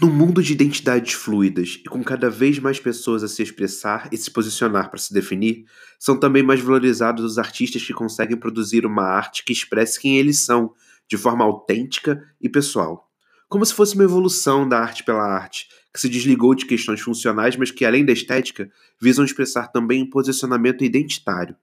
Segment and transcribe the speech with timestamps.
[0.00, 4.16] Num mundo de identidades fluidas e com cada vez mais pessoas a se expressar e
[4.16, 5.66] se posicionar para se definir,
[5.98, 10.40] são também mais valorizados os artistas que conseguem produzir uma arte que expresse quem eles
[10.40, 10.72] são,
[11.08, 13.10] de forma autêntica e pessoal.
[13.48, 17.56] Como se fosse uma evolução da arte pela arte, que se desligou de questões funcionais,
[17.56, 18.68] mas que, além da estética,
[19.00, 21.54] visam expressar também um posicionamento identitário.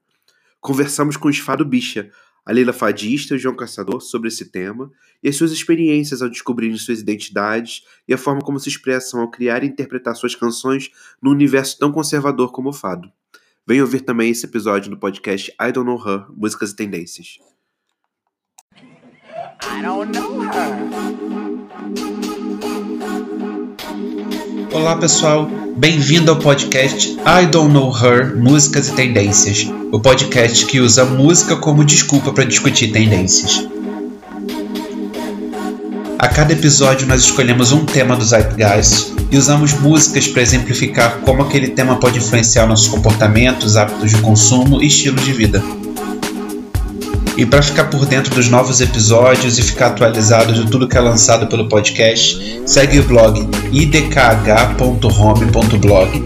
[0.58, 2.10] Conversamos com o Esfado Bicha,
[2.44, 4.90] a Leila Fadista e o João Caçador sobre esse tema
[5.22, 9.30] e as suas experiências ao descobrirem suas identidades e a forma como se expressam ao
[9.30, 10.90] criar e interpretar suas canções
[11.22, 13.10] num universo tão conservador como o fado.
[13.66, 17.38] Venha ouvir também esse episódio no podcast I Don't Know Her, Músicas e Tendências.
[19.62, 21.51] I don't know her.
[24.72, 30.80] Olá pessoal, bem-vindo ao podcast I Don't Know Her Músicas e Tendências, o podcast que
[30.80, 33.68] usa música como desculpa para discutir tendências.
[36.18, 41.42] A cada episódio nós escolhemos um tema do Zeitgeist e usamos músicas para exemplificar como
[41.42, 45.62] aquele tema pode influenciar nossos comportamentos, hábitos de consumo e estilos de vida.
[47.36, 51.00] E para ficar por dentro dos novos episódios e ficar atualizado de tudo que é
[51.00, 56.22] lançado pelo podcast, segue o blog idkh.home.blog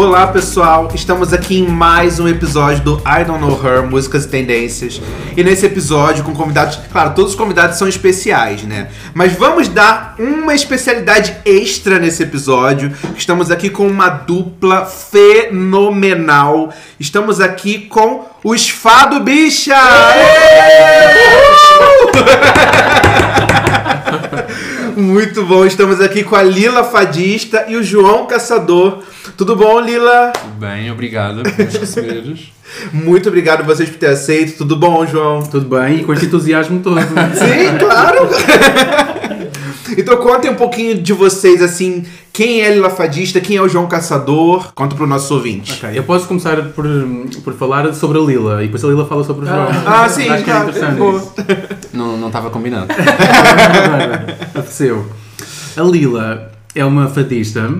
[0.00, 4.28] Olá pessoal, estamos aqui em mais um episódio do I Don't Know Her Músicas e
[4.28, 5.02] Tendências.
[5.36, 8.90] E nesse episódio com convidados, claro, todos os convidados são especiais, né?
[9.12, 12.92] Mas vamos dar uma especialidade extra nesse episódio.
[13.16, 16.72] Estamos aqui com uma dupla fenomenal.
[17.00, 19.74] Estamos aqui com o Esfado Bicha!
[24.98, 28.98] Muito bom, estamos aqui com a Lila Fadista e o João Caçador.
[29.36, 30.32] Tudo bom, Lila?
[30.32, 32.52] Tudo bem, obrigado por nos receberes.
[32.92, 34.58] Muito obrigado a vocês por ter aceito.
[34.58, 35.40] Tudo bom, João?
[35.40, 36.98] Tudo bem, e com esse entusiasmo todo.
[36.98, 38.28] Sim, claro!
[39.96, 43.86] então contem um pouquinho de vocês, assim, quem é Lila Fadista, quem é o João
[43.86, 44.72] Caçador?
[44.74, 45.72] Conta para o nosso ouvinte.
[45.72, 46.86] Ok, eu posso começar por,
[47.42, 49.68] por falar sobre a Lila, e depois a Lila fala sobre o João.
[49.86, 51.22] Ah, ah sim, Acho que é interessante boa.
[51.92, 52.88] Não não estava combinado.
[54.54, 55.06] Aconteceu.
[55.76, 57.72] A Lila é uma fadista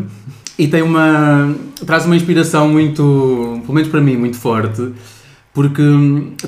[0.59, 1.55] e tem uma.
[1.87, 4.93] traz uma inspiração muito, pelo menos para mim, muito forte,
[5.55, 5.83] porque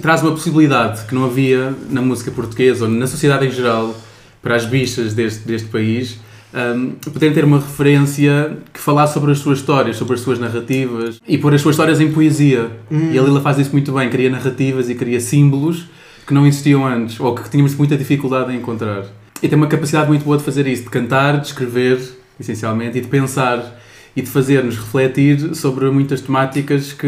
[0.00, 3.94] traz uma possibilidade que não havia na música portuguesa ou na sociedade em geral
[4.42, 6.18] para as bichas deste, deste país.
[6.52, 11.20] Um, poderem ter uma referência que falasse sobre as suas histórias, sobre as suas narrativas
[11.26, 12.70] e pôr as suas histórias em poesia.
[12.90, 13.12] Hum.
[13.12, 15.86] E a Lila faz isso muito bem, cria narrativas e cria símbolos
[16.26, 19.04] que não existiam antes ou que tínhamos muita dificuldade em encontrar.
[19.42, 22.00] E tem uma capacidade muito boa de fazer isso, de cantar, de escrever,
[22.38, 23.79] essencialmente, e de pensar
[24.16, 27.06] e de fazer-nos refletir sobre muitas temáticas que,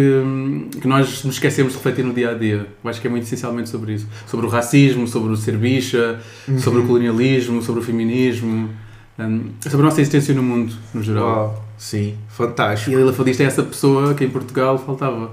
[0.81, 2.67] que nós nos esquecemos de refletir no dia a dia.
[2.83, 4.07] Eu acho que é muito essencialmente sobre isso.
[4.27, 6.59] Sobre o racismo, sobre o ser bicha, Uhum.
[6.59, 8.71] sobre o colonialismo, sobre o feminismo,
[9.19, 11.25] hum, sobre a nossa existência no mundo, no geral.
[11.27, 12.95] Uau, sim, E fantástico.
[12.95, 15.31] a Lila Fadista é essa pessoa que em Portugal faltava.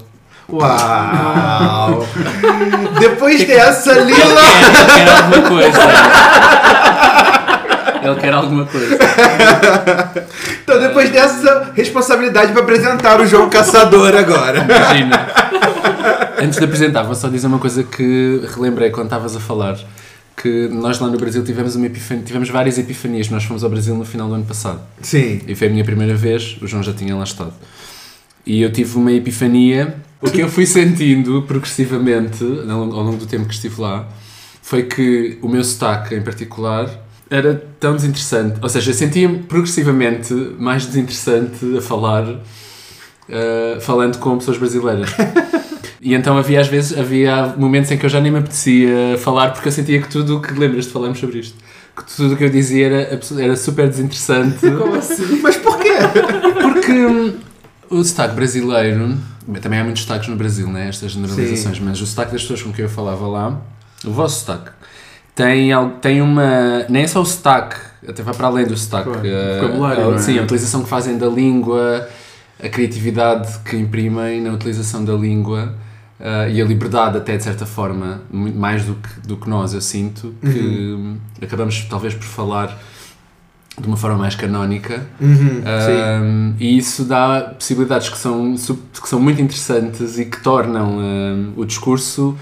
[0.51, 2.03] Uau!
[2.99, 4.17] Depois dessa, Lila!
[4.17, 5.79] Ele quer alguma coisa.
[8.03, 8.97] Ele quer alguma coisa.
[10.63, 14.59] Então, depois dessa responsabilidade para apresentar o João Caçador agora.
[14.63, 15.27] Imagina.
[16.39, 19.79] Antes de apresentar, vou só dizer uma coisa que relembrei quando estavas a falar.
[20.37, 23.29] Que nós lá no Brasil tivemos, uma epifania, tivemos várias epifanias.
[23.29, 24.79] Nós fomos ao Brasil no final do ano passado.
[25.01, 25.41] Sim.
[25.47, 27.53] E foi a minha primeira vez, o João já tinha lá estado.
[28.45, 29.95] E eu tive uma epifania.
[30.21, 34.07] O que eu fui sentindo progressivamente, ao longo do tempo que estive lá,
[34.61, 36.87] foi que o meu sotaque em particular
[37.29, 38.59] era tão desinteressante.
[38.61, 42.25] Ou seja, eu sentia-me progressivamente mais desinteressante a falar,
[43.29, 45.09] eh, falando com pessoas brasileiras.
[46.01, 49.51] E então havia às vezes, havia momentos em que eu já nem me apetecia falar
[49.51, 51.57] porque eu sentia que tudo o que lembras de falarmos sobre isto,
[51.95, 54.65] que tudo o que eu dizia era, era super desinteressante.
[55.43, 55.89] Mas porquê?
[56.61, 57.33] Porque hum,
[57.89, 59.17] o sotaque brasileiro,
[59.61, 60.87] também há muitos sotaques no Brasil, né?
[60.87, 63.61] estas generalizações, mas o sotaque das pessoas com quem eu falava lá,
[64.05, 64.71] o vosso sotaque,
[65.43, 65.69] tem,
[66.01, 66.85] tem uma.
[66.89, 67.77] Nem é só o sotaque,
[68.07, 69.09] até vai para além do sotaque.
[69.09, 70.17] Claro, eh, vocabulário, a- é?
[70.19, 72.07] Sim, a utilização que fazem da língua,
[72.61, 75.73] a criatividade que imprimem na utilização da língua.
[76.21, 79.79] eh, e a liberdade até de certa forma, mais do que, do que nós, eu
[79.79, 80.59] sinto, que
[80.99, 82.77] hum, acabamos talvez por falar
[83.79, 85.07] de uma forma mais canónica.
[85.21, 85.61] Uhum,
[86.21, 88.53] Um, e isso dá possibilidades que são,
[89.01, 92.35] que são muito interessantes e que tornam um, o discurso,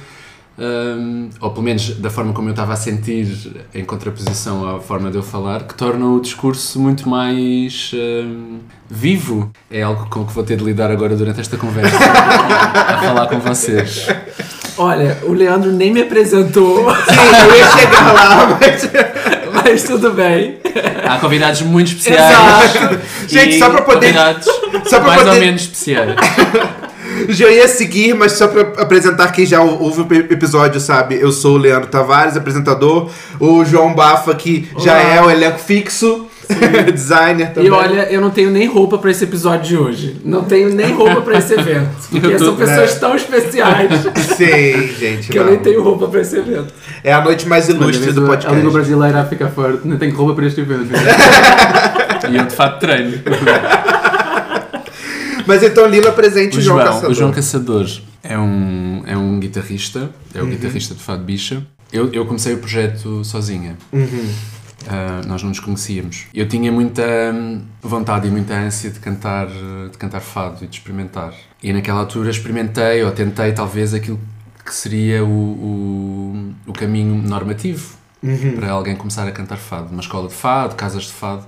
[0.59, 3.27] um, ou pelo menos da forma como eu estava a sentir,
[3.73, 8.59] em contraposição à forma de eu falar, que tornam o discurso muito mais um,
[8.89, 9.51] vivo.
[9.69, 13.39] É algo com que vou ter de lidar agora durante esta conversa, a falar com
[13.39, 14.07] vocês.
[14.79, 17.15] Olha, o Leandro nem me apresentou, Sim,
[17.49, 18.89] eu ia chegar lá, mas.
[19.63, 20.59] mas tudo bem.
[21.07, 22.75] Há convidados muito especiais.
[22.75, 22.99] Exato.
[23.27, 24.45] Gente, só para poder- Convidados
[24.87, 26.15] só pra mais ou poder- menos especiais.
[27.29, 31.15] Já ia seguir, mas só pra apresentar quem já ouve o episódio, sabe?
[31.19, 33.09] Eu sou o Leandro Tavares, apresentador.
[33.39, 35.15] O João Bafa, que já Olá.
[35.15, 36.27] é o elenco fixo,
[36.93, 37.69] designer também.
[37.69, 40.21] E olha, eu não tenho nem roupa pra esse episódio de hoje.
[40.23, 41.89] Não tenho nem roupa pra esse evento.
[42.09, 42.99] Porque Eu são pessoas né?
[42.99, 43.91] tão especiais
[44.37, 45.29] Sim, gente.
[45.29, 45.51] que eu não.
[45.51, 46.73] nem tenho roupa pra esse evento.
[47.03, 48.69] É a noite mais ilustre do A língua podcast.
[48.71, 49.87] brasileira fica forte.
[49.87, 50.89] Não tenho roupa para este evento.
[52.29, 53.19] E eu de fato treino.
[55.47, 57.09] Mas então Lila presente O João, João, Caçador.
[57.09, 57.87] o João Caçador
[58.23, 60.49] é um, é um guitarrista, é o Uhum.
[60.49, 61.65] guitarrista de Fado Bicha.
[61.91, 63.77] Eu, eu comecei o projeto sozinha.
[63.93, 64.29] Uhum.
[64.89, 66.25] Ah, nós não nos conhecíamos.
[66.33, 67.03] Eu tinha muita
[67.81, 71.33] vontade e muita ânsia de cantar, de cantar fado e de experimentar.
[71.63, 74.19] E naquela altura experimentei ou tentei talvez aquilo
[74.65, 78.53] que seria o, o, o caminho normativo Uhum.
[78.57, 79.91] para alguém começar a cantar fado.
[79.91, 81.45] Uma escola de fado, casas de fado.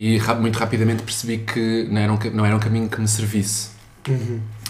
[0.00, 3.70] E muito rapidamente percebi que não era um, não era um caminho que me servisse.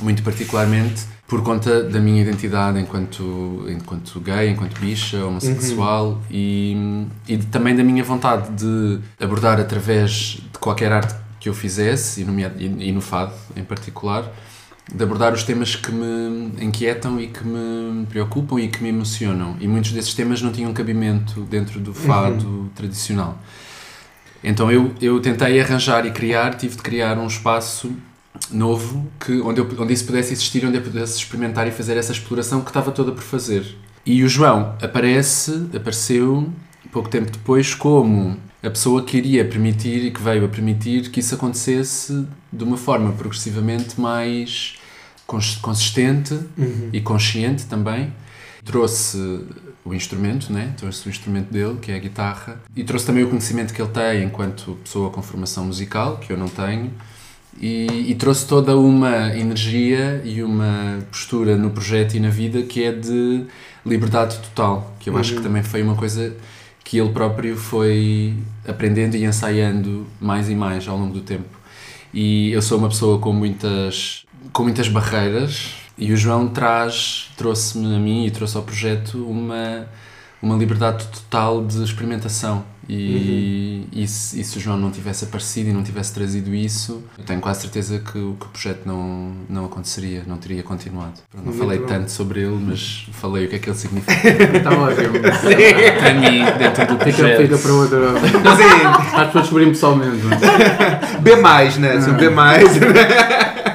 [0.01, 7.37] Muito particularmente por conta da minha identidade enquanto, enquanto gay, enquanto bicha, homossexual e, e
[7.37, 10.11] de- também da minha vontade de abordar através
[10.51, 14.25] de qualquer arte que eu fizesse, e, nomeado- e, e no fado em particular,
[14.93, 19.55] de abordar os temas que me inquietam e que me preocupam e que me emocionam.
[19.61, 23.39] E muitos desses temas não tinham cabimento dentro do fado tradicional.
[24.43, 27.93] Então eu, eu tentei arranjar e criar, tive de criar um espaço
[28.51, 32.13] novo que, onde, eu, onde isso pudesse existir, onde eu pudesse experimentar e fazer essa
[32.13, 33.77] exploração que estava toda por fazer.
[34.07, 36.49] E o João aparece, apareceu
[36.93, 41.21] pouco tempo depois como a pessoa que iria permitir e que veio a permitir que
[41.21, 44.77] isso acontecesse de uma forma progressivamente mais
[45.27, 46.39] cons- consistente
[46.93, 48.13] e consciente também.
[48.65, 49.45] Trouxe
[49.89, 50.73] o instrumento, né?
[50.77, 53.91] trouxe o instrumento dele, que é a guitarra, e trouxe também o conhecimento que ele
[53.91, 56.93] tem enquanto pessoa com formação musical, que eu não tenho,
[57.61, 62.85] e, e trouxe toda uma energia e uma postura no projeto e na vida que
[62.85, 63.45] é de
[63.85, 66.37] liberdade total, que eu acho que também foi uma coisa
[66.85, 68.35] que ele próprio foi
[68.67, 71.59] aprendendo e ensaiando mais e mais ao longo do tempo.
[72.15, 77.95] E eu sou uma pessoa com muitas, com muitas barreiras e o João traz, trouxe-me
[77.95, 79.87] a mim e trouxe ao projeto uma,
[80.41, 82.65] uma liberdade total de experimentação.
[82.91, 87.03] E, e, se, e se o João não tivesse aparecido e não tivesse trazido isso,
[87.19, 91.13] eu tenho quase certeza que, o- que o projeto não, não aconteceria, não teria continuado.
[91.35, 91.85] Não Muito falei bom.
[91.87, 95.19] tanto sobre ele, mas falei o que é que ele significa Está ótimo.
[95.21, 97.43] para mim dentro do Fica, projeto.
[97.43, 97.99] fica para outra.
[98.57, 100.23] Sim, As pessoas descobrirem pessoalmente.
[101.21, 101.37] B+,
[101.79, 101.93] né?
[101.93, 103.68] Assim, B+, né?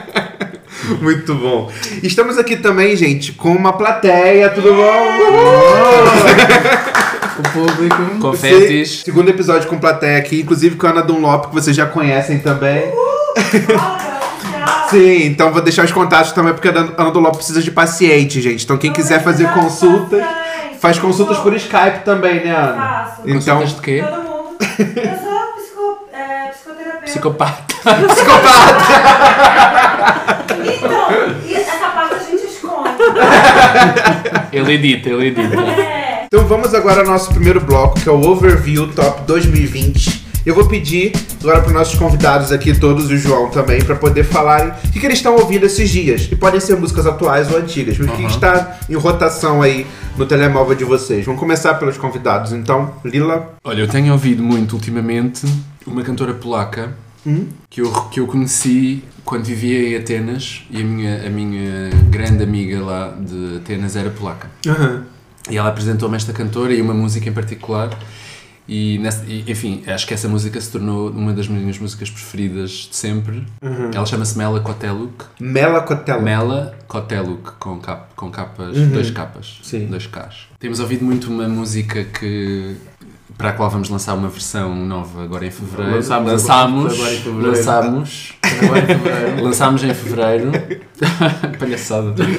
[1.01, 1.71] Muito bom.
[2.01, 4.83] Estamos aqui também, gente, com uma plateia, tudo bom?
[7.35, 8.19] O público.
[8.21, 8.97] Confetes.
[8.97, 12.38] Sim, Segundo episódio com plateia aqui, inclusive com a Ana Dunlop, que vocês já conhecem
[12.38, 12.83] também.
[14.91, 18.63] Sim, então vou deixar os contatos também, porque a Ana Dunlop precisa de paciente, gente.
[18.63, 20.23] Então quem quiser fazer consultas,
[20.80, 22.75] faz consultas por Skype também, né, Ana?
[22.75, 23.21] Faço.
[23.25, 24.04] Então, Consultas de quê?
[24.07, 25.23] Todo mundo.
[27.13, 27.73] Psicoterapeuta.
[28.13, 28.83] Psicopata.
[30.63, 31.09] Então,
[31.45, 32.89] e essa parte a gente esconde.
[34.51, 35.55] Ele edita, ele edita.
[35.55, 36.25] É.
[36.25, 40.23] Então vamos agora ao nosso primeiro bloco, que é o Overview Top 2020.
[40.45, 43.95] Eu vou pedir agora para os nossos convidados aqui, todos e o João também, para
[43.95, 46.27] poder falarem o que, que eles estão ouvindo esses dias.
[46.29, 49.87] E podem ser músicas atuais ou antigas, mas o que que está em rotação aí
[50.17, 51.25] no telemóvel de vocês.
[51.25, 52.93] Vamos começar pelos convidados, então.
[53.05, 53.53] Lila.
[53.63, 55.45] Olha, eu tenho ouvido muito ultimamente
[55.87, 56.93] uma cantora polaca
[57.69, 62.44] que, eu, que eu conheci quando vivia em Atenas e a minha, a minha grande
[62.44, 64.49] amiga lá de Atenas era polaca.
[65.49, 67.89] E ela apresentou-me esta cantora e uma música em particular.
[68.65, 72.87] E, nessa- e, enfim, acho que essa música se tornou uma das minhas músicas preferidas
[72.89, 73.44] de sempre.
[73.94, 75.25] Ela chama-se Mela Koteluk.
[75.37, 76.21] Mela Cotelo.
[76.21, 79.87] Mela Koteluk, com, cap, com capas, dois capas, Sim.
[79.87, 80.47] dois Ks.
[80.59, 82.77] Temos ouvido muito uma música que
[83.44, 85.95] para a qual vamos lançar uma versão nova agora em fevereiro.
[85.95, 87.47] Lançámos lançámos, agora em fevereiro.
[87.52, 89.44] lançámos, Agora em fevereiro.
[89.44, 90.52] lançámos em fevereiro.
[91.59, 92.23] Palhaçada.
[92.23, 92.38] E-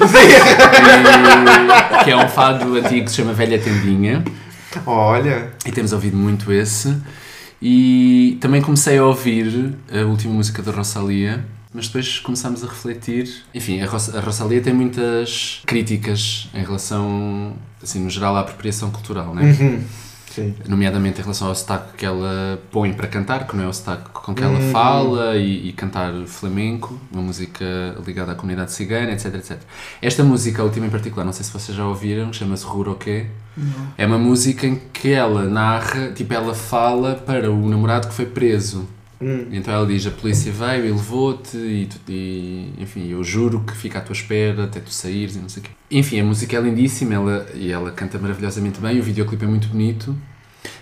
[2.03, 4.23] que é um fado antigo que se chama Velha Tendinha.
[4.83, 5.51] Olha.
[5.63, 6.97] E temos ouvido muito esse.
[7.61, 13.31] E também comecei a ouvir a última música da Rosalia, mas depois começámos a refletir.
[13.53, 18.89] Enfim, a, Ros a Rosalia tem muitas críticas em relação, assim, no geral, à apropriação
[18.89, 19.55] cultural, né?
[19.59, 19.81] Uhum.
[20.35, 20.53] Sim.
[20.67, 24.09] Nomeadamente em relação ao sotaque que ela põe para cantar, que não é o sotaque
[24.09, 27.65] com que ela fala, e, e cantar flamenco, uma música
[28.05, 29.57] ligada à comunidade cigana, etc, etc.
[30.01, 33.27] Esta música, a última em particular, não sei se vocês já ouviram, chama-se Ruroquê.
[33.97, 38.25] É uma música em que ela narra, tipo, ela fala para o namorado que foi
[38.25, 38.85] preso.
[39.51, 43.99] Então ela diz: A polícia veio e levou-te, e, e, enfim, eu juro que fica
[43.99, 45.71] à tua espera até tu saíres e não sei o quê.
[45.91, 49.67] Enfim, a música é lindíssima ela, e ela canta maravilhosamente bem, o videoclipe é muito
[49.67, 50.15] bonito.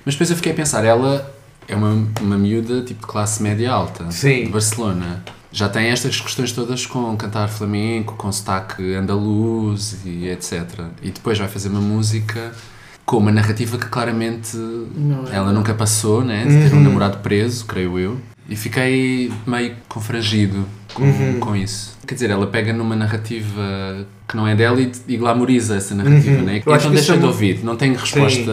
[0.06, 1.34] Mas depois eu fiquei a pensar: ela
[1.68, 4.46] é uma, uma miúda tipo de classe média alta, Sim.
[4.46, 5.24] de Barcelona.
[5.52, 10.88] Já tem estas questões todas com cantar flamenco, com sotaque andaluz e etc.
[11.04, 12.52] E depois vai fazer uma música
[13.14, 15.36] com uma narrativa que claramente Não é.
[15.36, 16.46] ela nunca passou, né?
[16.46, 18.18] De ter um namorado preso, creio eu.
[18.50, 20.66] E fiquei meio confrangido
[20.96, 21.96] com, com isso.
[22.08, 26.42] Quer dizer, ela pega numa narrativa que não é dela e, e glamoriza essa narrativa,
[26.42, 26.62] né?
[26.66, 27.64] Eu acho então deixei é de ouvir.
[27.64, 28.52] Não tenho resposta,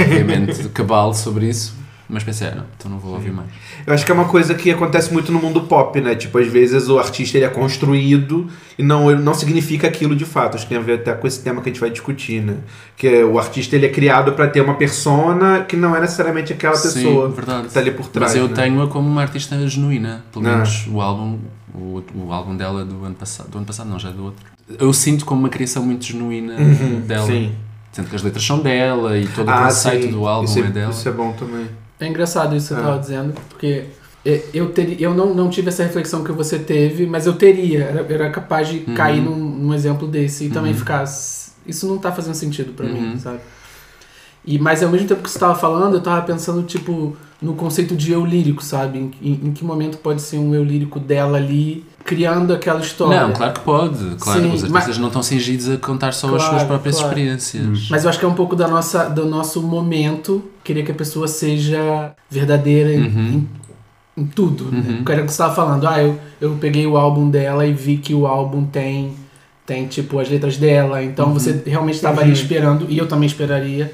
[0.00, 1.74] obviamente, cabal sobre isso.
[2.08, 3.48] Mas pensei, ah, não, então não vou ouvir mais.
[3.84, 6.14] Eu acho que é uma coisa que acontece muito no mundo pop, né?
[6.14, 8.46] Tipo, às vezes o artista ele é construído
[8.78, 10.54] e não, não significa aquilo de fato.
[10.54, 12.58] Acho que tem a ver até com esse tema que a gente vai discutir, né?
[12.96, 16.52] Que é, o artista ele é criado para ter uma persona que não é necessariamente
[16.52, 17.66] aquela Sim, pessoa verdade.
[17.68, 18.32] que tá ali por trás.
[18.32, 18.54] Mas eu né?
[18.54, 20.24] tenho-a como uma artista genuína.
[20.32, 20.52] Pelo Ah.
[20.52, 21.38] menos o álbum,
[21.74, 23.50] o, o álbum dela do ano passado.
[23.50, 24.46] Do ano passado não, já é do outro.
[24.78, 26.54] Eu sinto como uma criação muito genuína
[27.04, 27.24] dela.
[27.24, 27.52] Uhum, Sim.
[27.92, 30.10] Sendo que as letras são dela e todo o Ah, conceito sim.
[30.12, 30.90] do álbum isso é dela.
[30.92, 31.66] Isso é bom também.
[31.98, 32.82] É engraçado isso que você Ah.
[32.84, 33.84] estava dizendo, porque
[34.24, 37.84] é, eu, teria, eu não, não tive essa reflexão que você teve, mas eu teria.
[37.84, 38.94] Era, era capaz de Uhum.
[38.94, 41.02] cair num, num exemplo desse e também ficar.
[41.02, 43.18] "S- Isso não tá fazendo sentido mim, Uhum.
[43.18, 43.38] sabe?
[44.44, 47.96] E, mas ao mesmo tempo que você estava falando, eu tava pensando, tipo, no conceito
[47.96, 48.98] de eu lírico, sabe?
[48.98, 53.20] Em, em- em que momento pode ser um eu lírico dela ali, criando aquela história.
[53.20, 53.98] Não, claro que pode.
[54.18, 56.96] Claro, Sim, os artistas mas- não estão cingidos a contar só as Claro, suas próprias
[56.96, 57.08] claro.
[57.12, 57.88] experiências.
[57.90, 60.94] Mas eu acho que é um pouco da nossa, do nosso momento querer que a
[60.94, 63.46] pessoa seja verdadeira em, Uhum.
[64.16, 64.64] em, em tudo.
[64.70, 64.82] Né?
[64.98, 65.04] Uhum.
[65.04, 65.86] Que era o que você estava falando.
[65.86, 69.14] Ah, eu, eu peguei o álbum dela e vi que o álbum tem,
[69.66, 71.02] tem tipo, as letras dela.
[71.02, 73.92] Então você realmente estava ali esperando, e eu também esperaria,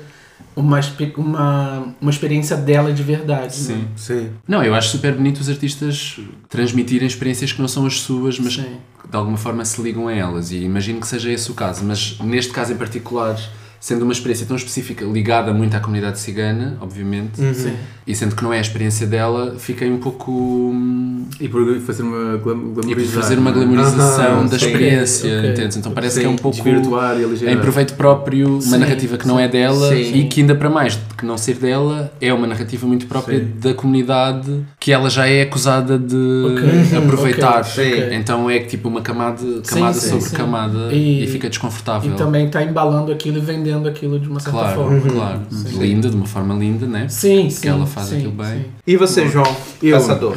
[0.55, 0.81] uma,
[1.17, 3.55] uma, uma experiência dela de verdade.
[3.55, 3.75] Sim.
[3.75, 3.89] Né?
[3.97, 4.31] Sim.
[4.47, 6.19] Não, eu acho super bonito os artistas
[6.49, 8.77] transmitirem experiências que não são as suas, mas Sim.
[9.03, 10.53] que de alguma forma se ligam a elas.
[10.53, 11.85] E imagino que seja esse o caso.
[11.85, 13.39] Mas neste caso em particular,
[13.81, 17.77] sendo uma experiência tão específica, ligada muito à comunidade cigana, obviamente, Sim.
[18.07, 20.31] E sendo que não é a experiência dela, fiquei um pouco.
[20.33, 23.53] hum, E por fazer uma glam E por fazer uma é?
[23.53, 24.67] glamorização Aham, da sim.
[24.67, 25.51] experiência, Ok.
[25.51, 25.77] entendes?
[25.77, 26.59] Então parece Sim, que é um pouco.
[26.69, 30.15] Em proveito próprio, uma Sim, narrativa que não é dela Sim.
[30.15, 33.39] e que ainda para mais de que não ser dela, é uma narrativa muito própria
[33.39, 33.49] Sim.
[33.61, 36.17] da comunidade que ela já é acusada de
[36.53, 36.99] Ok.
[36.99, 37.61] aproveitar.
[37.61, 38.15] Ok, ok.
[38.17, 40.37] Então é tipo uma camada, camada sim, sobre sim.
[40.37, 42.13] camada E- e, fica desconfortável.
[42.13, 45.01] E também tá embalando aquilo e vendendo aquilo de uma certa claro, forma.
[45.01, 45.41] claro.
[45.51, 45.79] Sim.
[45.79, 47.07] Linda, de uma forma linda, né?
[47.09, 47.69] Sim, sim.
[47.69, 48.47] Ela faz sim, aquilo bem.
[48.63, 48.65] sim.
[48.87, 49.57] E você, João?
[49.83, 50.37] Eu- Caçador.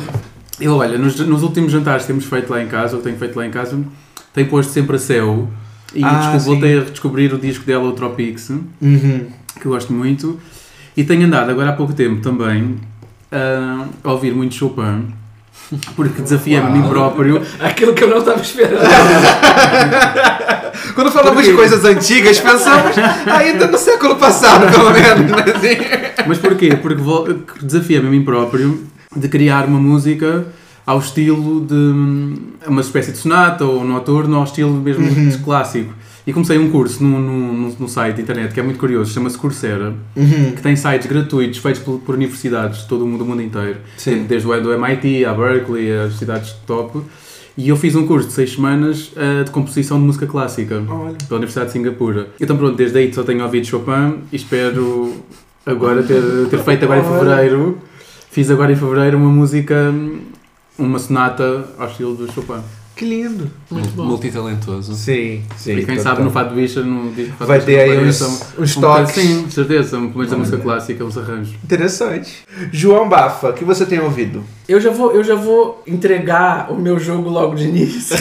[0.59, 3.35] Eu, olha, nos, nos últimos jantares que temos feito lá em casa, ou tenho feito
[3.37, 3.77] lá em casa,
[4.33, 5.49] tenho posto sempre a céu.
[5.93, 9.27] E Ah, voltei a redescobrir o disco dela, o Tropix, Uhum.
[9.59, 10.39] que eu gosto muito.
[10.95, 12.77] E tenho andado agora há pouco tempo também
[14.03, 15.07] a ouvir muito Chopin,
[15.95, 17.41] porque desafiei-me a mim próprio.
[17.59, 18.81] Aquilo que eu não estava esperando.
[20.93, 22.95] Quando falamos de coisas antigas, pensamos
[23.25, 25.31] ainda no século passado, pelo menos.
[25.31, 25.43] Né?
[25.55, 25.77] Assim.
[26.27, 26.75] Mas porquê?
[26.75, 27.01] Porque
[27.61, 28.85] desafiei-me a mim próprio
[29.15, 30.45] de criar uma música
[30.85, 32.35] ao estilo de hum,
[32.67, 35.91] uma espécie de sonata ou noturno, ao estilo mesmo de clássico.
[36.27, 39.93] E comecei um curso num, num, num site internet que é muito curioso, chama-se Coursera,
[40.55, 43.77] que tem sites gratuitos feitos por, por universidades de todo o mundo, do mundo inteiro.
[43.95, 44.25] Sim.
[44.27, 46.99] Desde o do MIT, a Berkeley, as cidades top.
[47.57, 51.15] E eu fiz um curso de seis semanas eh, de composição de música clássica Olha.
[51.27, 52.27] pela Universidade de Singapura.
[52.41, 55.13] Então pronto, desde aí só tenho ouvido Chopin e espero
[55.65, 57.77] agora ter, ter feito agora em fevereiro.
[58.29, 59.93] Fiz agora em fevereiro uma música,
[60.77, 62.61] uma sonata ao estilo do Chopin.
[62.95, 63.51] Que lindo.
[63.69, 64.05] Muito bom.
[64.05, 64.95] Multitalentoso.
[64.95, 65.73] Sim, sim.
[65.79, 68.81] e quem sabe no Fado Bicha, no disco Fado Vai ter aí não uns, um
[68.81, 69.13] toques.
[69.15, 71.53] Sim, certeza, pelo menos da música clássica, uns arranjos.
[71.61, 72.45] Interessante.
[72.71, 74.43] João Bafa, o que você tem ouvido?
[74.67, 78.15] Eu já vou, eu já vou entregar o meu jogo logo de início.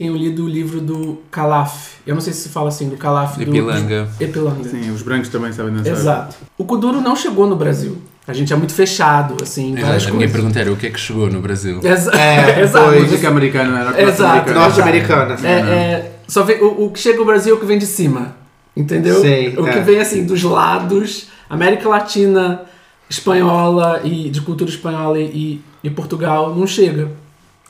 [0.00, 1.96] eu li do livro do Calaf.
[2.06, 3.36] Eu não sei se se fala assim, do Calaf.
[3.36, 4.08] do- Epilanga.
[4.18, 4.68] Epilanga.
[4.68, 5.92] Sim, os brancos também sabem dançar.
[5.92, 6.36] Exato.
[6.56, 7.98] O Kuduro não chegou no Brasil.
[8.26, 10.08] A gente é muito fechado, assim, em várias Exato.
[10.14, 10.32] A minha coisas.
[10.32, 11.80] pergunta era o que é que chegou no Brasil?
[11.82, 12.86] Exa É, Exato.
[12.90, 13.00] foi.
[13.02, 14.52] Música americana, era Exato.
[14.52, 15.28] norte-americana.
[15.30, 15.48] Norte-americana.
[15.48, 17.86] É, é, só vem, o, o que chega no Brasil é o que vem de
[17.86, 18.36] cima.
[18.76, 19.20] Entendeu?
[19.20, 19.80] Sei, o que é.
[19.80, 22.62] vem assim dos lados, América Latina
[23.08, 27.10] espanhola e de cultura espanhola e, e Portugal não chega.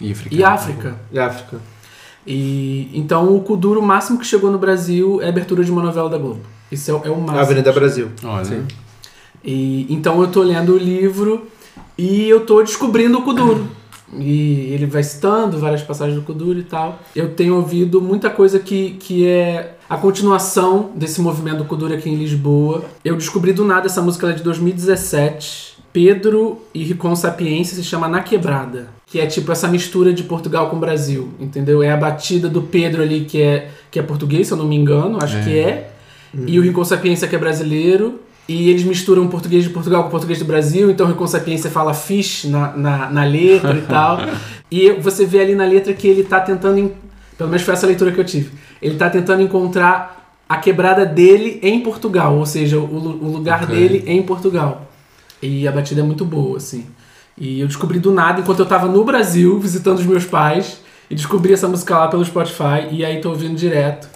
[0.01, 0.15] E.
[0.31, 0.97] E África.
[1.11, 1.57] E África.
[2.27, 5.83] E então o Kuduro, o máximo que chegou no Brasil é a abertura de uma
[5.83, 6.41] novela da Globo.
[6.71, 7.39] Isso é, o- é o máximo.
[7.41, 8.09] Avenida Brasil.
[8.23, 8.67] Olha, Sim.
[9.45, 11.47] E então eu tô lendo o livro
[11.97, 13.69] e eu tô descobrindo o Kuduro.
[14.19, 16.99] E ele vai citando várias passagens do Kuduro e tal.
[17.15, 22.11] Eu tenho ouvido muita coisa que, que é a continuação desse movimento do Kuduro aqui
[22.11, 22.85] em Lisboa.
[23.05, 25.79] Eu descobri do nada essa música ela é de 2017.
[25.93, 28.89] Pedro e Ricon Sapiência se chama Na Quebrada.
[29.07, 31.83] Que é tipo essa mistura de Portugal com Brasil, entendeu?
[31.83, 34.77] É a batida do Pedro ali, que é, que é português, se eu não me
[34.77, 35.43] engano, acho É.
[35.43, 35.91] que é.
[36.47, 38.21] E o Rincon Sapiência que é brasileiro.
[38.53, 40.91] E eles misturam português de Portugal com português do Brasil.
[40.91, 44.19] Então Rincon Sapiência fala fish na, na, na letra e tal.
[44.73, 46.79] E você vê ali na letra que ele tá tentando.
[46.79, 46.93] en-
[47.37, 48.51] Pelo menos foi essa leitura que eu tive.
[48.81, 52.37] Ele tá tentando encontrar a quebrada dele em Portugal.
[52.37, 53.75] Ou seja, o, o lugar Ok.
[53.75, 54.89] dele em Portugal.
[55.43, 56.87] E a batida é muito boa, assim.
[57.37, 60.81] E eu descobri do nada, enquanto eu tava no Brasil, visitando os meus pais,
[61.11, 64.09] e descobri essa música lá pelo Spotify, e aí tô ouvindo direto.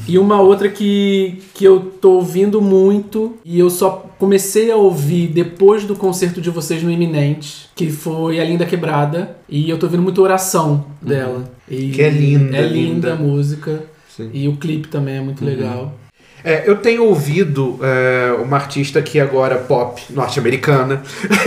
[0.08, 5.28] E uma outra que, que eu tô ouvindo muito, e eu só comecei a ouvir
[5.28, 9.86] depois do concerto de vocês no Iminente, que foi A Linda Quebrada, e eu tô
[9.86, 11.50] ouvindo muito oração dela.
[11.68, 13.12] E Que é linda, É linda, linda.
[13.14, 13.84] a música.
[14.08, 14.30] Sim.
[14.32, 15.92] E o clipe também é muito legal.
[16.44, 21.02] É, eu tenho ouvido é, uma artista aqui agora pop norte-americana,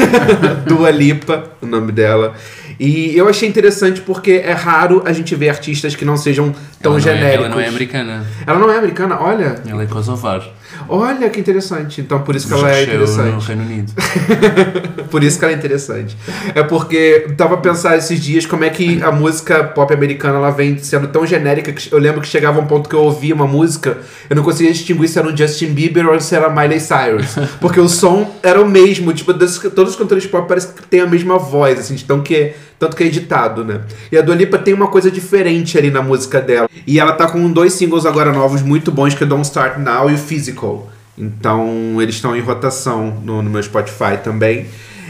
[0.66, 2.34] Dua Lipa, o nome dela.
[2.80, 6.94] E eu achei interessante porque é raro a gente ver artistas que não sejam tão
[6.94, 7.46] ela não é- genéricos.
[7.46, 8.26] ela não é americana.
[8.46, 9.18] Ela não é americana?
[9.22, 10.44] Olha, Ela é kosovar.
[10.90, 12.02] Olha que interessante.
[12.02, 13.48] Então por isso que ela é cresceu no interessante.
[13.48, 13.94] Reino Unido.
[15.10, 16.18] Por isso que ela é interessante.
[16.54, 20.36] É porque eu tava a pensar esses dias como é que a música pop americana
[20.38, 23.34] ela vem sendo tão genérica que eu lembro que chegava um ponto que eu ouvia
[23.34, 26.82] uma música, eu não conseguia distinguir se era um Justin Bieber ou se era Miley
[26.82, 27.36] Cyrus.
[27.62, 31.00] Porque o som era o mesmo, tipo, das- todos os cantores pop parecem que tem
[31.00, 33.80] a mesma voz, assim, então que é, tanto que é editado, né?
[34.12, 36.70] E a Dua Lipa tem uma coisa diferente ali na música dela.
[36.86, 40.10] E ela tá com dois singles agora novos muito bons, que é Don't Start Now
[40.12, 40.77] e o Physical.
[41.18, 44.68] Então eles estão em rotação no, no meu Spotify também.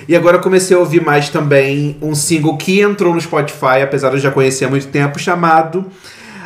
[0.07, 4.09] E agora eu comecei a ouvir mais também um single que entrou no Spotify, apesar
[4.09, 5.85] de eu já conhecer há muito tempo, chamado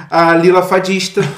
[0.10, 1.22] A Lila Fadista.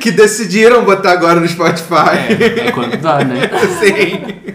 [0.00, 2.64] que decidiram botar agora no Spotify.
[2.66, 3.50] É quando dá, né?
[3.80, 4.54] Sim.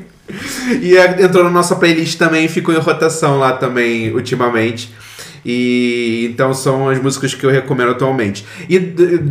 [0.82, 4.94] E é- entrou na nossa playlist também, ficou em rotação lá também ultimamente.
[5.46, 8.46] E então são as músicas que eu recomendo atualmente.
[8.70, 8.78] E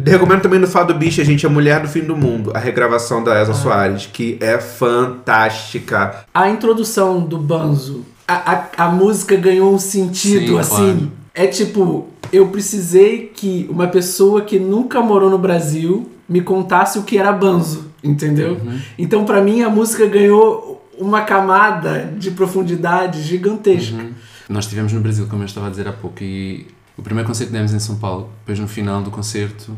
[0.06, 3.38] recomendo também no Fado Bicha, gente, A Mulher do Fim do Mundo, a regravação da
[3.38, 6.24] Elsa Soares, que é fantástica.
[6.32, 10.76] A introdução do Banzo, a, a, a música ganhou um sentido Sim, assim.
[10.76, 11.12] claro.
[11.34, 17.02] É tipo, eu precisei que uma pessoa que nunca morou no Brasil me contasse o
[17.02, 18.52] que era Banzo, entendeu?
[18.62, 18.78] Uhum.
[18.98, 23.96] Então, pra mim, a música ganhou uma camada de profundidade gigantesca.
[23.96, 24.12] Uhum.
[24.52, 27.50] Nós estivemos no Brasil, como eu estava a dizer há pouco, e o primeiro concerto
[27.50, 29.76] que demos em São Paulo, depois no final do concerto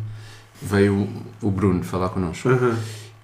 [0.60, 1.08] veio
[1.40, 2.48] o Bruno falar connosco.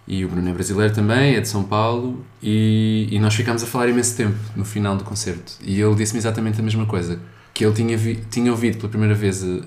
[0.06, 3.66] E o Bruno é brasileiro também, é de São Paulo, e, e nós ficámos a
[3.66, 5.52] falar imenso tempo no final do concerto.
[5.60, 7.20] E ele disse-me exatamente a mesma coisa,
[7.54, 9.60] que ele tinha, vi- tinha ouvido pela primeira vez a,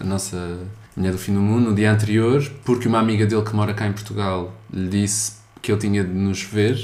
[0.00, 0.58] a nossa
[0.96, 3.86] Mulher do Fim do Mundo no dia anterior, porque uma amiga dele que mora cá
[3.86, 6.76] em Portugal lhe disse que ele tinha de nos ver,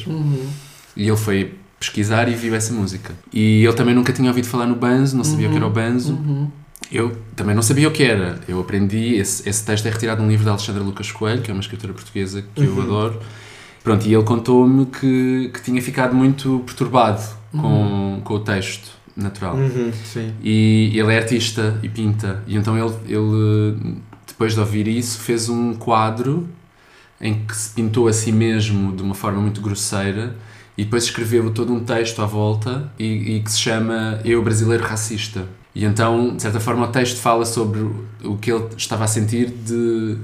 [0.97, 3.15] e ele foi pesquisar e viu essa música.
[3.33, 5.71] E ele também nunca tinha ouvido falar no Banzo, não sabia o que era o
[5.71, 6.19] Banzo.
[6.91, 8.41] Eu também não sabia o que era.
[8.49, 11.51] Eu aprendi, esse, esse texto é retirado de um livro da Alexandra Lucas Coelho, que
[11.51, 13.21] é uma escritora portuguesa que eu adoro.
[13.83, 19.57] Pronto, e ele contou-me que, que tinha ficado muito perturbado com, com o texto natural.
[19.57, 19.93] Uhum.
[20.43, 22.43] E ele é artista e pinta.
[22.47, 26.49] E então ele, ele, depois de ouvir isso, fez um quadro
[27.21, 30.37] em que se pintou a si mesmo de uma forma muito grosseira
[30.77, 34.85] e depois escreveu todo um texto à volta e, e que se chama Eu Brasileiro
[34.85, 35.45] Racista.
[35.75, 39.07] E então, de certa forma, o texto fala sobre o- o que ele estava a
[39.07, 40.17] sentir de,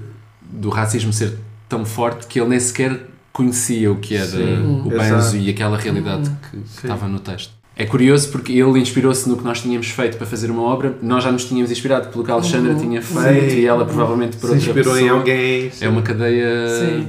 [0.50, 1.36] do racismo ser
[1.68, 4.96] tão forte que ele nem sequer conhecia o que era o exato.
[4.96, 7.52] banzo e aquela realidade que, que estava no texto.
[7.74, 10.94] É curioso porque ele inspirou-se no que nós tínhamos feito para fazer uma obra.
[11.00, 13.56] Nós já nos tínhamos inspirado pelo que a Alexandra tinha feito Sim.
[13.60, 15.18] e ela provavelmente por Se outra inspirou em pessoa.
[15.18, 15.70] alguém.
[15.80, 17.08] É uma cadeia, Sim.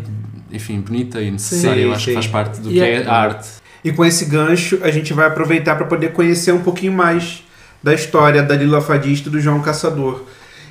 [0.54, 1.82] Enfim, bonita e necessária.
[1.82, 2.12] Sim, Eu acho sim.
[2.12, 3.50] que faz parte do E que é- é arte.
[3.84, 7.44] E com esse gancho, a gente vai aproveitar para poder conhecer um pouquinho mais
[7.82, 10.24] da história da Lila Fadista e do João Caçador.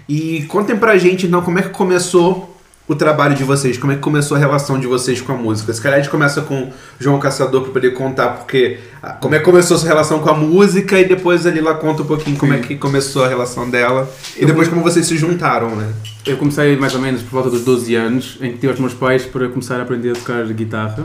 [0.08, 2.51] E contem pra gente, então, como é que começou
[2.92, 3.78] o trabalho de vocês?
[3.78, 5.72] Como é que começou a relação de vocês com a música?
[5.72, 8.78] Se calhar a gente começa com o João Caçador para poder contar, porque
[9.20, 12.02] como é que começou a sua relação com a música e depois a Lila conta
[12.02, 15.74] um pouquinho como é que começou a relação dela e depois como vocês se juntaram,
[15.74, 15.92] né?
[16.24, 18.94] Eu comecei mais ou menos por volta dos 12 anos, em que tive os meus
[18.94, 21.02] pais para começar a aprender a tocar guitarra.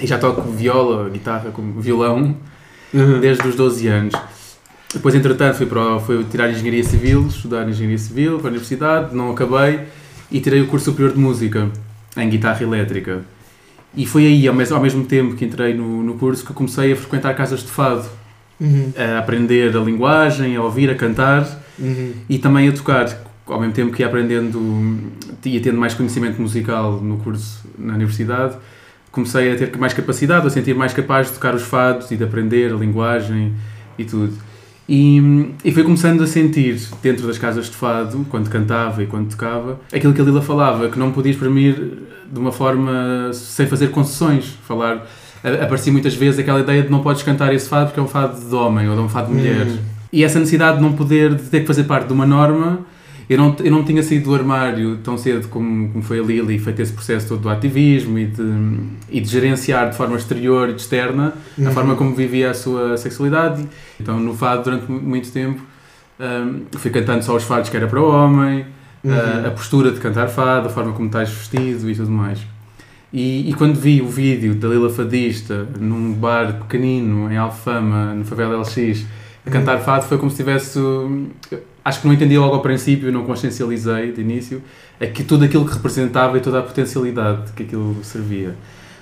[0.00, 2.36] E já toco viola, guitarra, como violão,
[3.20, 4.14] desde os 12 anos.
[4.92, 9.30] Depois, entretanto, fui, para, fui tirar Engenharia Civil, estudar Engenharia Civil para a Universidade, não
[9.30, 9.80] acabei,
[10.30, 11.70] e tirei o curso superior de Música,
[12.16, 13.22] em guitarra elétrica.
[13.94, 16.92] E foi aí, ao mes- ao mesmo tempo que entrei no, no curso, que comecei
[16.92, 18.06] a frequentar casas de fado,
[18.96, 21.46] a aprender a linguagem, a ouvir, a cantar
[22.28, 23.06] e também a tocar.
[23.46, 24.98] Ao mesmo tempo que ia aprendendo,
[25.44, 28.56] ia tendo mais conhecimento musical no curso na universidade,
[29.12, 32.24] comecei a ter mais capacidade, a sentir mais capaz de tocar os fados e de
[32.24, 33.54] aprender a linguagem
[33.98, 34.32] e tudo.
[34.88, 39.30] E, e fui começando a sentir, dentro das casas de fado, quando cantava e quando
[39.30, 41.74] tocava, aquilo que a Lila falava, que não podia exprimir
[42.30, 44.56] de uma forma sem fazer concessões.
[44.66, 45.06] Falar,
[45.62, 48.38] aparecia muitas vezes aquela ideia de não podes cantar esse fado porque é um fado
[48.38, 49.66] de homem ou de um fado de mulher.
[50.12, 52.80] E essa necessidade de não poder, de ter que fazer parte de uma norma,
[53.28, 56.56] eu não, eu não tinha saído do armário tão cedo como, como foi a Lili
[56.56, 58.42] e feito esse processo todo do ativismo e de,
[59.10, 61.32] e de gerenciar de forma exterior e externa
[61.66, 63.66] a forma como vivia a sua sexualidade.
[64.00, 65.60] Então, no fado, durante mu- muito tempo,
[66.20, 68.64] hum, fui cantando só os fados que era para o homem,
[69.04, 72.40] a- a postura de cantar fado, a forma como estás vestido e tudo mais.
[73.12, 78.24] E, e quando vi o vídeo da Lila Fadista num bar pequenino em Alfama, no
[78.24, 79.04] Favela LX,
[79.46, 80.78] a cantar fado, foi como se tivesse.
[81.86, 84.60] Acho que não entendi logo ao princípio, não consciencializei de início,
[84.98, 88.56] é que tudo aquilo que representava e toda a potencialidade que aquilo servia.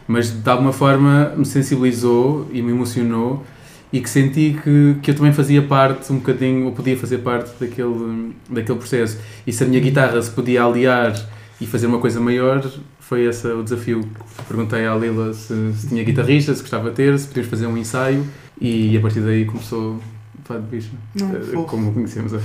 [0.06, 3.42] Mas de alguma forma me sensibilizou e me emocionou
[3.90, 7.52] e que senti que, que eu também fazia parte um bocadinho, ou podia fazer parte
[7.58, 9.18] daquele, daquele processo.
[9.46, 11.14] E se a minha guitarra se podia aliar
[11.58, 12.70] e fazer uma coisa maior,
[13.00, 14.06] foi esse o desafio.
[14.46, 17.78] Perguntei à Lila se, se tinha guitarrista, se gostava de ter, se podíamos fazer um
[17.78, 18.26] ensaio
[18.60, 19.98] e a partir daí começou
[20.44, 22.44] Fado de Bicho, eh, como o conhecemos hoje.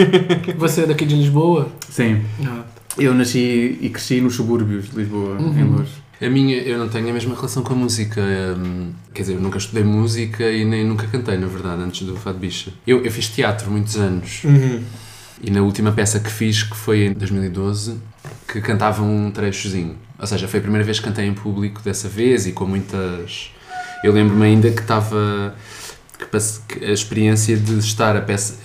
[0.56, 1.68] Você é daqui de Lisboa?
[1.90, 2.64] Sim, Ah.
[2.98, 5.70] eu nasci e cresci nos subúrbios de Lisboa, em Uhum.
[5.72, 5.92] Lourdes.
[6.22, 8.22] A minha, eu não tenho a mesma relação com a música.
[8.56, 12.16] hum, quer dizer, eu nunca estudei música e nem nunca cantei, na verdade, antes do
[12.16, 12.70] Fado Bicha.
[12.86, 14.42] Eu, eu fiz teatro muitos anos
[15.42, 17.96] e na última peça que fiz, que foi em 2012,
[18.50, 19.96] que cantava um trechozinho.
[20.18, 23.50] Ou seja, foi a primeira vez que cantei em público dessa vez e com muitas.
[24.02, 25.54] Eu lembro-me ainda que estava.
[26.18, 28.58] Que a experiência de estar a peça.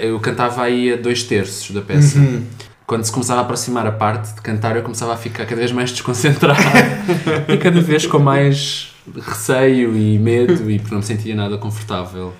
[0.00, 2.18] Eu cantava aí a dois terços da peça.
[2.86, 5.72] Quando se começava a aproximar a parte de cantar, eu começava a ficar cada vez
[5.72, 6.60] mais desconcentrado
[7.48, 8.92] e cada vez com mais
[9.26, 12.34] receio e medo e porque não me sentia nada confortável.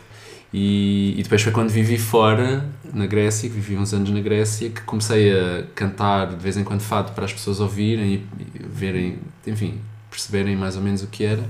[0.53, 4.69] E, e depois foi quando vivi fora, na Grécia, que vivi uns anos na Grécia,
[4.69, 8.62] que comecei a cantar de vez em quando fado para as pessoas ouvirem e, e
[8.69, 11.43] verem, enfim, perceberem mais ou menos o que era.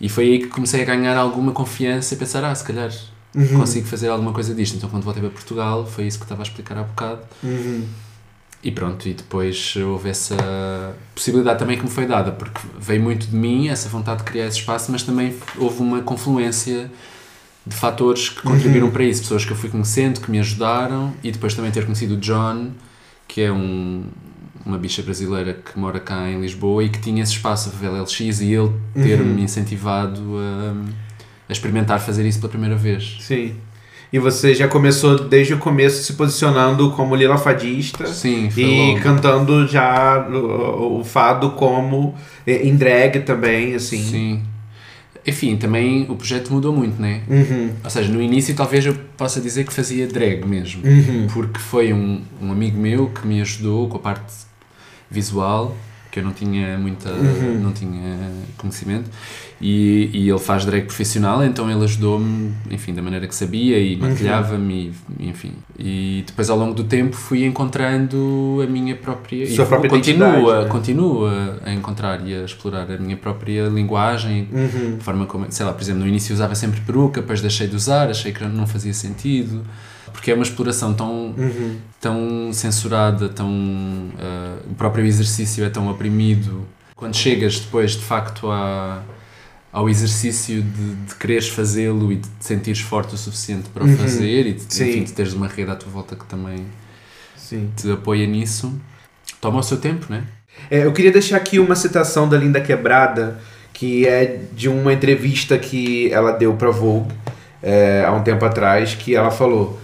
[0.00, 2.90] E foi aí que comecei a ganhar alguma confiança e pensar, ah, se calhar
[3.56, 4.76] consigo fazer alguma coisa disto.
[4.76, 7.20] Então quando voltei para Portugal, foi isso que estava a explicar há bocado.
[8.62, 13.26] E pronto, e depois houve essa possibilidade também que me foi dada, porque veio muito
[13.26, 16.90] de mim essa vontade de criar esse espaço, mas também houve uma confluência
[17.66, 21.30] de fatores que contribuíram para isso, pessoas que eu fui conhecendo, que me ajudaram, e
[21.30, 22.72] depois também ter conhecido o John,
[23.26, 24.04] que é um,
[24.64, 28.02] uma bicha brasileira que mora cá em Lisboa e que tinha esse espaço, a Favela
[28.02, 30.74] LX, e ele ter-me incentivado a,
[31.48, 33.18] a experimentar fazer isso pela primeira vez.
[33.20, 33.54] Sim.
[34.12, 38.06] E você já começou desde o começo se posicionando como Lila Fadista.
[38.08, 39.00] Sim, E logo.
[39.02, 44.02] cantando já o, o fado como eh, em drag também, assim.
[44.02, 44.42] Sim.
[45.24, 47.20] Enfim, também o projeto mudou muito, né?
[47.28, 47.70] Uhum.
[47.84, 50.82] Ou seja, no início talvez eu possa dizer que fazia drag mesmo.
[50.84, 51.28] Uhum.
[51.32, 54.24] Porque foi um, um amigo meu que me ajudou com a parte
[55.10, 55.76] visual,
[56.10, 57.60] que eu não tinha muita Uhum.
[57.62, 59.08] não tinha conhecimento.
[59.62, 63.94] E, e ele faz drag profissional, então ele ajudou-me, enfim, da maneira que sabia e
[63.94, 64.08] Uhum.
[64.08, 65.52] maquilhava-me, e, enfim.
[65.78, 69.46] E depois ao longo do tempo fui encontrando a minha própria...
[69.46, 70.68] Sua e própria continua, né?
[70.68, 74.98] continua a encontrar e a explorar a minha própria linguagem Uhum.
[75.00, 78.08] forma como, sei lá, por exemplo, no início usava sempre peruca, depois deixei de usar,
[78.10, 79.62] achei que não fazia sentido,
[80.12, 81.76] porque é uma exploração tão, Uhum.
[82.00, 83.48] tão censurada, tão
[84.18, 86.66] ah, o próprio exercício é tão oprimido.
[86.96, 89.02] Quando chegas depois, de facto, a,
[89.72, 93.86] ao exercício de, de quereres fazê-lo e de te sentires forte o suficiente para o
[93.86, 93.96] Uhum.
[93.96, 96.66] fazer e de, enfim, de teres uma rede à tua volta que também
[97.36, 97.70] Sim.
[97.76, 98.72] te apoia nisso,
[99.40, 100.24] toma o seu tempo, né?
[100.70, 103.38] É, eu queria deixar aqui uma citação da Linda Quebrada,
[103.72, 107.14] que é de uma entrevista que ela deu para Vogue
[107.62, 109.78] é, há um tempo atrás, que ela falou: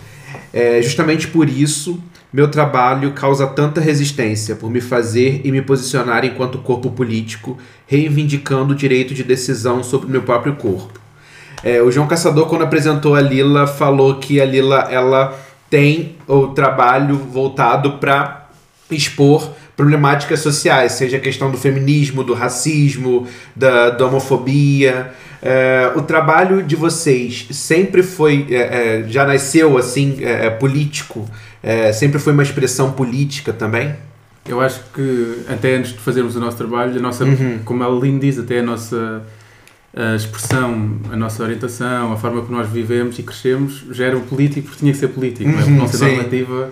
[0.52, 6.24] É, justamente por isso, meu trabalho causa tanta resistência por me fazer e me posicionar
[6.24, 11.00] enquanto corpo político, reivindicando o direito de decisão sobre meu próprio corpo.
[11.62, 16.48] É, o João Caçador, quando apresentou a Lila, falou que a Lila ela tem o
[16.48, 18.48] trabalho voltado para
[18.90, 25.12] expor problemáticas sociais, seja a questão do feminismo, do racismo, da, da homofobia.
[25.42, 31.28] É, o trabalho de vocês sempre foi, é, é, já nasceu assim, é, é, político?
[31.92, 33.92] Sempre foi uma expressão política também?
[34.48, 37.58] Eu acho que até antes de fazermos o nosso trabalho, a nossa, Uhum.
[37.64, 39.24] como a Aline diz, até a nossa
[39.96, 44.20] a expressão, a nossa orientação, a forma que nós vivemos e crescemos já era um
[44.20, 45.64] político porque tinha que ser político, não é?
[45.64, 46.04] Uhum, ser sim.
[46.04, 46.70] normativa.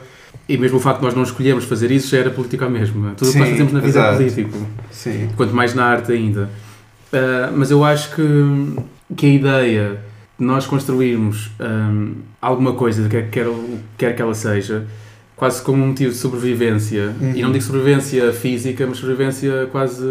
[0.49, 3.15] E mesmo o facto de nós não escolhermos fazer isso já era político à mesma.
[3.17, 4.15] Tudo o que nós Sim, fazemos na vida exato.
[4.15, 4.59] é político.
[4.91, 5.29] Sim.
[5.37, 6.51] quanto mais na arte ainda.
[7.13, 8.23] Ah, mas eu acho que,
[9.17, 10.01] que a ideia
[10.39, 13.47] de nós construirmos ahm, alguma coisa, quer, quer,
[13.97, 14.85] quer que ela seja,
[15.37, 20.03] quase como um motivo de sobrevivência, e não digo sobrevivência física, mas sobrevivência quase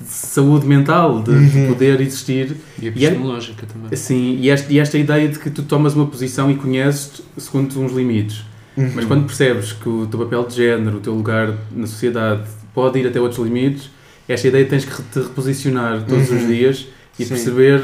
[0.00, 2.56] de saúde mental, de, de poder existir.
[2.80, 3.88] E E é- epistemológica também.
[3.92, 7.78] Assim, e, esta, e esta ideia de que tu tomas uma posição e conheces segundo
[7.80, 8.44] uns limites.
[8.76, 12.42] Mas quando percebes que o teu papel de género, o teu lugar na sociedade
[12.74, 13.90] pode ir até outros limites,
[14.28, 16.86] esta ideia tens que te reposicionar todos os dias
[17.18, 17.28] e Sim.
[17.30, 17.80] perceber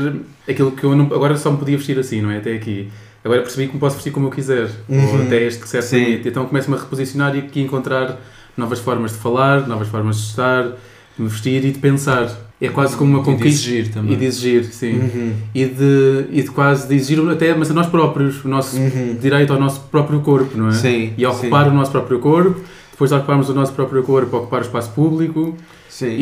[0.49, 2.39] aquilo que eu não, agora só me podia vestir assim, não é?
[2.39, 2.89] Até aqui.
[3.25, 5.27] Agora percebi que me posso vestir como eu quiser, ou Uhum.
[5.27, 6.05] até este certo Sim.
[6.05, 6.29] limite.
[6.29, 8.17] Então começo-me a reposicionar e aqui encontrar
[8.57, 12.35] novas formas de falar, novas formas de estar, de me vestir e de pensar.
[12.61, 13.69] É quase como uma E de conquista.
[13.71, 14.13] exigir também.
[14.15, 15.33] E de exigir, sim Uhum.
[15.55, 19.17] e de, e de quase de exigir até, mas a nós próprios, o nosso Uhum.
[19.21, 20.73] direito ao nosso próprio corpo, não é?
[20.73, 21.71] Sim, E a ocupar sim.
[21.71, 25.57] o nosso próprio corpo, depois de ocuparmos o nosso próprio corpo, ocupar o espaço público
[25.89, 26.17] Sim.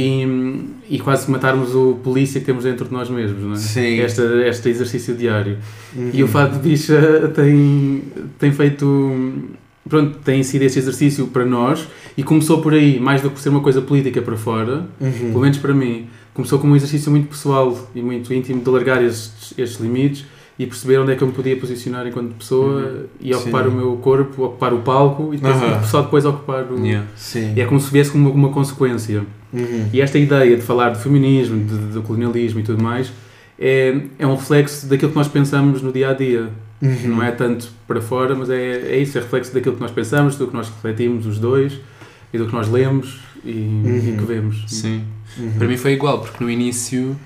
[0.91, 3.57] e, e quase matarmos o polícia que temos dentro de nós mesmos, não é?
[3.57, 4.01] Sim.
[4.01, 5.57] Este, este exercício diário.
[5.97, 6.11] Uhum.
[6.13, 8.03] E o Fado de Bicha tem,
[8.39, 9.33] tem feito.
[9.89, 13.41] Pronto, tem sido esse exercício para nós e começou por aí, mais do que por
[13.41, 15.13] ser uma coisa política para fora, Uhum.
[15.31, 19.03] pelo menos para mim, começou como um exercício muito pessoal e muito íntimo de alargar
[19.03, 20.27] estes, estes limites
[20.59, 23.71] e perceber onde é que eu me podia posicionar enquanto pessoa e ocupar Sim.
[23.71, 26.79] o meu corpo, ocupar o palco e, depois, e só depois ocupar o.
[26.85, 27.07] Yeah.
[27.17, 27.55] Sim.
[27.57, 29.25] E é como se viesse como uma, uma consequência.
[29.53, 29.89] Uhum.
[29.93, 33.13] E esta ideia de falar de feminismo, de, do colonialismo e tudo mais,
[33.59, 36.51] é, é um reflexo daquilo que nós pensamos no dia a dia.
[36.81, 37.09] Uhum.
[37.09, 40.37] Não é tanto para fora, mas é, é isso, é reflexo daquilo que nós pensamos,
[40.37, 41.81] do que nós refletimos, os dois,
[42.33, 44.65] e do que nós lemos e, e que vemos.
[44.69, 45.03] Sim.
[45.39, 45.53] Uhum.
[45.59, 47.19] Para mim foi igual, porque no início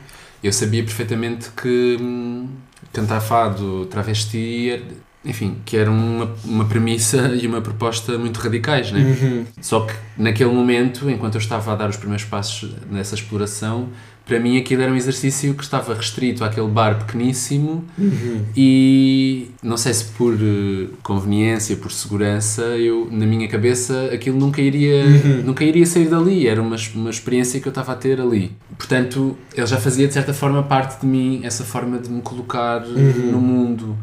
[0.42, 2.48] eu sabia perfeitamente que hum,
[2.92, 4.82] cantar fado, travesti,
[5.24, 9.00] enfim, que era uma, uma premissa e uma proposta muito radicais, né?
[9.00, 9.46] Uhum.
[9.60, 13.88] Só que naquele momento, enquanto eu estava a dar os primeiros passos nessa exploração,
[14.26, 18.42] para mim aquilo era um exercício que estava restrito àquele bar pequeníssimo Uhum.
[18.56, 24.60] e não sei se por eh, conveniência, por segurança, eu na minha cabeça aquilo nunca
[24.60, 25.04] iria,
[25.44, 28.52] nunca iria sair dali, era uma, uma experiência que eu estava a ter ali.
[28.78, 32.80] Portanto, ele já fazia de certa forma parte de mim, essa forma de me colocar
[32.86, 33.96] no mundo.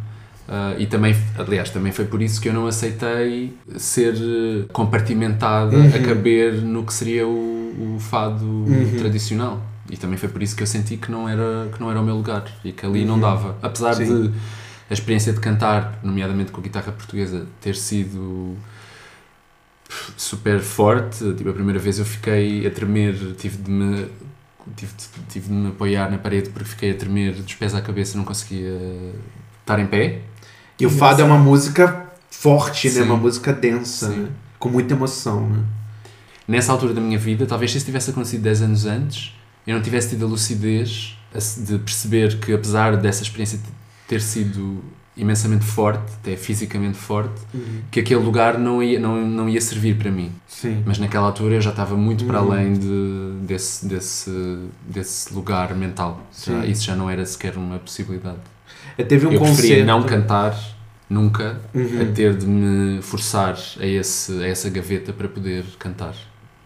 [0.50, 5.76] Ah, e também, aliás, também foi por isso que eu não aceitei ser eh, compartimentada
[5.96, 8.66] a caber no que seria o, o fado
[8.98, 9.62] tradicional.
[9.90, 12.04] E também foi por isso que eu senti que não era, que não era o
[12.04, 13.58] meu lugar e que ali não dava.
[13.62, 14.30] Apesar Sim.
[14.30, 14.34] de
[14.90, 18.56] a experiência de cantar, nomeadamente com a guitarra portuguesa, ter sido
[20.16, 21.34] super forte.
[21.34, 24.08] Tipo, a primeira vez eu fiquei a tremer, tive de me,
[24.76, 27.82] tive de, tive de me apoiar na parede porque fiquei a tremer dos pés à
[27.82, 28.78] cabeça, não conseguia
[29.62, 30.22] estar em pé.
[30.80, 32.94] E o fado é uma música forte, né?
[32.94, 33.02] Sim.
[33.02, 34.30] Uma música densa, né?
[34.60, 35.64] Com muita emoção, né?
[36.48, 39.37] Nessa altura da minha vida, talvez se isso tivesse acontecido 10 anos antes,
[39.68, 41.16] eu não tivesse tido a lucidez
[41.58, 43.60] de perceber que, apesar dessa experiência
[44.08, 44.84] ter sido
[45.16, 47.42] imensamente forte, até fisicamente forte,
[47.92, 50.32] que aquele lugar não ia, não, não ia servir para mim.
[50.48, 50.84] Sim.
[50.86, 54.30] Mas naquela altura eu já estava muito para além de, desse, desse,
[54.88, 56.22] desse lugar mental.
[56.46, 58.38] Já, isso já não era sequer uma possibilidade.
[58.98, 59.86] É, Teve um eu preferia concerto.
[59.88, 60.58] não cantar
[61.10, 62.02] nunca Uhum.
[62.02, 66.14] a ter de me forçar a, esse, a essa gaveta para poder cantar.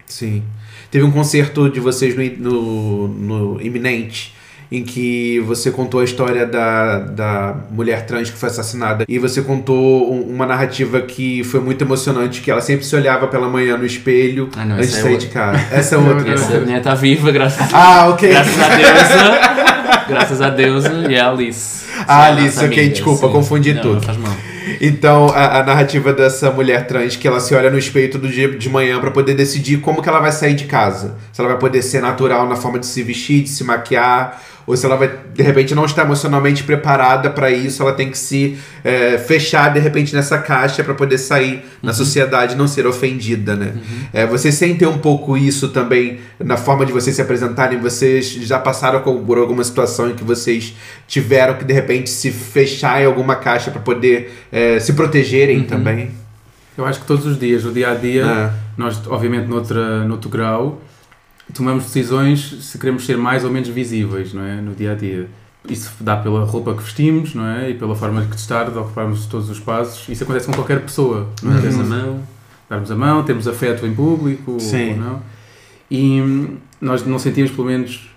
[0.06, 0.44] Sim.
[0.92, 4.34] Teve um concerto de vocês no, no, no Iminente,
[4.72, 9.06] em que você contou a história da, da mulher trans que foi assassinada.
[9.08, 13.28] E você contou um- uma narrativa que foi muito emocionante, que ela sempre se olhava
[13.28, 15.28] pela manhã no espelho Ah, não, antes de é sair outra.
[15.28, 15.66] de casa.
[15.72, 16.34] Essa é outra.
[16.34, 18.30] Essa mulher está viva, graças, Ah, ok.
[18.30, 20.06] graças a deusa.
[20.08, 21.86] graças a deusa e a Alice.
[22.00, 23.94] Ah, Sim, a Alice, ok, desculpa, confundi não, tudo.
[23.96, 24.34] Não faz mal.
[24.84, 28.50] Então, a, a narrativa dessa mulher trans, que ela se olha no espelho todo dia
[28.50, 31.16] de manhã pra poder decidir como que ela vai sair de casa.
[31.32, 34.76] Se ela vai poder ser natural na forma de se vestir, de se maquiar, ou
[34.78, 38.58] se ela vai, de repente, não está emocionalmente preparada para isso, ela tem que se
[38.84, 43.56] é, fechar, de repente, nessa caixa para poder sair na sociedade e não ser ofendida,
[43.56, 43.74] né?
[44.14, 47.80] É, vocês sentem um pouco isso também na forma de vocês se apresentarem?
[47.80, 50.74] Vocês já passaram por alguma situação em que vocês
[51.08, 56.12] tiveram que, de repente, se fechar em alguma caixa para poder é, se protegerem também?
[56.78, 58.54] Eu acho que todos os dias, no dia a dia, Ah.
[58.78, 60.82] nós, obviamente, noutra, noutro grau,
[61.52, 64.56] tomamos decisões se queremos ser mais ou menos visíveis, não é?
[64.62, 65.28] No dia a dia.
[65.70, 67.70] Isso dá pela roupa que vestimos, não é?
[67.70, 70.10] E pela forma de estar, de ocuparmos todos os espaços.
[70.10, 71.62] Isso acontece com qualquer pessoa, não é?
[71.62, 72.22] Darmos a mão.
[72.70, 74.92] darmos a mão, temos afeto em público Sim.
[74.92, 75.22] ou não.
[75.90, 78.10] E hum, nós não sentimos, pelo menos,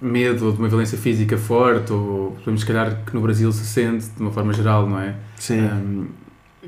[0.00, 3.64] medo de uma violência física forte, ou pelo menos, se calhar, que no Brasil se
[3.66, 5.14] sente de uma forma geral, não é?
[5.36, 5.60] Sim.
[5.60, 6.06] Hum,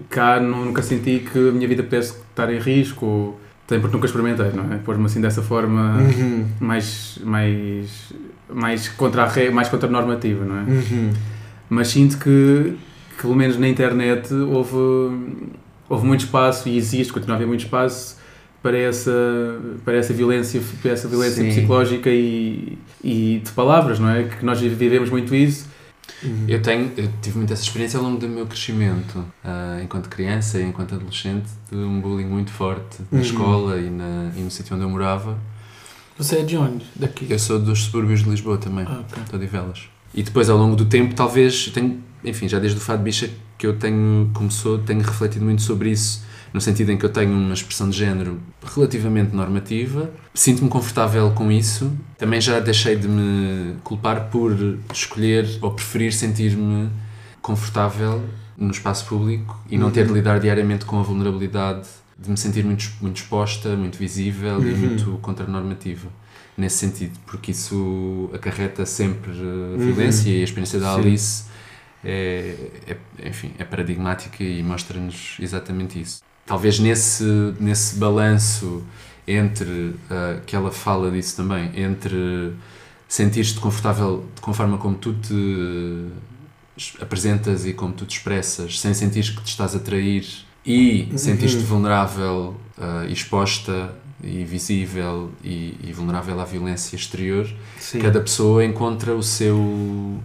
[0.09, 3.95] cá nu- nunca senti que a minha vida pudesse estar em risco, ou, até porque
[3.95, 4.79] nunca experimentei, não é?
[4.79, 6.47] Pôr-me assim dessa forma Uhum.
[6.61, 8.13] mais, mais,
[8.53, 10.63] mais, contra a mais contra a normativa, não é?
[10.63, 11.11] Uhum.
[11.71, 12.75] mas sinto que,
[13.17, 14.77] que pelo menos na internet houve,
[15.89, 18.21] houve muito espaço e existe, continua a haver muito espaço
[18.63, 19.11] para essa,
[19.85, 21.49] para essa violência, para essa violência Sim.
[21.49, 24.25] psicológica e, e de palavras, não é?
[24.25, 25.69] Que nós vivemos muito isso.
[26.49, 30.59] Eu tenho, eu tive muito essa experiência ao longo do meu crescimento, ah, enquanto criança
[30.59, 33.25] e enquanto adolescente, de um bullying muito forte na Uhum.
[33.25, 35.39] escola e, na, e no sítio onde eu morava.
[36.19, 36.85] Você é de onde?
[36.95, 37.27] Daqui?
[37.29, 39.23] Eu sou dos subúrbios de Lisboa também, Ah, ok.
[39.23, 39.89] estou de Velas.
[40.15, 43.67] E depois, ao longo do tempo, talvez, tenho, enfim, já desde o Fado Bicha que
[43.67, 47.55] eu tenho, começou, tenho refletido muito sobre isso, no sentido em que eu tenho uma
[47.55, 48.41] expressão de género
[48.75, 54.55] relativamente normativa, sinto-me confortável com isso, também já deixei de me culpar por
[54.93, 56.91] escolher ou preferir sentir-me
[57.41, 58.23] confortável
[58.57, 61.89] no espaço público e não ter de lidar diariamente com a vulnerabilidade
[62.19, 66.09] de me sentir muito, muito exposta, muito visível e muito contranormativa
[66.57, 71.01] nesse sentido, porque isso acarreta sempre uh, violência e a experiência da Sim.
[71.01, 71.45] Alice
[72.05, 72.55] é,
[72.87, 76.23] é- enfim, é paradigmática e mostra-nos exatamente isso.
[76.47, 77.25] Talvez nesse,
[77.61, 78.83] nesse balanço
[79.27, 79.71] entre,
[80.11, 82.53] uh, que ela fala disso também, entre
[83.09, 86.07] sentir-te confortável de conforme como tu te
[86.77, 90.27] es- apresentas e como tu te expressas, sem sentir que te estás a trair
[90.67, 97.99] e sentir-te vulnerável, uh, exposta e visível e, e vulnerável à violência exterior, Sim.
[98.01, 100.21] cada pessoa encontra o seu,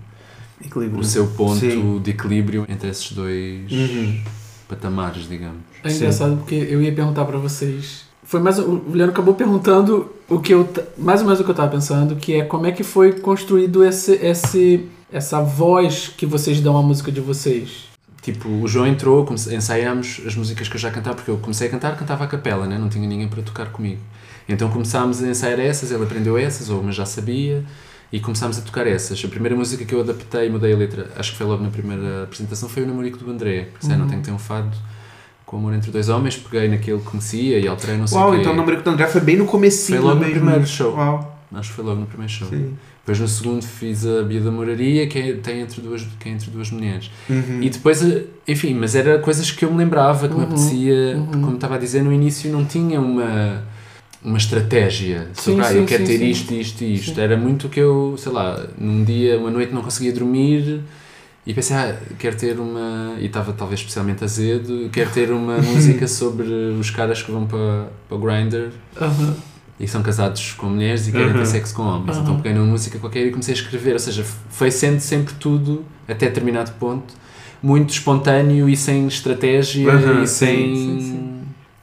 [0.63, 0.99] Equilíbrio.
[0.99, 1.99] o seu ponto Sim.
[1.99, 4.21] de equilíbrio entre esses dois Uhum.
[4.67, 5.57] Patamares, digamos.
[5.83, 5.97] É Sim.
[5.97, 8.05] engraçado porque eu ia perguntar pra vocês.
[8.23, 11.55] Foi mais o Juliano acabou perguntando o que eu mais ou menos o que eu
[11.55, 16.59] tava pensando, que é como é que foi construído esse esse essa voz que vocês
[16.59, 17.85] dão à música de vocês.
[18.21, 21.67] Tipo, o João entrou, comece- ensaiámos as músicas que eu já cantava, porque eu comecei
[21.69, 22.77] a cantar, cantava a capela, né?
[22.77, 24.01] não tinha ninguém para tocar comigo.
[24.49, 27.63] Então começámos a ensaiar essas, ele aprendeu essas, ou uma já sabia,
[28.11, 29.23] e começámos a tocar essas.
[29.23, 31.69] A primeira música que eu adaptei e mudei a letra, acho que foi logo na
[31.69, 33.69] primeira apresentação, foi o Namorico do André.
[33.79, 34.71] Pensei, não tenho que ter um fado
[35.45, 38.31] com amor entre dois homens, peguei naquele que conhecia e alterei, não sei o Uau,
[38.33, 38.39] quê.
[38.39, 40.41] então o número do André foi bem no comecinho Foi logo no mesmo.
[40.41, 40.93] primeiro show.
[40.95, 42.47] Uau, Acho que foi logo no primeiro show.
[42.49, 42.73] sim.
[42.99, 46.31] Depois no segundo fiz a Bia da Moraria, que é, tem entre duas, que é
[46.33, 47.09] entre duas mulheres.
[47.29, 47.59] Uhum.
[47.61, 51.15] E depois, eh, enfim, mas era coisas que eu me lembrava, que me Uhum, apetecia,
[51.15, 51.41] uhum.
[51.41, 53.63] como estava a dizer no início, não tinha uma,
[54.27, 56.29] uma estratégia sobre, Sim, ah, eu quero sim, ter sim.
[56.29, 57.19] isto, isto e isto.
[57.19, 60.81] Era muito que eu, sei lá, num dia, uma noite não conseguia dormir
[61.45, 66.05] e pensei, ah, quero ter uma, e estava talvez especialmente azedo, quero ter uma música
[66.07, 69.33] sobre os caras que vão para, para o Grindr Aham.
[69.79, 71.45] e são casados com mulheres e querem ter Uhum.
[71.45, 72.17] sexo com homens.
[72.17, 72.23] Uhum.
[72.23, 73.93] Então peguei numa música qualquer e comecei a escrever.
[73.93, 77.13] Ou seja, foi sendo sempre tudo, até determinado ponto,
[77.63, 79.89] muito espontâneo e sem estratégia
[80.21, 81.36] e sem.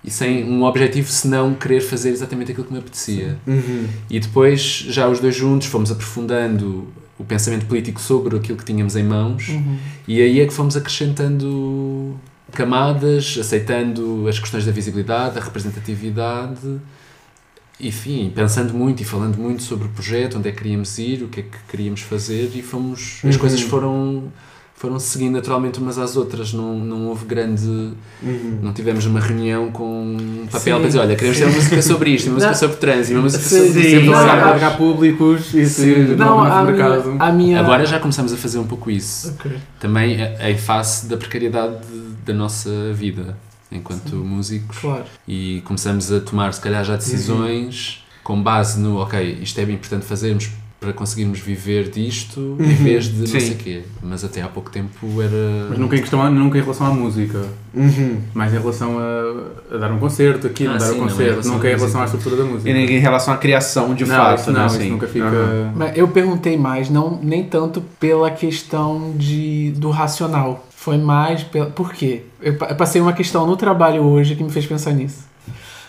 [0.05, 3.39] E sem um objetivo senão querer fazer exatamente aquilo que me apetecia.
[3.47, 3.87] Uhum.
[4.11, 6.87] E depois, já os dois juntos, fomos aprofundando
[7.19, 9.79] o pensamento político sobre aquilo que tínhamos em mãos Uhum.
[10.07, 12.17] e aí é que fomos acrescentando
[12.53, 16.79] camadas, aceitando as questões da visibilidade, da representatividade,
[17.81, 21.29] enfim, pensando muito e falando muito sobre o projeto, onde é que queríamos ir, o
[21.29, 23.41] que é que queríamos fazer e fomos, as Uhum.
[23.41, 24.25] coisas foram
[24.85, 27.65] foram seguindo naturalmente umas às outras, não, não houve grande,
[28.23, 28.59] Uhum.
[28.63, 31.81] não tivemos uma reunião com um papel Sim, para dizer, olha, queremos ter uma música
[31.83, 32.59] sobre isto, uma música Não.
[32.59, 34.03] sobre trânsito, uma música Sim, sobre sim.
[34.05, 36.17] Não, Largar, a- largar públicos e Sim.
[36.17, 37.05] Não, no mercado.
[37.13, 39.35] minha, a minha Agora já começamos a fazer um pouco isso.
[39.39, 39.53] Ok.
[39.81, 43.37] também a- em face da precariedade de- da nossa vida
[43.73, 45.05] enquanto músicos Claro.
[45.27, 49.75] e começamos a tomar se calhar já decisões com base no ok, isto é bem
[49.77, 50.51] importante fazermos
[50.85, 53.41] para conseguirmos viver disto em vez de não sim.
[53.41, 53.83] sei o quê.
[54.03, 55.67] Mas até há pouco tempo era.
[55.71, 57.41] Mas nunca em, questão, nunca em relação à música.
[57.73, 58.19] Uhum.
[58.35, 61.07] Mais em relação a, a dar um concerto, aqui, Ah, não dar sim, um não,
[61.07, 61.31] em concerto.
[61.31, 62.71] relação nunca em relação à estrutura da música.
[62.71, 64.59] E em relação à criação de não, fato, isso né?
[64.59, 64.81] não, assim.
[64.81, 65.27] isso nunca fica.
[65.27, 65.73] Uhum.
[65.75, 70.67] Mas eu perguntei mais, não nem tanto pela questão de, do racional.
[70.77, 71.67] Foi mais pela.
[71.67, 72.23] Por quê?
[72.43, 75.25] Eu passei uma questão no trabalho hoje que me fez pensar nisso.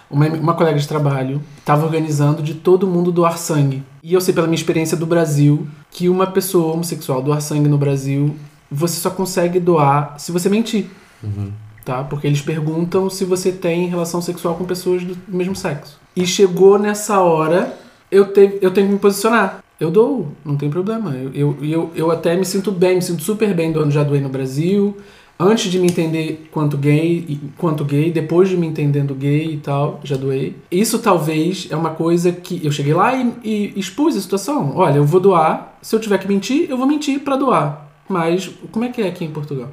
[0.10, 3.84] Uma, uma colega de trabalho estava organizando de todo mundo doar sangue.
[4.04, 7.78] E eu sei pela minha experiência do Brasil que uma pessoa homossexual doar sangue no
[7.78, 8.36] Brasil,
[8.70, 10.88] você só consegue doar se você mentir.
[11.84, 12.04] Tá?
[12.04, 16.00] Porque eles perguntam se você tem relação sexual com pessoas do mesmo sexo.
[16.16, 17.78] E chegou nessa hora,
[18.12, 19.64] eu, te, eu tenho que me posicionar.
[19.80, 21.12] Eu dou, não tem problema.
[21.12, 24.22] Eu, eu, eu, eu até me sinto bem, me sinto super bem doando já doei
[24.22, 24.96] no Brasil.
[25.38, 30.00] Antes de me entender quanto gay, quanto gay, depois de me entendendo gay e tal,
[30.02, 30.56] já doei.
[30.72, 34.72] Isso talvez é uma coisa que eu cheguei lá e, e expus a situação.
[34.76, 37.92] Olha, eu vou doar, se eu tiver que mentir, eu vou mentir pra doar.
[38.08, 39.70] Mas como é que é aqui em Portugal?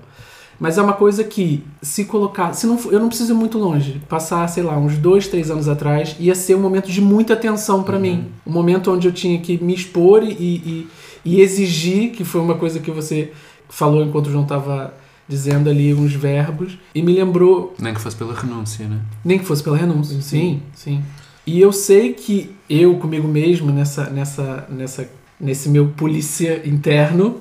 [0.58, 2.52] Mas é uma coisa que, se colocar.
[2.54, 4.00] Se não, eu não preciso ir muito longe.
[4.08, 7.84] Passar, sei lá, uns dois, três anos atrás, ia ser um momento de muita tensão
[7.84, 8.26] pra mim.
[8.46, 10.88] Um momento onde eu tinha que me expor e, e,
[11.24, 13.32] e exigir, que foi uma coisa que você
[13.68, 14.94] falou enquanto o João tava
[15.32, 16.78] dizendo ali uns verbos.
[16.94, 18.98] E me lembrou Nem que fosse pela renúncia, né?
[19.24, 21.02] nem que fosse pela renúncia, sim, sim.
[21.46, 25.08] E eu sei que eu comigo mesmo nessa nessa nessa
[25.40, 27.38] nesse meu polícia interno,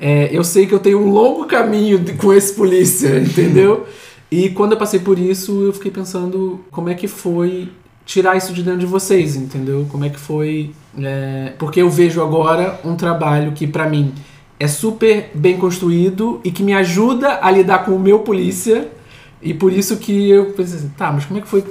[0.00, 3.86] é, eu sei que eu tenho um longo caminho de- com esse polícia, entendeu?
[4.30, 7.68] E quando eu passei por isso, eu fiquei pensando como é que foi
[8.04, 9.86] tirar isso de dentro de vocês, entendeu?
[9.90, 10.70] Como é que foi?
[10.98, 14.12] é, porque eu vejo agora um trabalho que pra mim
[14.58, 18.88] é super bem construído e que me ajuda a lidar com o meu polícia
[19.42, 21.64] e por isso que eu pensei assim, tá, mas como é que foi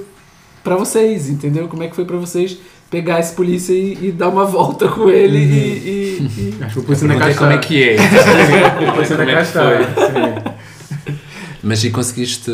[0.62, 1.66] pra vocês, entendeu?
[1.68, 2.56] Como é que foi pra vocês
[2.90, 6.80] pegar esse polícia e, e dar uma volta com ele e, e- e- Acho que
[6.80, 7.38] o polícia na Perguntei caixa.
[7.40, 7.96] como é que é.
[8.90, 9.84] O polícia na Como é.
[9.84, 11.14] Sim.
[11.62, 12.50] Mas e conseguiste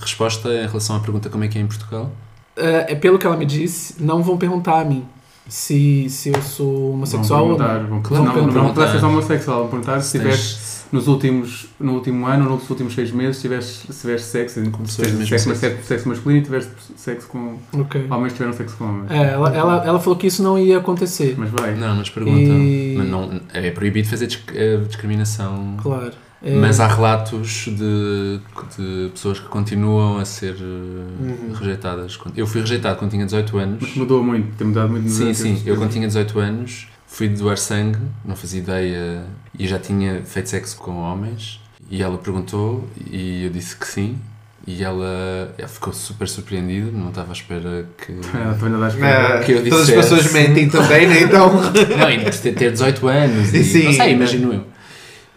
[0.00, 2.10] resposta em relação à pergunta como é que é em Portugal?
[2.56, 5.04] É, é pelo que ela me disse, não vão perguntar a mim
[5.48, 8.00] se, se eu sou homossexual Vão ou perguntar, não.
[8.00, 8.72] vão não, não, não perguntar.
[8.74, 13.10] precisa ser homossexual, vão perguntar se tiveste nos últimos, no último ano, nos últimos seis
[13.10, 15.60] meses, se tiveste, se tiveste sexo, Com se tiveste sexo, sexo.
[15.60, 18.06] sexo, sexo masculino e tiveste sexo com Ok.
[18.10, 19.10] homens que tiveram sexo com homens.
[19.10, 21.34] É, ela, ela, ela falou que isso não ia acontecer.
[21.36, 21.74] Mas vai.
[21.74, 22.40] Não, mas perguntam.
[22.58, 25.76] E- Mas não, é proibido fazer disc- eh, discriminação.
[25.82, 26.12] Claro.
[26.44, 28.38] É, Mas há relatos de,
[28.76, 32.18] de pessoas que continuam a ser eh, rejeitadas.
[32.36, 33.78] Eu fui rejeitado quando tinha 18 anos.
[33.80, 35.08] Mas mudou muito, tem mudado muito.
[35.08, 35.62] Sim, sim.
[35.64, 39.22] Eu quando tinha 18 anos fui doar sangue, não fazia ideia
[39.58, 41.60] e já tinha feito sexo com homens.
[41.90, 44.18] E ela perguntou e eu disse que sim.
[44.66, 48.12] E ela, ela ficou super surpreendida, não estava à espera que.
[48.36, 49.38] É, estou ainda a dar espera.
[49.38, 50.14] É, Que eu todas as dissesse.
[50.14, 51.22] pessoas mentem também, né?
[51.22, 51.52] Então.
[51.52, 54.73] Não, ainda por ter ter 18 anos e Sim, não sei, imagino eu.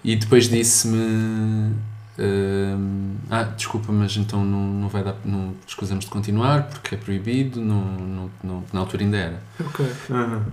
[0.07, 1.73] E depois disse-me
[2.17, 6.97] hum, Ah, desculpa, mas então não, não vai dar não escusamos de continuar porque é
[6.97, 9.43] proibido, não, não, não- na altura ainda era.
[9.59, 9.85] ok.
[10.09, 10.43] Aham.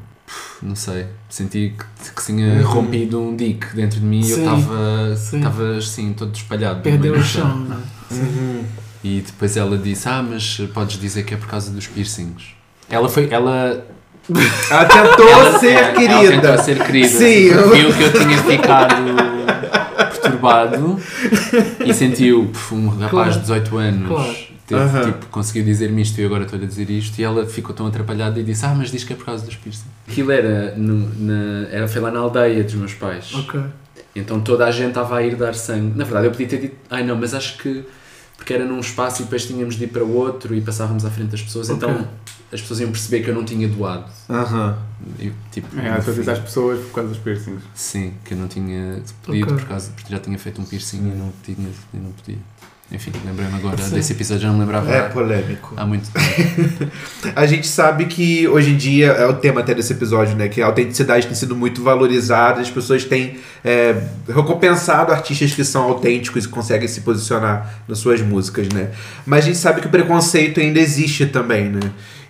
[0.62, 5.16] Não sei, senti que, que tinha rompido um dique dentro de mim e eu estava
[5.16, 5.36] sim.
[5.36, 6.80] estava assim, todo espalhado.
[6.80, 7.76] Perdeu meio o chão, né?
[8.10, 8.64] Uhum.
[9.04, 12.54] E depois ela disse: Ah, mas podes dizer que é por causa dos piercings.
[12.88, 13.28] Ela foi.
[13.30, 13.84] Ela
[14.70, 16.40] Ela tentou Ela- ser ela querida.
[16.40, 17.08] tentou ser querida.
[17.08, 17.48] Sim.
[17.50, 18.94] Viu que eu tinha ficado
[20.48, 21.00] perturbado
[21.84, 23.32] e sentiu puf, um rapaz Claro.
[23.32, 24.08] de 18 anos.
[24.08, 24.54] Claro.
[24.66, 27.18] Teve, tipo, conseguiu dizer-me isto e agora estou-lhe a dizer isto.
[27.18, 29.56] E ela ficou tão atrapalhada e disse: Ah, mas diz que é por causa dos
[29.56, 29.86] piercings.
[30.08, 33.34] Aquilo era, no, na, era foi lá na aldeia dos meus pais.
[33.34, 33.60] Ok.
[34.16, 35.92] Então toda a gente estava a ir dar sangue.
[35.96, 37.84] Na verdade, eu podia ter dito, ai não, mas acho que
[38.38, 41.30] porque era num espaço e depois tínhamos de ir para outro e passávamos à frente
[41.30, 41.76] das pessoas, Ok.
[41.88, 42.08] então
[42.54, 44.04] as pessoas iam perceber que eu não tinha doado.
[44.30, 44.78] Aham.
[45.18, 47.62] Eu, tipo, É, às vezes às pessoas por causa dos piercings.
[47.74, 49.56] Sim, que eu não tinha pedido Ok.
[49.58, 52.38] por causa porque já tinha feito um piercing e não, tinha, e não podia.
[52.92, 53.94] Enfim, lembrei-me agora Sim.
[53.94, 55.72] desse episódio, já não me lembrava É polêmico.
[55.76, 56.92] há muito tempo.
[57.34, 60.48] A gente sabe que hoje em dia, é o tema até desse episódio, né?
[60.48, 65.82] Que a autenticidade tem sido muito valorizada, as pessoas têm é, recompensado artistas que são
[65.84, 68.90] autênticos e conseguem se posicionar nas suas músicas, né?
[69.26, 71.80] Mas a gente sabe que o preconceito ainda existe também, né?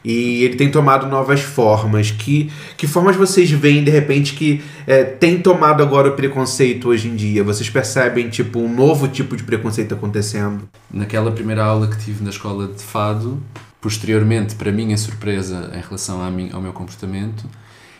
[0.04, 2.10] E ele tem tomado novas formas.
[2.10, 7.08] Que, que formas vocês veem, de repente, que é, tem tomado agora o preconceito hoje
[7.08, 7.42] em dia?
[7.42, 10.68] Vocês percebem, tipo, um novo tipo de preconceito acontecendo?
[10.92, 13.42] Naquela primeira aula que tive na escola de fado,
[13.80, 17.48] posteriormente, para minha surpresa em relação à min- ao meu comportamento,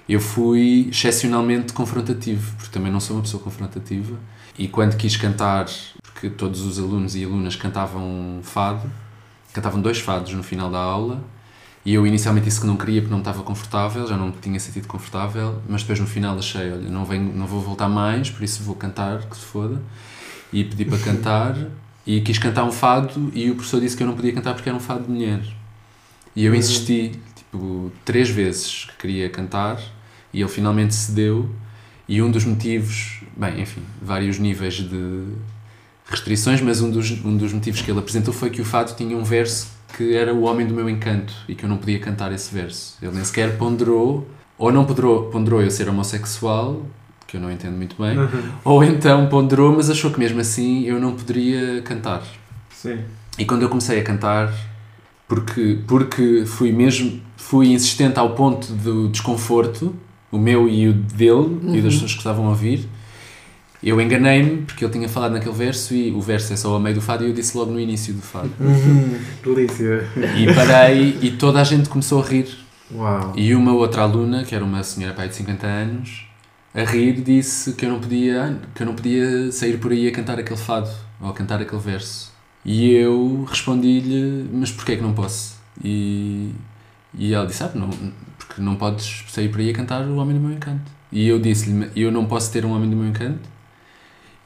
[0.07, 4.15] eu fui excepcionalmente confrontativo, porque também não sou uma pessoa confrontativa.
[4.59, 5.65] E quando quis cantar,
[6.03, 8.91] porque todos os alunos e alunas cantavam fado,
[9.55, 11.25] cantavam dois fados no final da aula,
[11.85, 14.59] E eu inicialmente disse que não queria porque não estava confortável, já não me tinha
[14.59, 18.43] sentido confortável, mas depois no final achei, olha, não, venho, não vou voltar mais, por
[18.43, 19.82] isso vou cantar, que se foda.
[20.51, 21.55] E pedi para cantar,
[22.07, 24.68] e quis cantar um fado, e o professor disse que eu não podia cantar porque
[24.68, 25.43] era um fado de mulher.
[26.35, 29.78] E eu insisti, tipo, três vezes que queria cantar,
[30.32, 31.51] e ele finalmente cedeu,
[32.09, 35.26] e um dos motivos, bem, enfim, vários níveis de
[36.07, 39.16] restrições, mas um dos, um dos motivos que ele apresentou foi que o fado tinha
[39.16, 42.33] um verso que era o homem do meu encanto e que eu não podia cantar
[42.33, 42.97] esse verso.
[43.01, 44.29] Ele nem sequer ponderou,
[44.59, 46.83] ou não ponderou, ponderou eu ser homossexual,
[47.27, 48.17] que eu não entendo muito bem,
[48.65, 52.23] ou então ponderou, mas achou que mesmo assim eu não poderia cantar.
[52.71, 52.99] Sim.
[53.39, 54.53] E quando eu comecei a cantar,
[55.27, 59.95] porque, porque fui mesmo fui insistente ao ponto do desconforto,
[60.31, 62.89] o meu e o dele, e das pessoas que estavam a ouvir,
[63.89, 66.95] eu enganei-me porque ele tinha falado naquele verso e o verso é só a meio
[66.95, 68.51] do fado e eu disse logo no início do fado.
[69.45, 70.09] Delícia.
[70.37, 72.49] E parei e toda a gente começou a rir.
[72.93, 73.32] Uau.
[73.37, 76.26] E uma outra aluna, que era uma senhora pai de 50 anos,
[76.74, 80.12] a rir disse que eu não podia, que eu não podia sair por aí a
[80.12, 82.32] cantar aquele fado ou a cantar aquele verso.
[82.64, 85.59] E eu respondi-lhe, mas porquê é que não posso?
[85.82, 86.51] E,
[87.12, 87.91] e ela disse, ah, não,
[88.39, 90.91] porque não podes sair por aí a cantar o Homem do Meu Encanto.
[91.12, 93.54] E eu disse-lhe, eu não posso ter um Homem do Meu Encanto?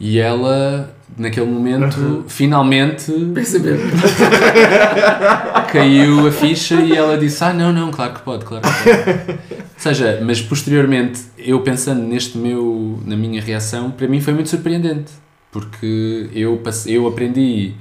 [0.00, 3.76] E ela, naquele momento, finalmente Percebeu?
[5.72, 9.38] caiu a ficha e ela disse: Ah, não, não, claro que pode, claro que pode.
[9.58, 14.48] Ou seja, mas posteriormente, eu pensando neste meu, na minha reação, para mim foi muito
[14.48, 15.12] surpreendente,
[15.52, 17.74] porque eu, passe- eu aprendi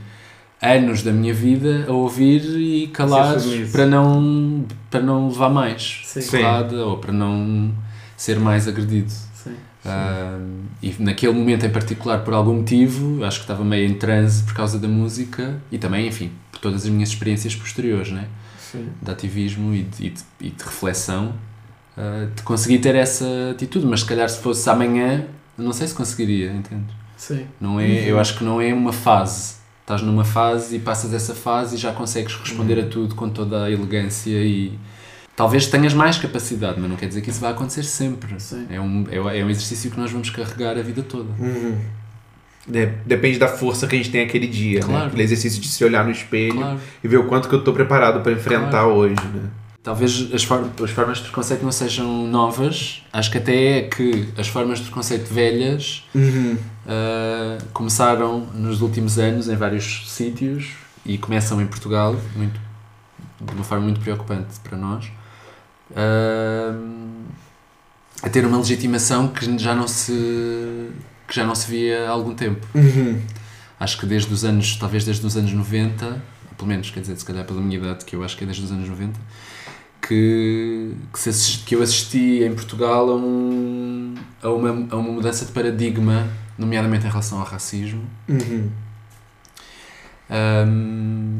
[0.61, 3.35] anos da minha vida a ouvir e calar
[3.71, 6.21] para não, para não levar mais Sim.
[6.37, 7.71] porrada ou para não
[8.15, 9.11] ser mais agredido.
[10.81, 14.53] E naquele momento em particular, por algum motivo, acho que estava meio em transe por
[14.53, 18.27] causa da música e também, enfim, por todas as minhas experiências posteriores, né?
[18.59, 18.89] Sim.
[19.01, 21.33] de ativismo e de, e de, e de reflexão,
[21.97, 23.85] ah, de conseguir ter essa atitude.
[23.85, 25.25] Mas se calhar se fosse amanhã,
[25.57, 26.93] não sei se conseguiria, entende?
[27.15, 27.47] Sim.
[27.59, 29.55] Não é, Eu acho que não é uma fase.
[29.81, 33.63] Estás numa fase e passas essa fase e já consegues responder a tudo com toda
[33.63, 34.77] a elegância e
[35.37, 38.37] talvez tenhas mais capacidade, mas não quer dizer que isso vai acontecer sempre.
[38.39, 38.65] Sim.
[38.69, 41.29] É um, é, é um exercício que nós vamos carregar a vida toda.
[41.39, 41.77] Uhum.
[42.67, 44.85] De- Depende da força que a gente tem aquele dia, né?
[44.87, 45.05] Claro.
[45.07, 46.79] Aquele exercício de se olhar no espelho Claro.
[47.01, 48.89] e ver o quanto que eu tô preparado para enfrentar Claro.
[48.95, 49.43] hoje, né?
[49.81, 54.27] Talvez as, for- as formas de preconceito não sejam novas, acho que até é que
[54.37, 56.57] as formas de preconceito velhas Uhum.
[56.87, 60.71] Uh, começaram nos últimos anos em vários sítios
[61.05, 62.59] e começam em Portugal muito,
[63.41, 65.05] de uma forma muito preocupante para nós
[65.91, 67.23] uh,
[68.23, 70.89] a ter uma legitimação que já não se
[71.27, 73.21] que já não se via há algum tempo Uhum.
[73.79, 76.21] acho que desde os anos talvez desde os anos 90
[76.57, 78.63] pelo menos quer dizer se calhar pela minha idade que eu acho que é desde
[78.63, 79.19] os anos 90
[80.01, 85.43] que, que, assisti- que eu assisti em Portugal a, um, a, uma, a uma mudança
[85.45, 86.25] de paradigma,
[86.57, 88.69] nomeadamente em relação ao racismo, Uhum.
[90.29, 91.39] um,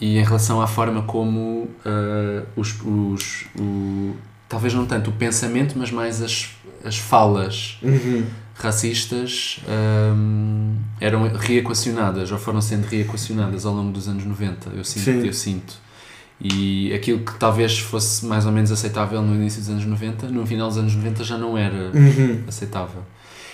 [0.00, 4.14] e em relação à forma como uh, os, os, o,
[4.48, 6.50] talvez não tanto o pensamento, mas mais as,
[6.84, 8.24] as falas Uhum.
[8.54, 15.04] racistas um, eram reequacionadas ou foram sendo reequacionadas ao longo dos anos 90, eu sinto,
[15.04, 15.26] Sim.
[15.26, 15.74] eu sinto.
[16.40, 20.46] E aquilo que talvez fosse mais ou menos aceitável no início dos anos 90, no
[20.46, 22.44] final dos anos 90 já não era Uhum.
[22.46, 23.02] aceitável.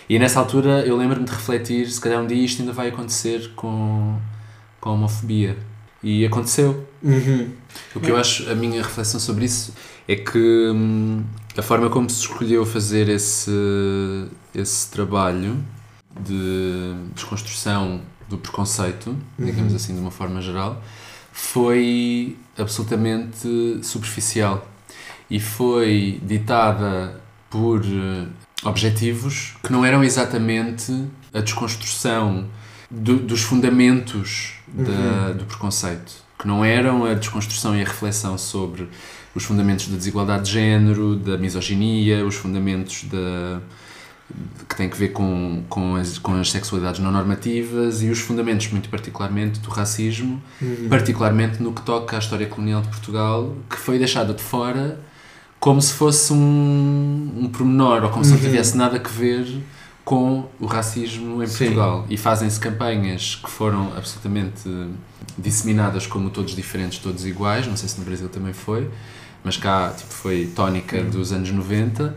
[0.07, 3.53] E nessa altura eu lembro-me de refletir, se calhar um dia isto ainda vai acontecer
[3.57, 4.19] com,
[4.79, 5.57] com a homofobia.
[6.05, 6.87] E aconteceu.
[7.03, 7.49] Uhum.
[7.95, 9.73] O que eu acho, a minha reflexão sobre isso
[10.07, 10.39] é que
[10.71, 11.25] hum,
[11.57, 13.51] a forma como se escolheu fazer esse,
[14.55, 15.57] esse trabalho
[16.21, 20.83] de desconstrução do preconceito, digamos assim, de uma forma geral,
[21.33, 24.69] foi absolutamente superficial
[25.31, 28.27] e foi ditada por eh,
[28.65, 30.93] objetivos que não eram exatamente
[31.33, 32.47] a desconstrução
[32.91, 38.89] do- dos fundamentos da- do preconceito, que não eram a desconstrução e a reflexão sobre
[39.35, 43.61] os fundamentos da desigualdade de género, da misoginia, os fundamentos da
[44.69, 48.69] que têm que ver com, com, as, com as sexualidades não normativas e os fundamentos,
[48.69, 50.43] muito particularmente, do racismo,
[50.89, 54.99] particularmente no que toca à história colonial de Portugal, que foi deixada de fora
[55.61, 59.47] como se fosse um, um pormenor ou como se não tivesse nada a ver
[60.05, 61.65] com o racismo em Sim.
[61.67, 62.07] Portugal.
[62.11, 64.69] E fazem-se campanhas que foram absolutamente
[65.39, 67.67] disseminadas como todos diferentes, todos iguais.
[67.67, 68.91] Não sei se no Brasil também foi,
[69.43, 72.15] mas cá tipo, foi tónica dos anos 90.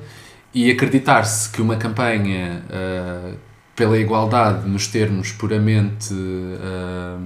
[0.54, 3.34] E acreditar-se que uma campanha ah,
[3.76, 6.14] pela igualdade nos termos puramente
[6.60, 7.18] ah,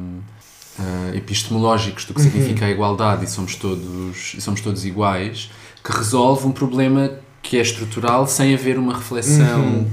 [0.79, 5.49] ah, epistemológicos do que significa a igualdade e somos todos, e somos todos iguais,
[5.83, 9.87] que resolve um problema que é estrutural sem haver uma reflexão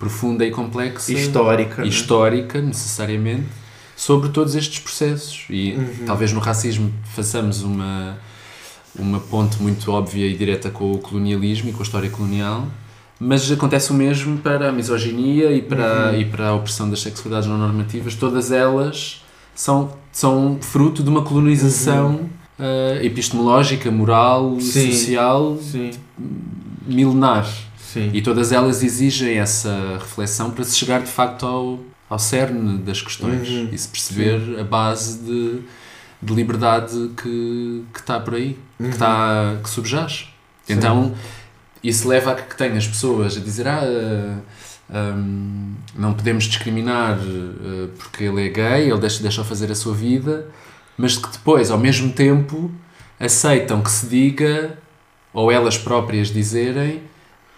[0.00, 1.82] profunda e complexa Histórica.
[1.82, 1.88] né?
[1.88, 3.46] histórica, necessariamente,
[3.94, 5.44] sobre todos estes processos.
[5.50, 5.76] E
[6.06, 8.18] talvez no racismo façamos uma,
[8.98, 12.66] uma ponte muito óbvia e direta com o colonialismo e com a história colonial,
[13.20, 17.46] mas acontece o mesmo para a misoginia e para, e para a opressão das sexualidades
[17.46, 18.14] não normativas.
[18.14, 19.22] Todas elas
[19.54, 24.90] são, são fruto de uma colonização eh, epistemológica, moral, Sim.
[24.92, 25.90] social, Sim,
[26.86, 27.46] milenar.
[27.92, 28.10] Sim.
[28.12, 33.00] E todas elas exigem essa reflexão para se chegar de facto ao, ao cerne das
[33.02, 33.68] questões Uhum.
[33.72, 35.60] e se perceber a base de,
[36.22, 38.86] de liberdade que, que está por aí, Uhum.
[38.88, 40.28] que, está, que subjaz.
[40.68, 41.14] Então,
[41.82, 43.82] isso leva a que tenhas pessoas a dizer: ah,
[44.90, 49.94] hum, não podemos discriminar ah, porque ele é gay, ele deixa, deixa fazer a sua
[49.94, 50.46] vida,
[50.96, 52.70] mas que depois, ao mesmo tempo,
[53.18, 54.78] aceitam que se diga,
[55.32, 57.02] ou elas próprias dizerem,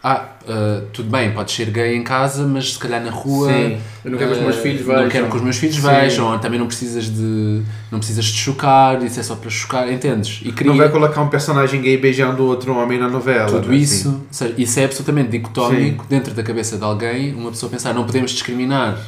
[0.04, 3.48] ah, ah, tudo bem, podes ser gay em casa, mas se calhar na rua.
[3.48, 5.08] Sim, eu não quero que os meus filhos Não vejam.
[5.10, 5.82] quero que os meus filhos Sim.
[5.82, 7.62] vejam, também não precisas de.
[7.90, 10.40] Não precisas de chocar, isso é só para chocar, entendes?
[10.44, 13.60] E cria Não vai colocar um personagem gay beijando outro homem na novela.
[13.60, 13.76] tudo né?
[13.76, 14.08] isso.
[14.08, 14.22] Assim.
[14.30, 18.32] Seja, isso é absolutamente dicotómico dentro da cabeça de alguém, uma pessoa pensar, não podemos
[18.32, 18.98] discriminar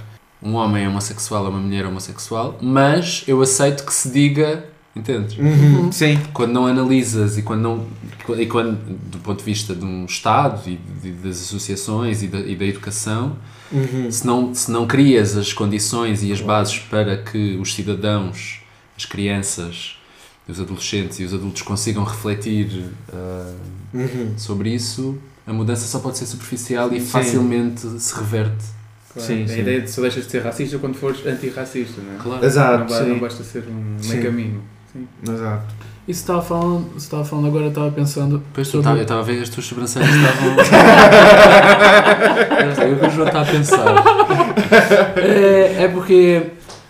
[0.41, 4.65] um homem homossexual ou uma mulher homossexual, mas eu aceito que se diga,
[4.97, 5.37] entendes?
[5.39, 6.19] Uhum, Sim.
[6.33, 7.87] quando não analisas e quando não
[8.39, 8.79] e quando
[9.11, 12.65] do ponto de vista de um Estado e de- das associações e da, e da
[12.65, 13.37] educação
[13.73, 14.11] Uhum.
[14.11, 18.61] se não se não crias as condições e as bases para que os cidadãos
[18.97, 19.97] as crianças
[20.49, 23.53] os adolescentes e os adultos consigam refletir ah,
[23.93, 24.35] Uhum.
[24.37, 27.07] sobre isso a mudança só pode ser superficial e Sim.
[27.07, 28.65] facilmente se reverte
[29.13, 29.29] Claro.
[29.29, 29.61] Sim, a sim.
[29.61, 32.17] ideia de só deixas de ser racista quando fores antirracista, não é?
[32.21, 32.93] claro Exato.
[32.93, 33.09] não, sim.
[33.11, 34.09] não basta ser um Sim.
[34.09, 34.63] meio caminho.
[34.95, 35.07] Sim.
[35.31, 35.75] Exato.
[36.07, 39.21] Isso estava falando, você estava falando agora, eu estava pensando Depois tu sobre- eu estava
[39.21, 40.55] a ver as tuas sobrancelhas estavam.
[42.91, 43.95] eu que o João está a pensar.
[45.17, 46.43] É, é porque,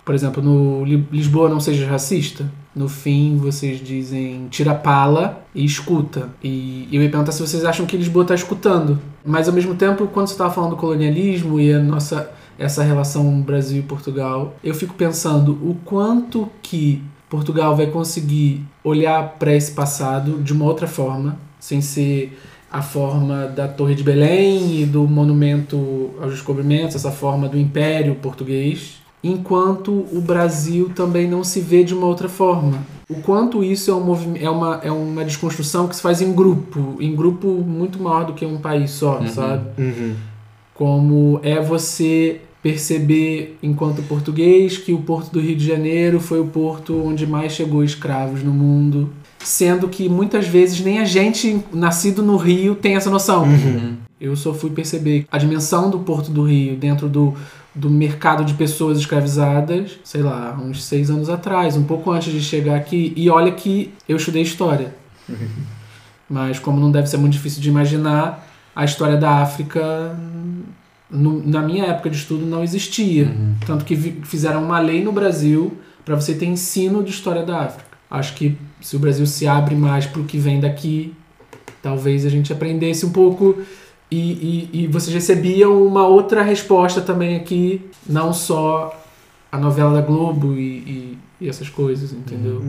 [0.03, 5.43] por exemplo, no Li- Lisboa não seja racista, no fim vocês dizem tira a pala
[5.53, 6.29] e escuta.
[6.43, 8.99] E eu ia perguntar se vocês acham que Lisboa está escutando.
[9.25, 13.41] Mas ao mesmo tempo, quando você estava falando do colonialismo e a nossa essa relação
[13.41, 19.71] Brasil e Portugal, eu fico pensando o quanto que Portugal vai conseguir olhar para esse
[19.71, 22.37] passado de uma outra forma, sem ser
[22.71, 28.15] a forma da Torre de Belém e do monumento aos descobrimentos, essa forma do Império
[28.15, 32.79] Português, enquanto o Brasil também não se vê de uma outra forma.
[33.09, 36.97] O quanto isso é, um é, uma, é uma desconstrução que se faz em grupo,
[36.99, 39.27] em grupo muito maior do que um país só, Uhum.
[39.27, 39.63] sabe?
[39.81, 40.15] Uhum.
[40.73, 46.47] como é você perceber, enquanto português, que o porto do Rio de Janeiro foi o
[46.47, 52.23] porto onde mais chegou escravos no mundo, sendo que muitas vezes nem a gente, nascido
[52.23, 53.45] no Rio, tem essa noção.
[54.19, 57.35] Eu só fui perceber a dimensão do porto do Rio dentro do,
[57.75, 62.41] do mercado de pessoas escravizadas, sei lá, uns seis anos atrás, um pouco antes de
[62.41, 63.13] chegar aqui.
[63.15, 64.95] E olha que eu estudei história.
[66.27, 70.17] Mas como não deve ser muito difícil de imaginar, a história da África
[71.09, 73.35] no- na minha época de estudo não existia.
[73.65, 77.61] Tanto que vi- fizeram uma lei no Brasil para você ter ensino de história da
[77.61, 77.85] África.
[78.09, 81.13] Acho que se o Brasil se abre mais para o que vem daqui,
[81.81, 83.57] talvez a gente aprendesse um pouco
[84.11, 89.03] e, e, e vocês recebiam uma outra resposta também aqui, não só
[89.51, 92.61] a novela da Globo e, e- essas coisas, entendeu?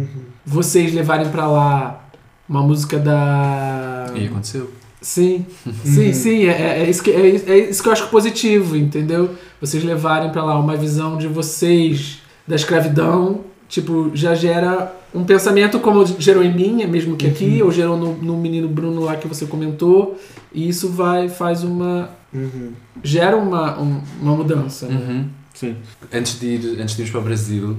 [0.44, 2.08] Vocês levarem para lá
[2.48, 4.06] uma música da.
[4.16, 4.70] E aconteceu.
[5.06, 5.46] Sim,
[5.84, 9.36] sim, sim, é, é- é isso que, é, é isso que eu acho positivo, entendeu?
[9.60, 15.78] Vocês levarem pra lá uma visão de vocês da escravidão, tipo, já gera um pensamento
[15.78, 19.14] como gerou em mim, é mesmo que aqui, ou gerou no, no menino Bruno lá
[19.14, 20.18] que você comentou,
[20.52, 22.10] e isso vai, faz uma.
[22.34, 22.72] Uhum.
[23.04, 24.88] gera uma, um- uma mudança.
[24.88, 24.96] né?
[24.96, 25.28] Uhum.
[25.54, 25.76] Sim.
[26.12, 27.76] Antes de, ir, antes de irmos para o Brasil,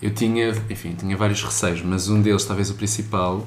[0.00, 3.44] eu tinha, enfim, tinha vários receios, mas um deles, talvez o principal,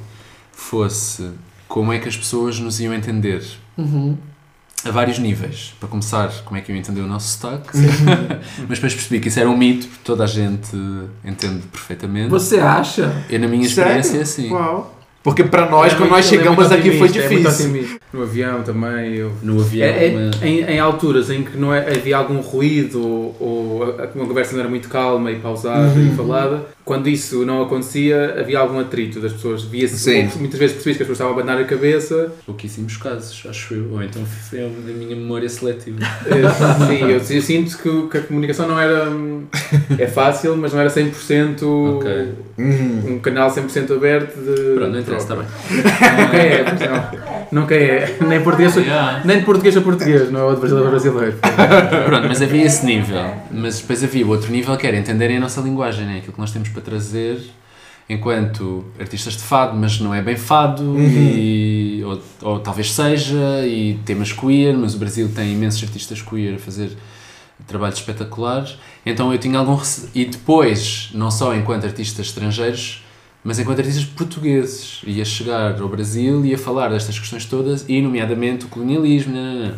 [0.51, 1.29] fosse
[1.67, 3.43] como é que as pessoas nos iam entender.
[3.77, 4.17] Uhum.
[4.83, 5.73] A vários níveis.
[5.79, 7.69] Para começar, como é que iam entender o nosso sotaque.
[8.69, 10.77] mas depois percebi que isso era um mito, porque toda a gente
[11.23, 12.29] entende perfeitamente.
[12.29, 13.25] Você acha?
[13.29, 13.99] Eu, na minha Sério?
[13.99, 14.51] experiência, é assim.
[14.51, 14.94] Uau.
[15.25, 17.97] Porque pra nós, É quando nós é chegamos aqui, foi é difícil.
[18.13, 19.15] No avião também.
[19.15, 19.31] Eu...
[19.41, 19.85] No avião.
[19.87, 23.83] É- é- mas- em, em alturas em que não é- havia algum ruído ou, ou
[23.83, 26.11] a, uma conversa não era muito calma e pausada Uhum.
[26.13, 29.63] e falada, quando isso não acontecia, havia algum atrito das pessoas.
[29.63, 30.29] Via-se, Sim.
[30.31, 32.31] ou muitas vezes percebias que as pessoas estavam a abanar a cabeça.
[32.45, 33.91] Pouquíssimos casos, acho eu.
[33.93, 35.97] Ou então foi a minha memória seletiva.
[36.27, 39.09] Eh, Sim, eu, eu sinto que, que a comunicação não era.
[39.09, 39.45] hum,
[39.97, 41.63] É fácil, mas não era 100%
[41.97, 42.29] Ok.
[42.57, 43.15] Uhum.
[43.15, 44.75] um canal 100% aberto de.
[44.75, 44.91] Pronto,
[45.23, 45.43] troca.
[45.43, 45.83] bem.
[46.25, 47.61] Nunca é, não.
[47.61, 48.17] Nunca é.
[48.27, 49.21] Nem, português, Yeah.
[49.23, 51.37] nem de português a português, não é o de brasileiro a brasileiro.
[52.05, 53.23] Pronto, mas havia esse nível.
[53.51, 56.17] Mas depois havia o outro nível que era entenderem a nossa linguagem, né?
[56.17, 57.39] aquilo que nós temos para trazer
[58.07, 63.99] enquanto artistas de fado, mas não é bem fado, e, ou, ou talvez seja, e
[64.05, 66.91] temas queer, mas o Brasil tem imensos artistas queer a fazer
[67.65, 68.77] trabalhos espetaculares.
[69.05, 70.09] Então eu tinha algum rece...
[70.13, 73.03] E depois, não só enquanto artistas estrangeiros,
[73.45, 78.01] mas enquanto artistas portugueses, ia chegar ao Brasil e ia falar destas questões todas, e
[78.01, 79.35] nomeadamente o colonialismo.
[79.35, 79.75] nananã.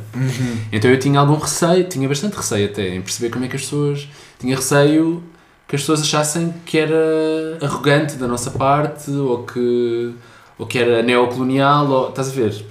[0.72, 3.64] Então eu tinha algum receio, tinha bastante receio até, em perceber como é que as
[3.64, 4.08] pessoas.
[4.40, 5.22] Tinha receio
[5.68, 10.14] que as pessoas achassem que era arrogante da nossa parte, ou que,
[10.58, 12.66] ou que era neocolonial, ou, estás a ver?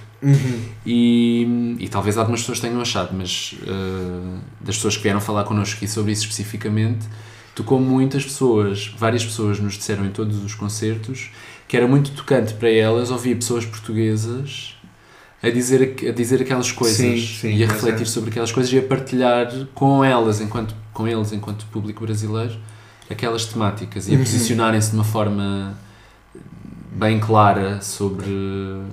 [0.83, 5.75] E, e talvez algumas pessoas tenham achado, mas eh, das pessoas que vieram falar connosco
[5.75, 7.05] aqui sobre isso especificamente,
[7.57, 11.31] tocou muitas pessoas, várias pessoas nos disseram em todos os concertos
[11.67, 14.75] que era muito tocante para elas ouvir pessoas portuguesas
[15.41, 18.05] a dizer, a dizer aquelas coisas Sim, sim, e a refletir é.
[18.05, 22.55] sobre aquelas coisas e a partilhar com elas, enquanto, com eles, enquanto público brasileiro,
[23.09, 25.75] aquelas temáticas e a posicionarem-se de uma forma
[26.91, 28.83] bem clara sobre,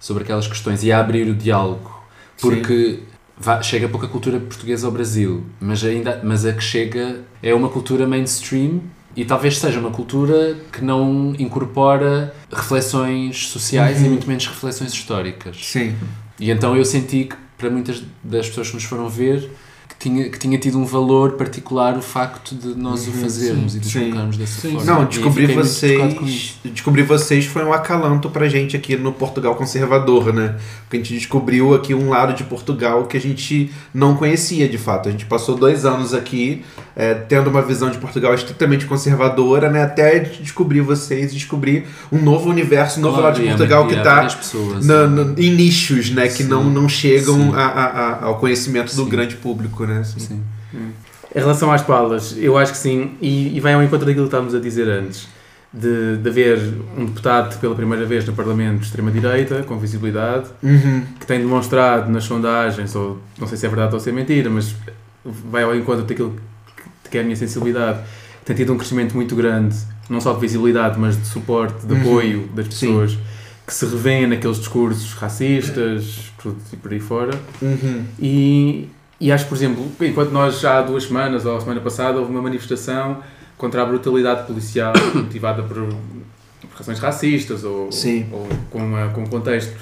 [0.00, 1.92] sobre aquelas questões e a abrir o diálogo.
[2.40, 3.00] Porque
[3.38, 7.68] vá- chega pouca cultura portuguesa ao Brasil, mas, ainda, mas a que chega é uma
[7.68, 8.80] cultura mainstream
[9.16, 15.56] e talvez seja uma cultura que não incorpora reflexões sociais e muito menos reflexões históricas.
[15.62, 15.94] Sim.
[16.38, 19.48] E então eu senti que para muitas das pessoas que nos foram ver
[20.08, 23.84] tinha, que tinha tido um valor particular o facto de nós o fazermos e de
[23.84, 24.00] nos sim.
[24.10, 24.84] colocarmos dessa forma.
[24.84, 26.58] Não, descobrir vocês.
[26.64, 30.56] Descobrir vocês foi um acalanto pra gente aqui no Portugal conservador, né?
[30.82, 34.78] Porque a gente descobriu aqui um lado de Portugal que a gente não conhecia de
[34.78, 35.08] fato.
[35.08, 36.62] A gente passou dois anos aqui
[36.96, 39.82] é, tendo uma visão de Portugal estritamente conservadora, né?
[39.82, 43.96] Até descobrir vocês e descobrir um novo universo, um novo Claro, lado de Portugal que
[43.96, 45.24] tá pessoas, na- né?
[45.24, 46.28] na- em nichos, né?
[46.28, 46.48] Que Sim.
[46.48, 47.52] não, não chegam Sim.
[47.54, 49.08] a- a- a- ao conhecimento do Sim.
[49.08, 49.93] grande público, né?
[50.00, 50.20] Assim.
[50.20, 50.42] Sim.
[51.34, 54.28] Em relação às palas, eu acho que sim, e, e vai ao encontro daquilo que
[54.28, 55.26] estávamos a dizer antes,
[55.72, 56.58] de, de haver
[56.96, 61.02] um deputado pela primeira vez no Parlamento de extrema-direita, com visibilidade, Uhum.
[61.18, 64.48] que tem demonstrado nas sondagens, ou não sei se é verdade ou se é mentira,
[64.48, 64.74] mas
[65.24, 66.36] vai ao encontro daquilo
[67.04, 67.98] que, que é a minha sensibilidade,
[68.44, 69.74] tem tido um crescimento muito grande,
[70.08, 72.00] não só de visibilidade, mas de suporte, de Uhum.
[72.00, 72.86] apoio das Sim.
[72.88, 73.18] pessoas
[73.66, 77.32] que se revêem naqueles discursos racistas tudo, e por aí fora.
[77.62, 78.04] Uhum.
[78.20, 78.88] E,
[79.20, 82.30] e acho, por exemplo, enquanto nós já há duas semanas ou a semana passada houve
[82.30, 83.22] uma manifestação
[83.56, 88.26] contra a brutalidade policial motivada por, por razões racistas ou, Sim.
[88.32, 89.76] ou com, uma, com um contexto,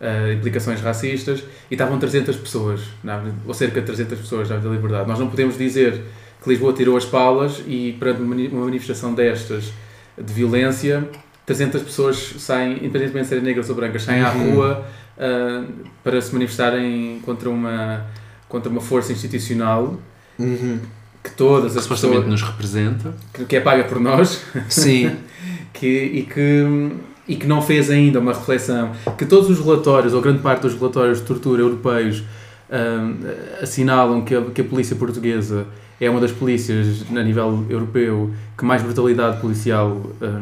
[0.00, 1.40] eh, implicações racistas
[1.70, 5.08] e estavam 300 pessoas, na ou cerca de 300 pessoas na Avenida da Liberdade.
[5.08, 6.00] Nós não podemos dizer
[6.42, 9.72] que Lisboa tirou as palas e perante uma mani- uma manifestação destas
[10.20, 11.08] de violência
[11.46, 14.54] 300 pessoas saem, independentemente de serem negras ou brancas, saem à Uhum.
[14.54, 14.86] rua
[15.18, 15.64] ah,
[16.04, 18.04] para se manifestarem contra uma,
[18.52, 19.96] contra uma força institucional
[20.38, 20.78] Uhum.
[21.24, 23.14] que todas Que as supostamente pessoas nos representa.
[23.34, 25.10] que, que é paga por nós Sim.
[25.72, 26.90] que, e, que,
[27.28, 30.74] e que não fez ainda uma reflexão que todos os relatórios, ou grande parte dos
[30.74, 32.22] relatórios de tortura europeus
[32.70, 35.66] ah, assinalam que a, que a polícia portuguesa
[36.00, 40.40] é uma das polícias a nível europeu que mais brutalidade policial ah,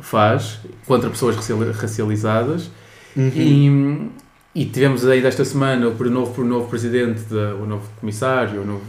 [0.00, 2.70] faz contra pessoas raciali- racializadas
[3.16, 4.08] Uhum.
[4.54, 8.64] E, tivemos aí desta semana o novo, o novo presidente, da, o novo comissário, o
[8.64, 8.82] novo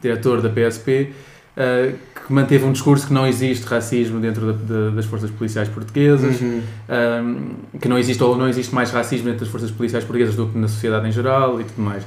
[0.00, 1.12] diretor da PSP,
[1.56, 1.92] ah,
[2.26, 6.40] que manteve um discurso que não existe racismo dentro da- da- das forças policiais portuguesas,
[6.40, 6.60] Uhum.
[6.88, 10.46] ah, que não existe ou não existe mais racismo dentro das forças policiais portuguesas do
[10.46, 12.04] que na sociedade em geral e tudo mais.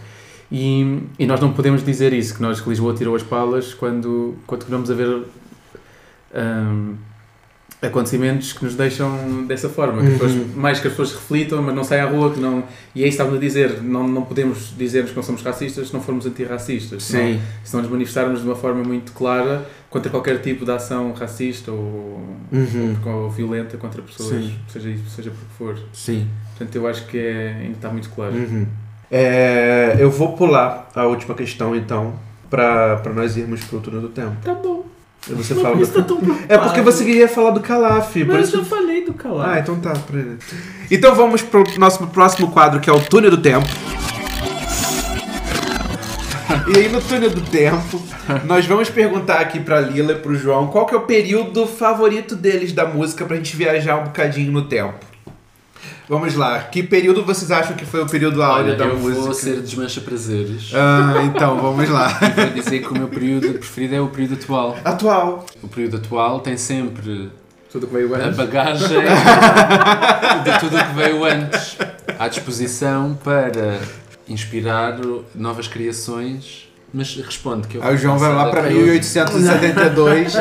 [0.51, 4.35] E, e nós não podemos dizer isso, que nós que Lisboa tirou as palas quando,
[4.47, 5.23] quando vamos a ver
[6.33, 6.93] ah,
[7.83, 10.47] acontecimentos que nos deixam dessa forma, que pessoas- Uhum.
[10.55, 12.63] mais que as pessoas reflitam, mas não saem à rua, que não,
[12.95, 15.87] e é isso que estávamos a dizer, não, não podemos dizer que não somos racistas
[15.89, 17.39] se não formos antirracistas, Sim.
[17.63, 21.71] se não nos manifestarmos de uma forma muito clara contra qualquer tipo de ação racista
[21.71, 22.21] ou,
[22.51, 22.95] Uhum.
[23.05, 24.55] ou violenta contra pessoas, Sim.
[24.67, 25.85] seja, isso- seja por que for.
[25.93, 26.27] Sim.
[26.57, 28.33] Portanto, eu acho que é, ainda está muito claro.
[28.33, 28.65] Uhum.
[29.11, 32.13] É, eu vou pular a última questão, então,
[32.49, 34.35] para nós irmos pro turno do tempo.
[34.43, 34.82] Tá bom.
[35.27, 36.03] Você fala por tá do...
[36.05, 36.53] tão preocupado?
[36.53, 38.13] É porque você queria falar do Calaf.
[38.13, 39.49] Por Mas isso eu falei do Calaf.
[39.49, 39.93] Ah, então tá.
[40.91, 43.67] Então vamos pro nosso próximo quadro, que é o Túnel do Tempo.
[46.67, 48.01] E aí no Túnel do Tempo,
[48.45, 52.35] nós vamos perguntar aqui pra Lila e pro João qual que é o período favorito
[52.35, 55.12] deles da música pra gente viajar um bocadinho no tempo.
[56.13, 59.21] Vamos lá, que período vocês acham que foi o período áureo Olha, da eu música?
[59.21, 60.71] vou ser desmancha prazeres.
[60.71, 62.07] Ah, então, vamos lá.
[62.35, 64.77] Vou dizer que o meu período preferido é o período atual.
[64.85, 65.45] Atual.
[65.63, 67.31] O período atual tem sempre
[67.71, 68.37] Tudo que veio a antes.
[68.37, 68.87] bagagem
[70.43, 71.77] de tudo o que veio antes
[72.19, 73.79] à disposição para
[74.29, 74.99] inspirar
[75.33, 76.69] novas criações.
[76.93, 78.81] Mas responde que eu Aí o João vai lá Caiu.
[78.85, 80.33] 1872.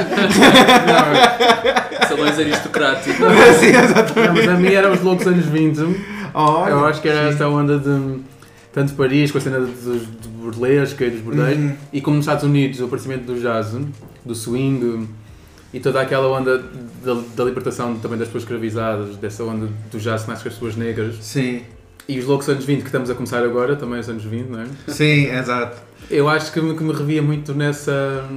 [2.08, 3.16] Salões aristocráticos.
[3.58, 4.26] Sim, exatamente.
[4.28, 5.78] Não, mas a mim era os loucos anos 20.
[6.34, 7.34] Olha, Eu acho que era sim.
[7.34, 8.20] essa onda de.
[8.72, 11.74] Tanto Paris, com a cena dos de burlesca e dos bordéis, Uhum.
[11.92, 13.76] e como nos Estados Unidos, o aparecimento do jazz,
[14.24, 15.06] do swing
[15.74, 16.58] e toda aquela onda
[17.04, 20.54] da, da libertação também das pessoas escravizadas, dessa onda do jazz que nasce com as
[20.54, 21.16] pessoas negras.
[21.20, 21.62] Sim,
[22.08, 24.60] E os loucos anos 20 que estamos a começar agora, também os anos 20, não
[24.62, 24.66] é?
[24.88, 25.80] sim, exato.
[26.10, 28.28] Eu acho que me, que me revia muito nessa,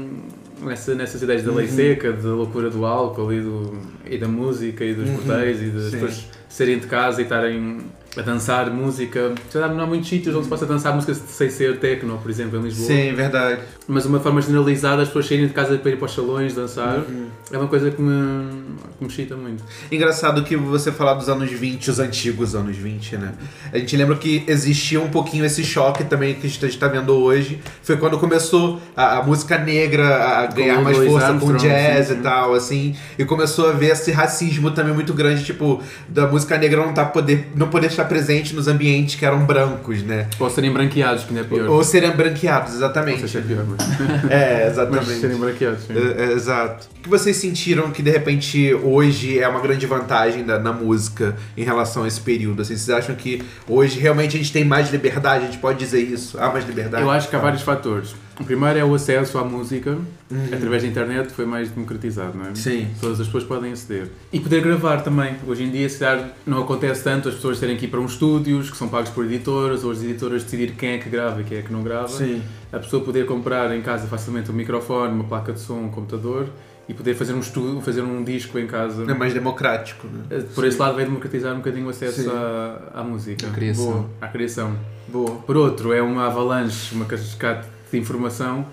[0.62, 1.76] nessa, nessas ideias da lei Uhum.
[1.76, 3.78] seca, da loucura do álcool e, do,
[4.10, 5.16] e da música e dos Uhum.
[5.50, 7.80] e das pessoas saírem de casa e estarem
[8.18, 9.34] a dançar música.
[9.54, 12.64] Não há muitos sítios onde se possa dançar música sem ser techno, por exemplo, em
[12.64, 12.88] Lisboa.
[12.88, 13.62] Sim, verdade.
[13.88, 16.96] Mas uma forma generalizada, as pessoas saírem de casa para ir para os salões dançar
[16.96, 17.28] Uhum.
[17.52, 18.50] é uma coisa que me,
[18.98, 19.64] que me excita muito.
[19.92, 23.34] Engraçado que você falar dos anos 20, os antigos anos 20, né?
[23.72, 27.14] A gente lembra que existia um pouquinho esse choque também que a gente está vendo
[27.14, 27.60] hoje.
[27.84, 32.14] Foi quando começou a, a música negra a ganhar mais força com Armstrong, jazz sim,
[32.14, 32.96] e tal, assim.
[33.18, 37.06] E começou a ver esse racismo também muito grande, tipo, da música negra não, tá
[37.06, 40.28] poder, não poder estar presente nos ambientes que eram brancos, né?
[40.40, 41.68] Ou serem branqueados, que não é pior.
[41.70, 43.20] Ou serem branqueados, exatamente.
[43.20, 43.82] sei se é pior, mas,
[44.32, 45.20] É, mas exatamente.
[45.20, 45.80] serem branqueados.
[45.90, 46.88] É, é, exato.
[47.00, 51.36] O que vocês sentiram que de repente hoje é uma grande vantagem da- na música
[51.58, 52.62] em relação a esse período?
[52.62, 55.44] Assim, vocês acham que hoje realmente a gente tem mais liberdade?
[55.44, 56.38] A gente pode dizer isso?
[56.40, 57.04] Há mais liberdade?
[57.04, 58.16] Eu acho que há vários fatores.
[58.40, 59.98] O primeiro é o acesso à música,
[60.52, 62.56] através da internet foi mais democratizado, não é?
[62.56, 62.88] Sim.
[63.00, 64.10] Todas as pessoas podem aceder.
[64.32, 65.36] E poder gravar também.
[65.48, 68.12] Hoje em dia, se calhar, não acontece tanto as pessoas terem que ir para uns
[68.12, 71.44] estúdios que são pagos por editoras, ou as editoras decidir quem é que grava e
[71.46, 72.10] quem é que não grava.
[72.10, 72.42] Sim.
[72.74, 76.50] A pessoa poder comprar em casa facilmente um microfone, uma placa de som, um computador
[76.88, 79.10] e poder fazer um, estúdio, fazer um disco em casa.
[79.10, 80.44] É mais democrático, né?
[80.54, 82.30] Por esse lado, vai democratizar um bocadinho o acesso Sim.
[82.30, 83.48] à, à música.
[83.48, 83.86] À criação.
[83.86, 84.76] Boa, à criação.
[85.08, 85.32] Boa.
[85.38, 88.66] Por outro, é uma avalanche, uma cascata de informação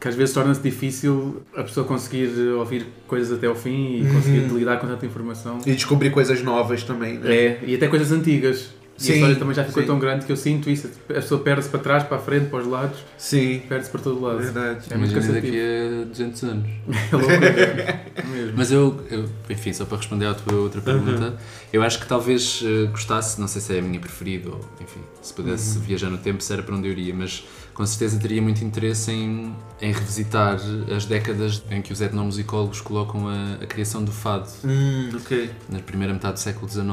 [0.00, 4.14] que às vezes torna-se difícil a pessoa conseguir ouvir coisas até ao fim e Uhum.
[4.14, 5.58] conseguir lidar com tanta informação.
[5.66, 7.34] E descobrir coisas novas também, né?
[7.36, 8.70] É, e até coisas antigas.
[8.98, 9.86] E Sim, a história também já ficou sim.
[9.86, 10.90] tão grande que eu sinto isso.
[11.08, 13.62] A pessoa perde-se para trás, para a frente, para os lados, Sim.
[13.66, 14.38] perde-se para todo lado.
[14.42, 14.84] Verdade.
[14.90, 15.40] É muito cansativo.
[15.46, 16.66] daqui a 200 anos.
[17.12, 18.00] É loucura.
[18.30, 18.52] Mesmo.
[18.56, 21.34] Mas eu, eu, enfim, só para responder à tua outra pergunta,
[21.72, 25.00] eu acho que talvez eh, gostasse, não sei se é a minha preferida, ou enfim,
[25.22, 27.42] se pudesse viajar no tempo, se era para onde eu iria, mas
[27.74, 30.58] com certeza teria muito interesse em, em revisitar
[30.94, 35.50] as décadas em que os etnomusicólogos colocam a, a criação do fado, Hum, ok.
[35.68, 36.86] na primeira metade do século XIX.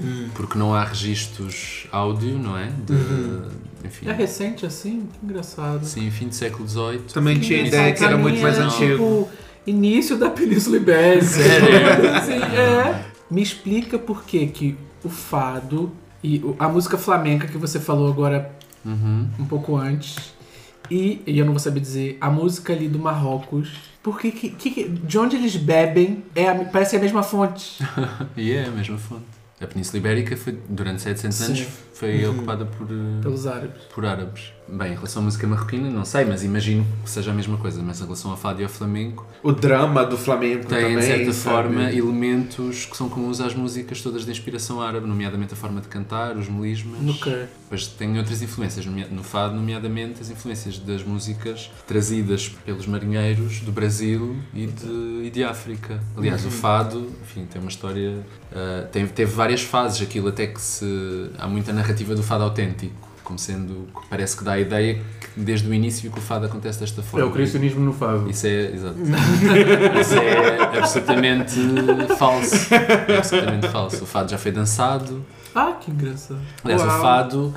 [0.00, 0.28] Hum.
[0.34, 2.66] Porque não há registros áudio, não é?
[2.66, 5.06] De, Enfim, É recente assim?
[5.12, 5.84] Que engraçado.
[5.84, 6.98] sim, fim do século XVIII.
[7.12, 8.92] Também tinha ideia que era muito mais antigo.
[8.92, 9.28] Tipo,
[9.66, 11.24] início da Península Ibérica.
[11.26, 11.68] Sério?
[12.24, 13.04] Sim, é.
[13.30, 18.50] Me explica por que que o fado e a música flamenca que você falou agora
[18.84, 19.28] Uhum.
[19.38, 20.34] um pouco antes
[20.90, 23.72] e, e eu não vou saber dizer a música ali do Marrocos.
[24.02, 27.82] Porque que, que- de onde eles bebem é a- parece a mesma fonte.
[28.36, 29.24] E é a mesma fonte.
[29.60, 31.66] A Península Ibérica foi, durante 700 anos Sim.
[31.94, 33.82] foi ocupada por, eh, Pelos árabes.
[33.94, 34.52] por árabes.
[34.66, 37.82] Bem, em relação à música marroquina, não sei, mas imagino que seja a mesma coisa.
[37.82, 40.96] Mas em relação ao fado e ao flamenco, O drama do flamenco tem, também.
[40.98, 41.54] de certa sabe?
[41.68, 45.88] forma, elementos que são comuns às músicas todas de inspiração árabe, nomeadamente a forma de
[45.88, 46.98] cantar, os melismas.
[47.00, 47.44] No quê?
[47.64, 53.70] Depois tem outras influências, no fado, nomeadamente as influências das músicas trazidas pelos marinheiros do
[53.72, 56.00] Brasil e de, e de África.
[56.16, 56.48] Aliás, Uhum.
[56.48, 58.24] o fado, enfim, tem uma história.
[58.50, 61.30] ah, tem, teve várias fases, aquilo até que se.
[61.38, 62.94] Há muita narrativa do fado autêntico,
[63.24, 63.88] como sendo.
[64.08, 65.00] Parece que dá a ideia
[65.34, 67.26] que desde o início que o fado acontece desta É forma.
[67.26, 68.28] o cristianismo no fado.
[68.30, 68.96] Isso é, exato.
[70.00, 71.58] Isso é absolutamente
[72.18, 72.74] falso.
[73.08, 74.04] É absolutamente falso.
[74.04, 76.40] O fado já foi dançado, Ah, que engraçado.
[76.62, 76.98] Aliás, Uau.
[76.98, 77.54] o fado,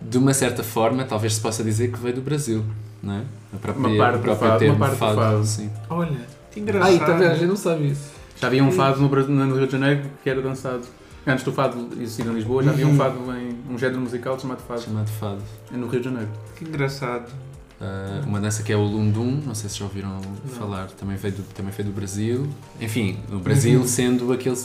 [0.00, 2.64] de uma certa forma, talvez se possa dizer que veio do Brasil,
[3.02, 3.22] não é?
[3.54, 5.44] A própria, Uma parte o do fado, termo uma parte do fado.
[5.44, 5.70] sim.
[5.90, 6.16] Olha.
[6.50, 6.88] Que engraçado.
[6.90, 7.30] Aí, tá vendo?
[7.30, 8.10] A gente não sabe isso.
[8.40, 10.82] Já havia um fado no, Brasil- no Rio de Janeiro que era dançado.
[11.26, 14.60] Antes do fado existir em Lisboa, já havia um fado em um género musical chamado
[14.62, 15.42] fado Chamado fado.
[15.70, 16.28] no Rio de Janeiro.
[16.56, 17.30] Que engraçado.
[17.80, 20.20] Uh, uma dança que é o Lundum, não sei se já ouviram
[20.58, 22.48] falar, também veio, do, também veio do Brasil.
[22.80, 23.86] Enfim, o Brasil Uhum.
[23.86, 24.56] sendo aquele.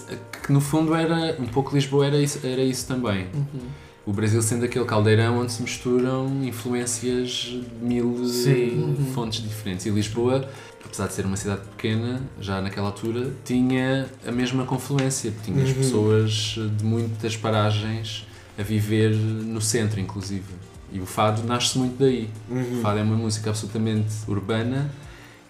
[0.46, 1.36] que no fundo era.
[1.40, 3.28] um pouco Lisboa era isso, era isso também.
[3.34, 3.68] Uhum.
[4.08, 8.96] O Brasil sendo aquele caldeirão onde se misturam influências de mil Sim.
[8.98, 9.12] Uhum.
[9.14, 9.86] fontes diferentes.
[9.86, 10.48] E Lisboa,
[10.84, 15.34] apesar de ser uma cidade pequena, já naquela altura, tinha a mesma confluência.
[15.44, 18.26] Tinha as pessoas de muitas paragens
[18.58, 20.56] a viver no centro, inclusive.
[20.90, 22.30] E o fado nasce muito daí.
[22.50, 24.90] O fado é uma música absolutamente urbana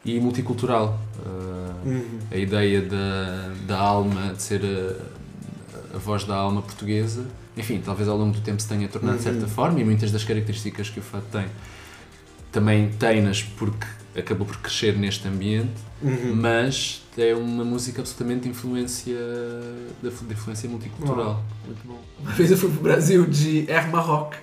[0.04, 1.00] e multicultural.
[1.20, 7.24] Uh, A ideia da, da alma, de ser a, a voz da alma portuguesa,
[7.58, 10.24] enfim, talvez ao longo do tempo se tenha tornado de certa forma e muitas das
[10.24, 11.46] características que o fado tem
[12.52, 13.86] também tem-nas porque
[14.18, 15.76] acabou por crescer neste ambiente,
[16.36, 19.16] mas é uma música absolutamente de influência,
[20.02, 21.44] de de influência multicultural.
[22.20, 24.34] Uma vez eu fui pro Brasil de Air Maroc.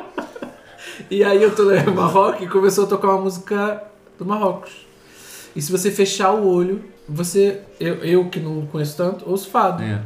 [1.10, 3.82] e aí eu tô no Air Maroc e começou a tocar uma música
[4.18, 4.86] do Marrocos.
[5.54, 7.62] E se você fechar o olho, você.
[7.80, 9.82] Eu, eu que não conheço tanto, ouço fado.
[9.82, 10.02] É.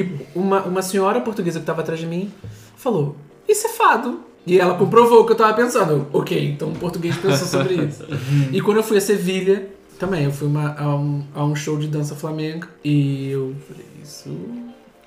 [0.00, 2.30] E uma, uma senhora portuguesa que estava atrás de mim
[2.76, 3.16] falou:
[3.48, 4.20] Isso é fado.
[4.46, 6.06] E ela comprovou o que eu tava pensando.
[6.12, 8.04] Ok, então o português pensou sobre isso.
[8.52, 9.68] e quando eu fui a Sevilha,
[9.98, 12.68] também, eu fui uma- a, um, a um show de dança flamenga.
[12.84, 14.28] E eu falei: Isso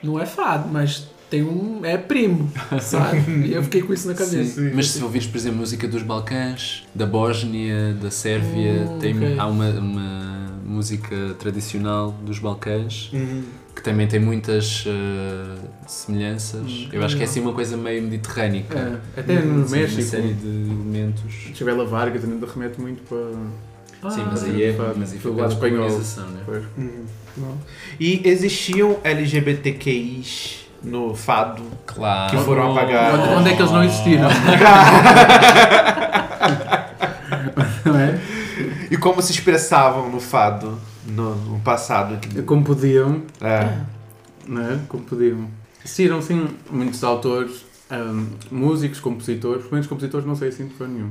[0.02, 1.82] não é fado, mas tem um.
[1.84, 2.50] É primo,
[2.82, 3.20] sabe?
[3.48, 4.62] e eu fiquei com isso na cabeça.
[4.62, 4.72] Sim.
[4.74, 9.36] Mas se ouvires, por exemplo, música dos Balcãs, da Bósnia, da Sérvia, Hum, tem, ok.
[9.38, 10.37] há uma, uma
[10.68, 13.10] música tradicional dos Balcãs
[13.74, 15.56] que também tem muitas eh,
[15.88, 16.88] semelhanças.
[16.92, 19.00] Eu acho que é assim uma coisa meio mediterrânica.
[19.16, 20.02] É, até no Assim, México.
[20.02, 21.34] Uma série de elementos.
[21.54, 24.12] Chabela Vargas ainda remete muito para.
[24.12, 24.96] Sim, mas Ah, aí é fado.
[24.98, 25.86] mas aí foi pela espanhol.
[25.88, 26.42] colonização, né?
[26.46, 26.64] Pois.
[28.00, 32.36] E existiam LGBTQIs no fado Claro.
[32.36, 33.20] que foram apagados.
[33.20, 34.28] Onde, onde é que eles não existiram?
[38.90, 42.20] E como se expressavam no fado no, no passado?
[42.46, 43.80] Como podiam, é.
[44.48, 44.80] não é?
[44.88, 45.48] Como podiam.
[45.84, 50.88] Existiram, sim, muitos autores, ahm, músicos, compositores, pelo menos compositores não sei assim de fã
[50.88, 51.10] nenhum.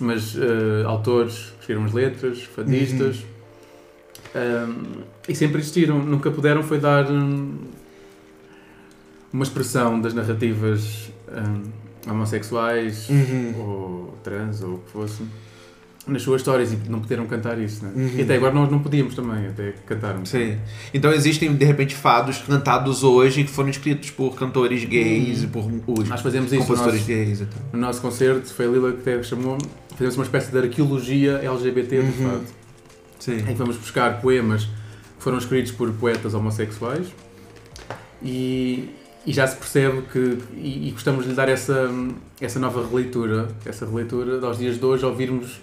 [0.00, 3.24] Mas eh, autores escreveram as letras, fadistas,
[4.34, 5.98] ahm, e sempre existiram.
[5.98, 7.58] Nunca puderam foi dar hum,
[9.32, 11.62] uma expressão das narrativas hum,
[12.10, 13.54] homossexuais Uhum.
[13.58, 15.22] ou trans ou o que fosse
[16.06, 17.92] nas suas histórias e não puderam cantar isso, né?
[17.94, 18.18] Uhum.
[18.18, 20.28] E até agora nós não podíamos também, até cantarmos.
[20.28, 20.58] Sim.
[20.92, 25.64] Então existem, de repente, fados cantados hoje que foram escritos por cantores gays e por
[25.86, 27.42] os Nós fazemos isso compositores nosso, gays
[27.72, 29.58] no nosso concerto, foi a Lila que até chamou,
[29.90, 32.30] fazemos uma espécie de arqueologia LGBT do Uhum.
[32.30, 32.44] fado.
[33.20, 33.36] Sim.
[33.36, 37.06] em que vamos buscar poemas que foram escritos por poetas homossexuais
[38.20, 38.90] e,
[39.24, 41.88] e já se percebe que e, e gostamos de lhe dar essa,
[42.40, 45.60] essa nova releitura, essa releitura aos dias de hoje, ouvirmos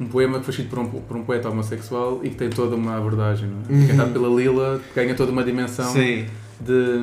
[0.00, 2.74] um poema que foi escrito por um, por um poeta homossexual e que tem toda
[2.74, 3.72] uma abordagem, não é?
[3.80, 3.86] Uhum.
[3.88, 6.24] cantado pela Lila, ganha toda uma dimensão Sim.
[6.58, 7.02] de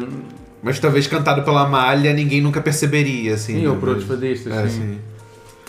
[0.63, 3.59] Mas talvez cantado pela malha ninguém nunca perceberia, assim.
[3.59, 4.81] sim, ou por outros fadistas, É, sim.
[4.81, 4.97] sim.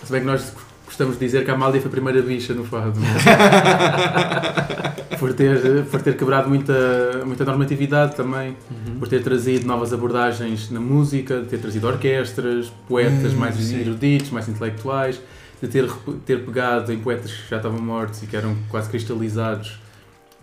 [0.05, 0.55] Se bem que nós
[0.87, 2.99] gostamos de dizer que a Amália foi a primeira bicha no fado.
[5.19, 8.57] por, ter, por ter quebrado muita, muita normatividade também.
[8.71, 8.99] Uhum.
[8.99, 13.81] Por ter trazido novas abordagens na música, ter trazido orquestras, poetas Hum, mais sim.
[13.81, 15.21] eruditos, mais intelectuais,
[15.61, 15.91] de ter,
[16.25, 19.81] ter pegado em poetas que já estavam mortos e que eram quase cristalizados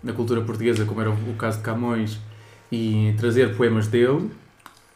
[0.02, 2.18] na cultura portuguesa, como era o, caso de Camões,
[2.70, 4.30] e trazer poemas dele,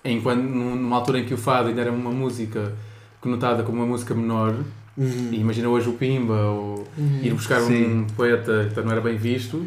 [0.05, 2.73] enquanto num- numa altura em que o fado ainda era uma música
[3.21, 4.55] conotada como uma música menor,
[4.97, 5.29] Uhum.
[5.33, 6.87] e imagina hoje o Pimba, ou
[7.23, 8.01] ir buscar Sim.
[8.01, 9.67] um poeta que não era bem visto,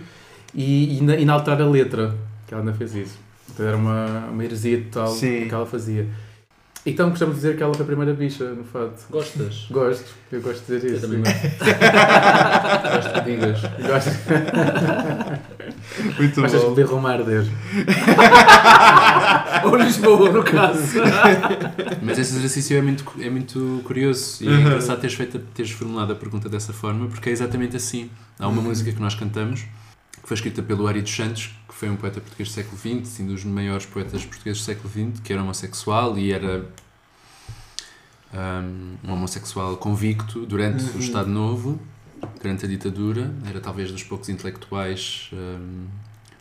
[0.53, 3.17] e, e, alterar a letra, que ela ainda fez isso.
[3.51, 5.47] Então era uma, uma heresia total Sim.
[5.47, 6.07] que ela fazia.
[6.85, 8.91] Então gostamos de dizer que ela foi a primeira bicha no fado.
[9.09, 9.67] Gostas?
[9.71, 11.07] Gosto, eu gosto de dizer Eu isso.
[11.07, 11.31] também sim.
[12.93, 13.61] Gosto que digas.
[13.87, 14.11] Gosto.
[16.19, 16.73] Muito Gostas de bom.
[16.73, 17.45] ver Roma arder.
[19.63, 20.99] Ou Lisboa, no caso.
[22.01, 24.59] Mas esse exercício é muito, é muito curioso e é Uhum.
[24.61, 28.09] engraçado teres, feito, teres formulado a pergunta dessa forma, porque é exatamente assim.
[28.39, 29.63] Há uma música que nós cantamos,
[30.21, 33.11] que foi escrita pelo Ari dos Santos, que foi um poeta português do século XX,
[33.11, 36.65] assim, dos maiores poetas portugueses do século XX, que era homossexual e era
[38.33, 41.79] um, um homossexual convicto durante o Estado Novo,
[42.41, 45.87] durante a ditadura, era talvez dos poucos intelectuais, um,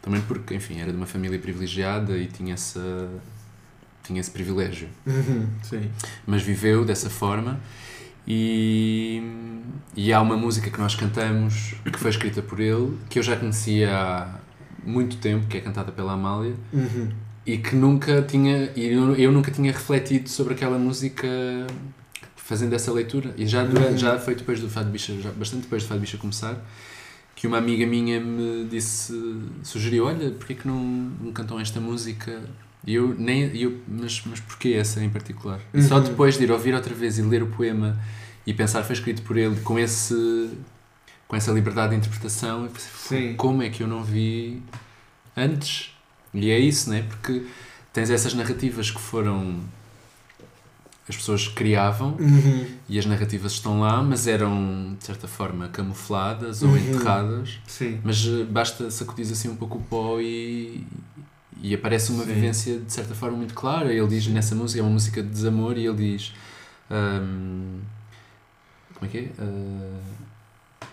[0.00, 3.10] também porque, enfim, era de uma família privilegiada e tinha essa
[4.02, 4.88] tinha esse privilégio.
[5.06, 5.46] Uhum.
[6.26, 7.60] Mas viveu dessa forma
[8.26, 9.22] e,
[9.96, 13.36] e há uma música que nós cantamos que foi escrita por ele que eu já
[13.36, 14.40] conhecia há
[14.84, 17.10] muito tempo que é cantada pela Amália Uhum.
[17.46, 21.28] e que nunca tinha e eu, eu nunca tinha refletido sobre aquela música
[22.36, 25.84] fazendo essa leitura, e já, durante, já foi depois do Fado Bicha, já, bastante depois
[25.84, 26.56] do Fado Bicha começar,
[27.36, 29.14] que uma amiga minha me disse,
[29.62, 32.40] sugeriu, olha, porquê que não, não cantam esta música?
[32.84, 35.60] E eu nem, eu, mas, mas porquê essa em particular?
[35.72, 37.96] E só depois de ir ouvir outra vez e ler o poema
[38.46, 40.50] e pensar foi escrito por ele com esse
[41.28, 42.90] com essa liberdade de interpretação, eu pensei,
[43.30, 43.36] Sim.
[43.36, 44.60] como é que eu não vi
[45.34, 45.90] antes?
[46.34, 47.06] E é isso, né?
[47.08, 47.46] Porque
[47.90, 49.60] tens essas narrativas que foram
[51.08, 52.66] as pessoas criavam Uhum.
[52.88, 57.58] e as narrativas estão lá, mas eram de certa forma camufladas ou enterradas.
[57.66, 57.98] Sim.
[58.04, 60.86] Mas eh, basta sacudir assim um pouco o pó e,
[61.62, 62.34] e aparece uma Sim.
[62.34, 63.92] vivência de certa forma muito clara.
[63.92, 66.34] Ele diz nessa música, é uma música de desamor, e ele diz.
[66.90, 67.78] ahm,
[68.94, 69.30] como é que é?
[69.38, 70.86] Ah,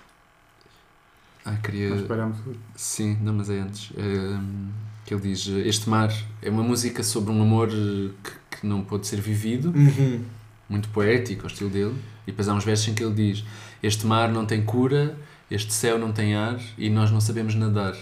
[1.46, 1.90] ah, queria.
[1.96, 2.36] Nós.
[2.76, 3.92] Sim, não, mas é antes.
[3.98, 4.70] Ahm,
[5.06, 6.12] que ele diz: Este mar
[6.42, 10.24] é uma música sobre um amor que, que não pôde ser vivido, Uhum.
[10.70, 11.96] muito poético, ao estilo dele.
[12.28, 13.44] E depois há uns versos em que ele diz:
[13.82, 15.18] Este mar não tem cura,
[15.50, 17.96] este céu não tem ar e nós não sabemos nadar.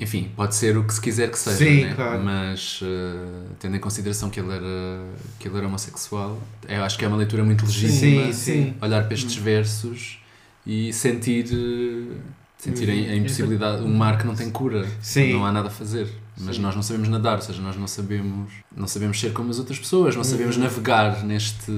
[0.00, 1.94] Enfim, pode ser o que se quiser que seja, Sim, né?
[1.94, 2.22] claro.
[2.22, 5.04] mas eh, tendo em consideração que ele era,
[5.40, 8.74] que ele era homossexual, eu acho que é uma leitura muito legítima Sim, sim.
[8.80, 10.20] olhar para estes versos
[10.64, 12.16] e sentir, eh,
[12.58, 15.32] sentir a, a impossibilidade, um mar que não tem cura, Sim.
[15.32, 16.06] não há nada a fazer.
[16.40, 19.58] Mas nós não sabemos nadar, ou seja, nós não sabemos, não sabemos ser como as
[19.58, 20.62] outras pessoas, não sabemos Uhum.
[20.62, 21.72] navegar neste,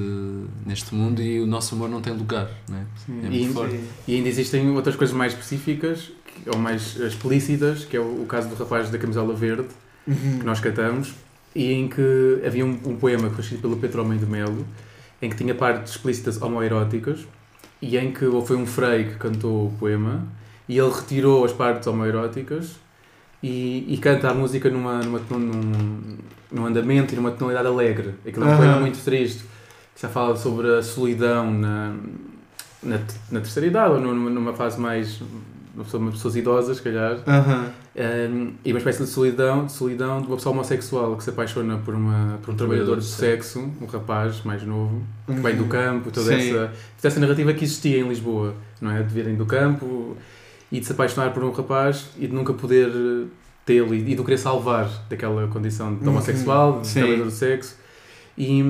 [0.67, 2.85] neste mundo e o nosso amor não tem lugar, né?
[3.07, 3.21] Sim.
[3.23, 3.81] É E, muito forte.
[4.07, 6.11] e ainda existem outras coisas mais específicas,
[6.47, 9.69] ou mais explícitas, que é o, o caso do rapaz da camisola verde,
[10.05, 11.15] que nós cantamos,
[11.55, 14.67] e em que havia um, um poema que foi escrito pelo Pedro Homem de Melo,
[15.21, 17.27] em que tinha partes explícitas homoeróticas,
[17.83, 20.27] e em que foi um frei que cantou o poema,
[20.69, 22.77] e ele retirou as partes homoeróticas
[23.43, 26.19] e, e canta a música numa, numa, num,
[26.53, 28.15] num andamento e numa tonalidade alegre.
[28.27, 28.59] Aquilo é um Aham.
[28.59, 29.43] poema muito triste,
[29.95, 31.97] que já fala sobre a solidão na,
[32.83, 33.01] na,
[33.31, 35.21] na terceira idade, ou numa, numa fase mais.
[35.81, 37.17] Uma pessoa, uma pessoas idosas, se calhar,
[37.97, 41.79] um, e uma espécie de solidão, de solidão de uma pessoa homossexual que se apaixona
[41.79, 46.11] por, uma, por um trabalhador de sexo, um rapaz mais novo, que vem do campo,
[46.11, 46.51] toda Sim.
[46.51, 46.59] essa,
[46.97, 49.03] toda essa narrativa que existia em Lisboa, não é?
[49.03, 50.17] De virem do campo
[50.71, 52.91] e de se apaixonar por um rapaz e de nunca poder
[53.65, 56.11] tê-lo e, e de o querer salvar daquela condição de Uhum.
[56.11, 57.01] homossexual, de Sim.
[57.01, 57.80] trabalhador de sexo.
[58.39, 58.61] E,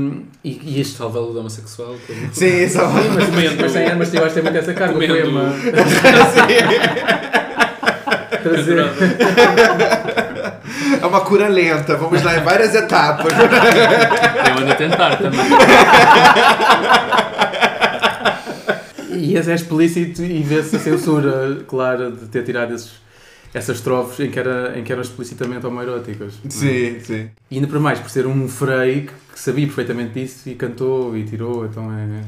[0.45, 1.95] e, e este Salvá-lo da homossexual.
[2.07, 4.93] como- Sim, é Sim, mas, mas, sem, mas eu acho que tem muito essa carga,
[4.95, 5.15] o Comendo.
[5.15, 5.55] poema.
[8.43, 8.79] Trazer.
[11.03, 11.95] é uma cura lenta.
[11.97, 13.33] Vamos lá em várias etapas.
[13.33, 15.41] Eu ando a tentar também.
[19.13, 22.93] E esse é explícito e vê-se a censura clara de ter tirado esses,
[23.53, 26.35] essas estrofes em que, era, em que eram explicitamente homoeróticas.
[26.49, 27.29] sim, sim.
[27.51, 31.17] E ainda para mais, por ser um frei que, que sabia perfeitamente disso e cantou
[31.17, 32.23] e tirou, então é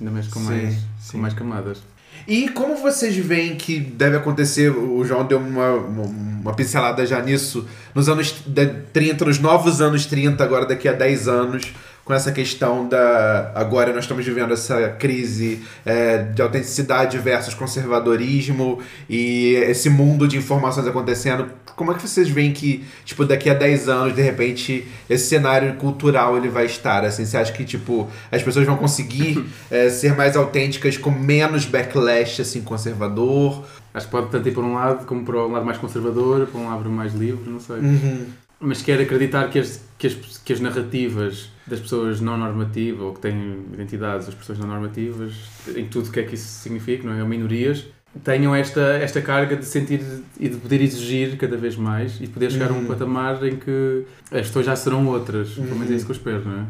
[0.00, 1.12] ainda mais com, Sim, mais, sim.
[1.12, 1.82] com mais camadas.
[2.26, 7.20] E como vocês veem que deve acontecer, o João deu uma, uma, uma pincelada já
[7.22, 11.72] nisso, nos anos da 30, nos novos anos 30, agora daqui a 10 anos,
[12.04, 13.52] com essa questão da.
[13.54, 20.36] Agora nós estamos vivendo essa crise é, de autenticidade versus conservadorismo e esse mundo de
[20.36, 21.50] informações acontecendo.
[21.74, 25.74] Como é que vocês veem que, tipo, daqui a 10 anos, de repente, esse cenário
[25.74, 27.04] cultural ele vai estar?
[27.04, 31.64] Assim, você acha que, tipo, as pessoas vão conseguir é, ser mais autênticas com menos
[31.64, 33.64] backlash, assim, conservador?
[33.92, 36.60] Acho que pode tanto ir para um lado como para um lado mais conservador, para
[36.60, 37.76] um lado mais livre, não sei.
[37.76, 38.26] Uhum.
[38.66, 43.12] Mas quero acreditar que as, que, as, que as narrativas das pessoas não normativas, ou
[43.14, 45.34] que têm identidades das pessoas não normativas,
[45.76, 47.22] em tudo o que é que isso significa, não é?
[47.22, 47.84] Ou minorias,
[48.22, 50.00] tenham esta, esta carga de sentir
[50.38, 52.86] e de poder exigir cada vez mais e de poder chegar a um Uhum.
[52.86, 55.60] patamar em que as pessoas já serão outras.
[55.68, 56.66] Pelo menos é isso que eu espero, não é?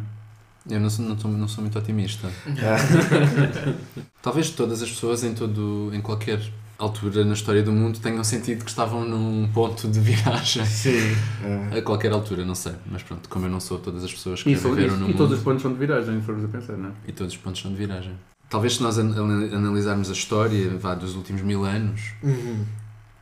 [0.70, 2.34] Eu não sou, não, sou, não sou muito otimista.
[4.22, 6.40] Talvez todas as pessoas em todo, em qualquer
[6.85, 10.64] altura na história do mundo tenham sentido que estavam num ponto de viragem.
[10.64, 11.14] Sim.
[11.76, 12.72] A qualquer altura, não sei.
[12.91, 15.05] Mas pronto, como eu não sou todas as pessoas que E, são- viveram e- no
[15.05, 16.93] e mundo todos os pontos são de viragem, se formos a pensar, não é?
[17.09, 18.12] e todos os pontos são de viragem.
[18.49, 22.64] Talvez se nós an- an- analisarmos a história vá, dos últimos mil anos, Uhum.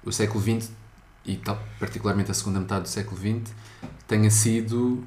[0.05, 0.71] o século XX
[1.25, 3.55] e tal, particularmente a segunda metade do século XX
[4.07, 5.03] tenha sido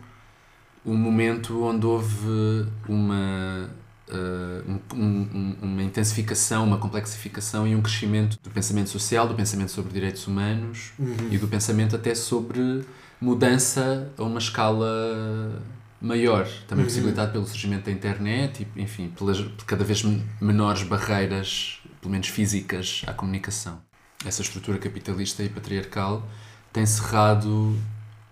[0.86, 3.70] um momento onde houve uma
[4.10, 9.72] uh, um- um- uma intensificação, uma complexificação e um crescimento do pensamento social, do pensamento
[9.72, 10.92] sobre direitos humanos
[11.32, 12.84] e do pensamento até sobre
[13.20, 15.62] mudança a uma escala
[16.02, 21.80] maior, também possibilitado pelo surgimento da internet e, enfim, pelas cada vez men- menores barreiras,
[22.02, 23.80] pelo menos físicas, à comunicação.
[24.26, 26.28] Essa estrutura capitalista e patriarcal
[26.72, 27.76] tem cerrado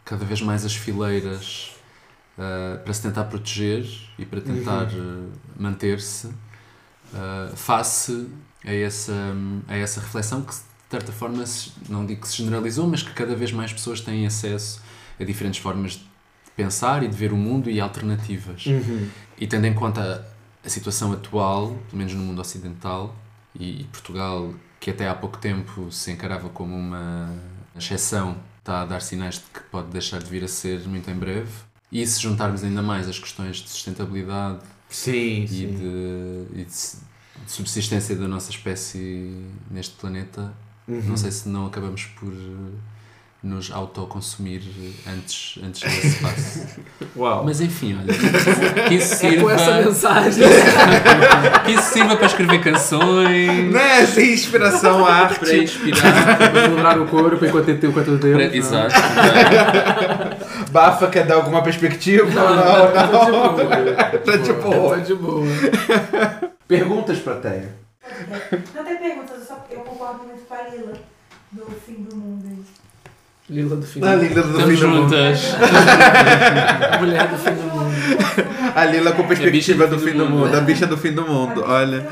[0.05, 1.71] cada vez mais as fileiras
[2.37, 3.85] uh, para se tentar proteger
[4.17, 8.29] e para tentar uh, manter-se uh, face
[8.65, 9.13] a essa,
[9.67, 13.11] a essa reflexão que, de certa forma, se- não digo que se generalizou, mas que
[13.13, 14.81] cada vez mais pessoas têm acesso
[15.19, 16.05] a diferentes formas de
[16.55, 18.63] pensar e de ver o mundo e alternativas.
[19.37, 20.25] E tendo em conta
[20.65, 23.15] a situação atual, pelo menos no mundo ocidental,
[23.53, 27.33] e, e Portugal, que até há pouco tempo se encarava como uma
[27.75, 31.15] exceção, está a dar sinais de que pode deixar de vir a ser muito em
[31.15, 31.49] breve.
[31.93, 34.57] E se juntarmos ainda mais as questões de sustentabilidade
[34.89, 35.67] Sim, e, sim.
[35.67, 36.73] de, e de
[37.47, 39.31] subsistência da nossa espécie
[39.69, 40.51] neste planeta,
[40.87, 41.01] Uhum.
[41.07, 42.71] não sei se não acabamos por eh,
[43.41, 44.61] nos autoconsumir
[45.07, 46.67] antes, antes desse passo.
[47.15, 47.45] Uau.
[47.45, 48.13] Mas enfim, olha,
[48.89, 50.43] que isso É com essa sirva, mensagem.
[51.65, 54.05] que isso sirva para escrever canções, Né?
[54.07, 55.55] Sem inspiração, para arte.
[55.55, 56.37] inspirar.
[56.37, 58.55] Para celebrar o corpo enquanto tempo, enquanto tem para- tempo.
[58.57, 58.93] Exato.
[60.73, 62.27] Bafa quer dar alguma perspectiva?
[62.31, 62.63] Não, não.
[64.25, 64.97] Tá de boa.
[64.97, 65.45] Tá de boa.
[66.67, 67.69] Perguntas, plateia.
[68.73, 70.93] Não tem perguntas, eu, só, eu concordo muito com a Lila
[71.51, 72.43] do fim do mundo.
[72.49, 72.57] aí.
[73.49, 74.21] Lila do fim do A mundo.
[74.23, 75.15] Lila do Estamos fim do mundo.
[75.15, 75.39] juntas.
[76.99, 77.93] Mulher do fim do mundo.
[78.75, 80.57] A Lila com perspectiva É a do fim do mundo.
[80.57, 82.01] A bicha do fim do mundo, olha.
[82.01, 82.09] Tá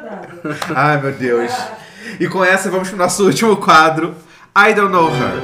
[0.00, 0.56] d'água.
[0.74, 1.52] Ai, meu Deus.
[2.18, 4.14] E com essa, vamos pro nosso último quadro.
[4.56, 5.42] I Don't Know Her.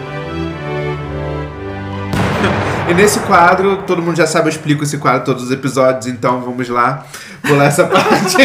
[2.88, 6.40] E nesse quadro, todo mundo já sabe, eu explico esse quadro todos os episódios, então
[6.40, 7.04] vamos lá
[7.42, 8.36] pular essa parte.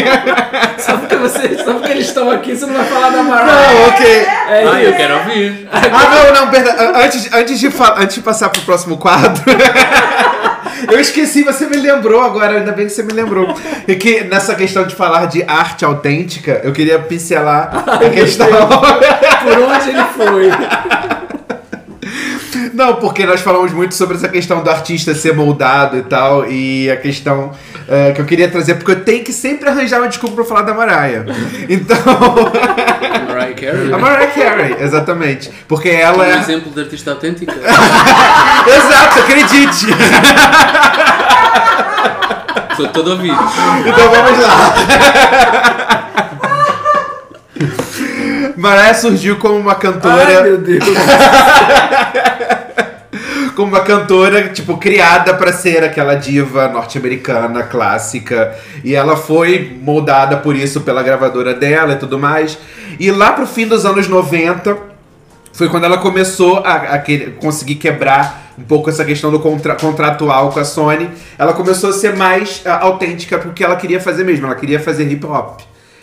[0.78, 3.52] Só porque, você, só porque eles estão aqui, você não vai falar da Mariah.
[3.52, 4.06] Não, ok.
[4.06, 5.68] É Ah, eu quero ouvir.
[5.72, 6.74] Ah, não, não, perdão.
[6.96, 7.66] Antes, antes, de,
[7.96, 9.42] antes de passar pro próximo quadro.
[10.90, 13.54] Eu esqueci, você me lembrou agora, ainda bem que você me lembrou.
[13.86, 18.46] E que nessa questão de falar de arte autêntica, eu queria pincelar a questão.
[18.48, 21.15] Por onde ele foi?
[22.76, 26.90] Não, porque nós falamos muito sobre essa questão do artista ser moldado e tal, e
[26.90, 27.52] a questão
[27.88, 30.60] eh, que eu queria trazer, porque eu tenho que sempre arranjar uma desculpa pra falar
[30.60, 31.24] da Mariah.
[31.70, 31.96] Então,
[33.28, 33.92] Mariah Carey.
[33.94, 35.50] a Mariah Carey, exatamente.
[35.66, 36.38] Porque ela Um é.
[36.38, 37.54] exemplo de artista autêntica.
[37.56, 39.86] Exato, acredite!
[42.72, 43.38] Estou todo ouvido.
[43.86, 44.74] Então vamos lá.
[48.54, 50.84] Mariah surgiu como uma Ai, cantora, meu Deus.
[53.56, 58.54] Como uma cantora tipo criada pra ser aquela diva norte-americana clássica,
[58.84, 62.58] e ela foi moldada por isso pela gravadora dela e tudo mais.
[63.00, 64.76] E lá pro fim dos anos 90
[65.52, 69.74] foi quando ela começou a, a querer- conseguir quebrar um pouco essa questão do contra-
[69.74, 71.10] contratual com a Sony.
[71.38, 75.10] Ela começou a ser mais ah, autêntica porque ela queria fazer mesmo, ela queria fazer
[75.10, 75.60] hip hop.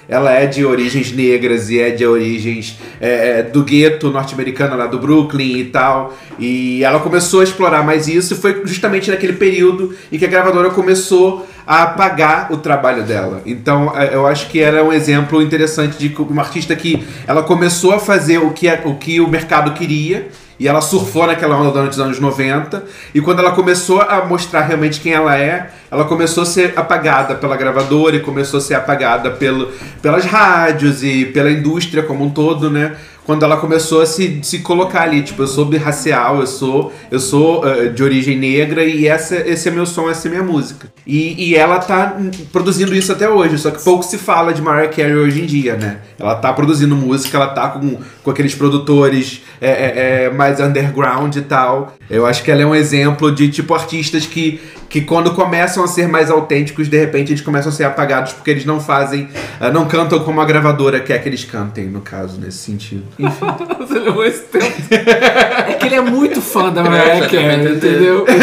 [0.07, 4.85] Ela é de origens negras e é de origens é, é, do gueto norte-americano lá
[4.85, 6.15] do Brooklyn e tal.
[6.37, 10.27] E ela começou a explorar mais isso e foi justamente naquele período em que a
[10.27, 13.41] gravadora começou a pagar o trabalho dela.
[13.45, 17.43] Então é, eu acho que ela é um exemplo interessante de uma artista que ela
[17.43, 20.27] começou a fazer o que, o, que o mercado queria
[20.63, 22.85] e ela surfou naquela onda durante os anos 90.
[23.13, 27.35] E quando ela começou a mostrar realmente quem ela é, ela começou a ser apagada
[27.35, 32.29] pela gravadora e começou a ser apagada pelo, pelas rádios e pela indústria como um
[32.29, 32.95] todo, né?
[33.25, 37.19] Quando ela começou a se, se colocar ali, tipo, eu sou birracial, eu sou, eu
[37.19, 40.91] sou eh, de origem negra e essa, esse é meu som, essa é minha música.
[41.07, 42.17] E, e ela tá
[42.51, 45.75] produzindo isso até hoje, só que pouco se fala de Mariah Carey hoje em dia,
[45.75, 45.99] né?
[46.19, 51.35] Ela tá produzindo música, ela tá com, com aqueles produtores é, é, é, mais underground
[51.35, 51.95] e tal.
[52.09, 54.59] Eu acho que ela é um exemplo de, tipo, artistas que,
[54.89, 58.51] que quando começam a ser mais autênticos, de repente eles começam a ser apagados porque
[58.51, 59.29] eles não fazem,
[59.59, 63.03] ah, não cantam como a gravadora quer que eles cantem, no caso, nesse sentido.
[63.79, 64.65] Você levou esse tempo.
[64.91, 68.25] É que ele é muito fã da Mariah já Carey, entendeu?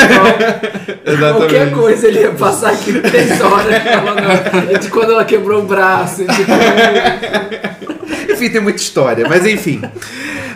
[1.02, 5.66] Então, qualquer coisa ele ia passar aqui três horas falando de quando ela quebrou o
[5.66, 6.24] braço.
[6.24, 7.79] Quando...
[8.40, 9.82] Enfim, tem muita história, mas enfim.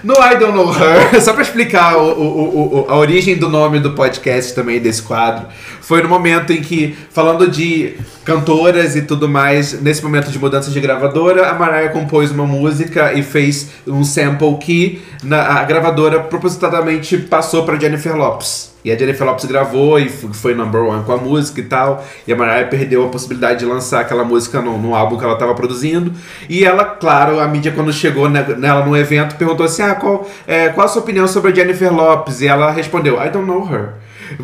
[0.02, 3.78] No I Don't Know Her, só pra explicar o- o- o- a origem do nome
[3.78, 5.47] do podcast também, desse quadro,
[5.81, 7.94] foi no momento em que, falando de
[8.24, 13.12] cantoras e tudo mais, nesse momento de mudança de gravadora, a Mariah compôs uma música
[13.12, 18.74] e fez um sample que na- a gravadora propositadamente passou pra Jennifer Lopes.
[18.85, 22.05] E a Jennifer Lopez gravou e foi number one com a música e tal.
[22.27, 25.32] E a Mariah perdeu a possibilidade de lançar aquela música no, no álbum que ela
[25.35, 26.12] estava produzindo.
[26.51, 30.28] E ela, claro, a mídia quando chegou ne- nela no evento perguntou assim: ah, qual,
[30.47, 32.43] é, qual a sua opinião sobre a Jennifer Lopez?
[32.43, 33.94] E ela respondeu: I don't know her.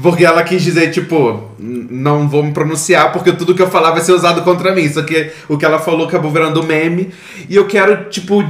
[0.02, 3.90] Porque ela quis dizer, tipo, "N- não vou me pronunciar porque tudo que eu falar
[3.92, 4.88] vai ser usado contra mim.
[4.88, 7.10] Só que o que ela falou acabou virando meme.
[7.48, 8.42] E eu quero, tipo,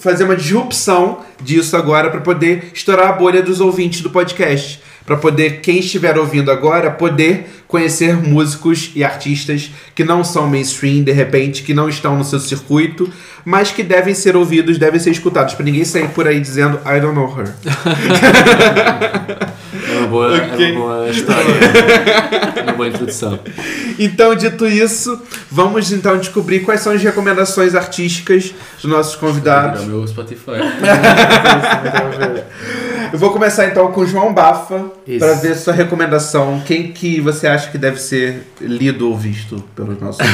[0.00, 4.80] fazer uma disrupção disso agora pra poder estourar a bolha dos ouvintes do podcast.
[5.08, 11.02] Pra poder, quem estiver ouvindo agora, poder conhecer músicos e artistas que não são mainstream,
[11.02, 13.10] de repente, que não estão no seu circuito,
[13.42, 15.54] mas que devem ser ouvidos, devem ser escutados.
[15.54, 17.54] Pra ninguém sair por aí dizendo, I don't know her.
[19.90, 20.72] É uma boa, é Ok.
[20.72, 21.54] uma boa história.
[22.56, 23.38] É uma boa introdução.
[23.98, 25.18] Então, dito isso,
[25.50, 28.52] vamos então descobrir quais são as recomendações artísticas
[28.82, 29.84] dos nossos É convidados.
[29.84, 30.52] o meu Spotify.
[33.12, 34.86] Eu vou começar então com o João Bafa
[35.18, 36.62] para ver sua recomendação.
[36.66, 40.26] Quem que você acha que deve ser lido ou visto pelos nossos?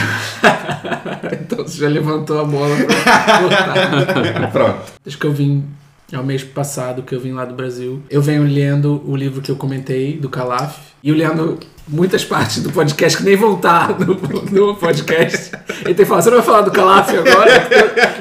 [1.32, 4.50] Então você já levantou a bola pra cortar.
[4.52, 4.92] Pronto.
[5.04, 5.64] Desde que eu vim,
[6.12, 9.40] é o mês passado que eu vim lá do Brasil, eu venho lendo o livro
[9.40, 13.56] que eu comentei, do Calaf, e eu lendo muitas partes do podcast que nem vão
[13.56, 14.14] estar no,
[14.50, 15.52] no podcast.
[15.84, 17.68] Ele tem falar, você não vai falar do Calaf agora?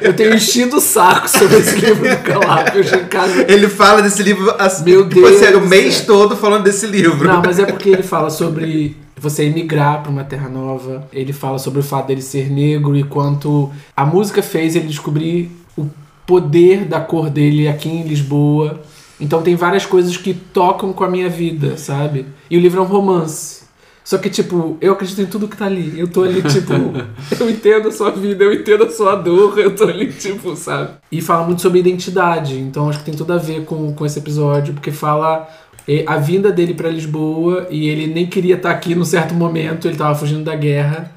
[0.02, 2.76] Eu, eu tenho enchido o saco sobre esse livro do Calaf.
[2.76, 5.96] Eu chego em casa Ele fala desse livro assim, Meu tipo, assim, Deus o mês
[5.96, 6.08] céu.
[6.08, 7.28] todo falando desse livro.
[7.28, 11.08] Não, mas é porque ele fala sobre você emigrar para uma terra nova.
[11.14, 15.50] Ele fala sobre o fato dele ser negro e quanto a música fez ele descobrir
[15.78, 15.90] o
[16.26, 18.82] poder da cor dele aqui em Lisboa.
[19.20, 22.26] Então tem várias coisas que tocam com a minha vida, sabe?
[22.50, 23.64] E o livro é um romance.
[24.04, 25.98] Só que, tipo, eu acredito em tudo que tá ali.
[25.98, 26.74] Eu tô ali, tipo,
[27.40, 30.96] eu entendo a sua vida, eu entendo a sua dor, eu tô ali, tipo, sabe?
[31.10, 32.60] E fala muito sobre identidade.
[32.60, 35.48] Então acho que tem tudo a ver com, com esse episódio, porque fala
[35.88, 39.88] eh, a vinda dele pra Lisboa e ele nem queria estar aqui num certo momento,
[39.88, 41.12] ele tava fugindo da guerra.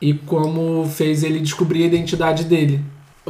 [0.00, 2.80] E como fez ele descobrir a identidade dele.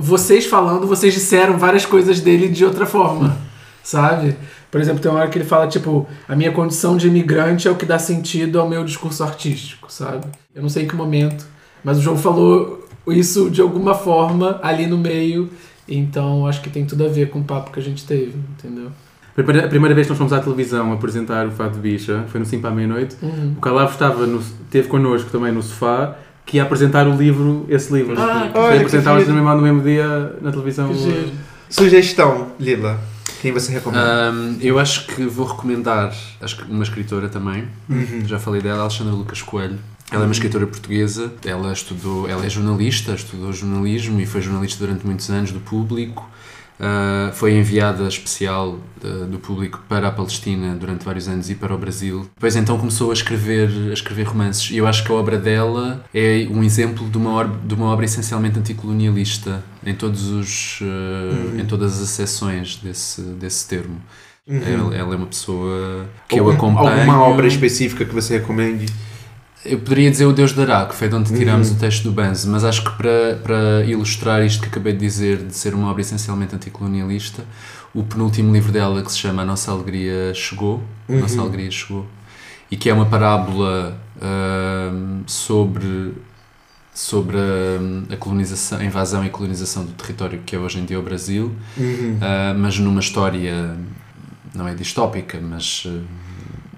[0.01, 3.37] Vocês falando, vocês disseram várias coisas dele de outra forma,
[3.83, 4.37] sabe?
[4.71, 7.71] Por exemplo, tem uma hora que ele fala, tipo, a minha condição de imigrante é
[7.71, 10.27] o que dá sentido ao meu discurso artístico, sabe?
[10.55, 11.47] Eu não sei em que momento,
[11.83, 15.49] mas o João falou isso de alguma forma ali no meio,
[15.89, 18.91] então acho que tem tudo a ver com o papo que a gente teve, entendeu?
[19.39, 22.61] A primeira, vez que nós fomos à televisão apresentar o Fado Bicha foi no 5
[22.61, 23.17] para a meia-noite.
[23.23, 23.55] Uhum.
[23.57, 26.17] O Calavo estava no, teve connosco também no sofá,
[26.49, 28.19] que ia apresentar o livro, esse livro.
[28.19, 29.29] Ah, que olha, giro.
[29.29, 30.89] no mesmo, no mesmo dia na televisão.
[30.89, 31.31] Que giro.
[31.69, 32.99] Sugestão, Lila.
[33.43, 34.31] Quem você recomenda?
[34.31, 36.13] Ahm, eu acho que vou recomendar
[36.71, 37.69] uma escritora também.
[38.25, 39.79] Já falei dela, Alexandra Lucas Coelho.
[40.11, 41.31] Ela é uma escritora portuguesa.
[41.45, 46.27] Ela estudou, ela é jornalista, estudou jornalismo e foi jornalista durante muitos anos do Público.
[46.81, 48.79] Ah, foi enviada especial
[49.31, 52.29] do Público para a Palestina durante vários anos e para o Brasil.
[52.37, 54.71] Depois então começou a escrever, a escrever romances.
[54.71, 57.87] E eu acho que a obra dela é um exemplo de uma, or- de uma
[57.87, 63.97] obra essencialmente anticolonialista em todos os ah, em todas as acessões desse desse termo.
[64.51, 66.89] Ela, ela é uma pessoa que eu acompanho.
[67.01, 68.87] Alguma obra específica que você recomende?
[69.65, 72.49] Eu poderia dizer o Deus dará, que foi de onde tirámos o texto do Banzo,
[72.49, 76.01] mas acho que para, para ilustrar isto que acabei de dizer, de ser uma obra
[76.01, 77.45] essencialmente anticolonialista,
[77.93, 82.07] o penúltimo livro dela, que se chama A Nossa Alegria Chegou, Nossa Alegria Chegou,
[82.71, 86.15] e que é uma parábola ahm, sobre,
[86.95, 91.01] sobre a, a colonização, a invasão e colonização do território que é hoje em dia
[91.01, 91.53] o Brasil,
[92.21, 93.77] ah, mas numa história,
[94.55, 96.01] não é distópica, mas ah,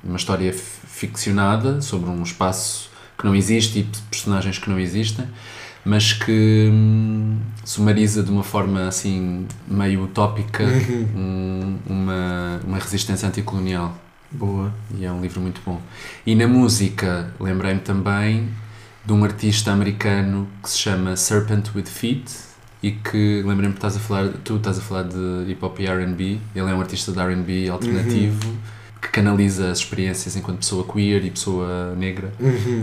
[0.03, 0.55] uma história
[1.01, 5.27] ficcionada sobre um espaço que não existe e personagens que não existem,
[5.85, 10.63] mas que hum, sumariza de uma forma assim meio utópica
[11.17, 13.97] um- uma, uma resistência anticolonial.
[14.31, 14.73] Boa.
[14.97, 15.81] E é um livro muito bom.
[16.25, 18.49] E na música, lembrei-me também
[19.05, 22.31] de um artista americano que se chama Serpent with Feet
[22.83, 25.87] e que, lembrei-me que estás a falar, tu estás a falar de hip hop e
[25.87, 26.39] R&B.
[26.55, 28.50] Ele é um artista de R&B alternativo
[29.13, 32.33] canaliza as experiências enquanto pessoa queer e pessoa negra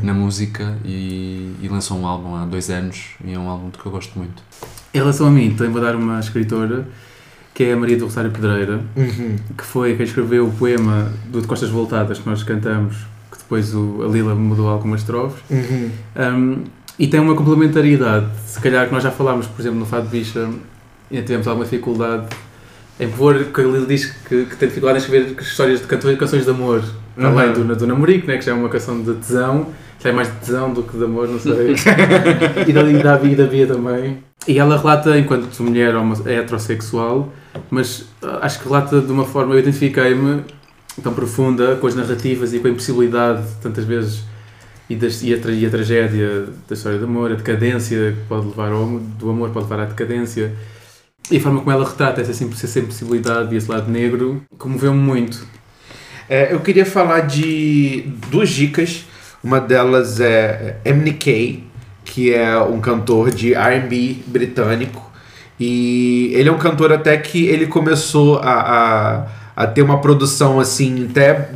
[0.04, 3.86] na música e, e lançou um álbum há dois anos e é um álbum que
[3.86, 4.42] eu gosto muito.
[4.94, 6.88] Em relação a mim, também vou dar uma escritora
[7.54, 9.36] que é a Maria do Rosário Pedreira, Uhum.
[9.58, 12.98] que foi quem escreveu o poema do De Costas Voltadas que nós cantamos,
[13.32, 15.42] que depois o, a Lila mudou algumas estrofes.
[15.50, 15.90] Uhum.
[16.16, 16.64] Um,
[17.00, 20.50] e tem uma complementariedade, se calhar que nós já falámos, por exemplo, no Fado Bicha,
[21.10, 22.28] e tivemos alguma dificuldade
[23.00, 26.18] em pôr, que a Lila diz que, que tem dificuldade em escrever histórias de canto-
[26.18, 26.84] canções de amor,
[27.18, 27.26] Uhum.
[27.26, 29.70] além do, do namorico, né, que já é uma canção de tesão,
[30.00, 31.74] já é mais de tesão do que de amor, não sei.
[32.68, 34.20] e da, e da, da Bia também.
[34.48, 37.34] E ela relata, enquanto mulher homo- heterossexual,
[37.72, 40.44] mas ah, acho que relata de uma forma, eu identifiquei-me
[41.02, 44.22] tão profunda, com as narrativas e com a impossibilidade, tantas vezes,
[44.90, 48.46] e, das, e, a, e a tragédia da história do amor, a decadência que pode
[48.48, 50.54] levar ao, do amor pode levar à decadência.
[51.30, 55.46] E a forma como ela retrata essa, impossibilidade e esse lado negro comoveu-me muito.
[56.30, 59.06] É, eu queria falar de duas dicas.
[59.44, 61.64] Uma delas é MNK,
[62.06, 65.12] que é um cantor de R&B britânico.
[65.60, 70.60] E ele é um cantor até que ele começou a, a, a ter uma produção
[70.60, 71.50] assim, até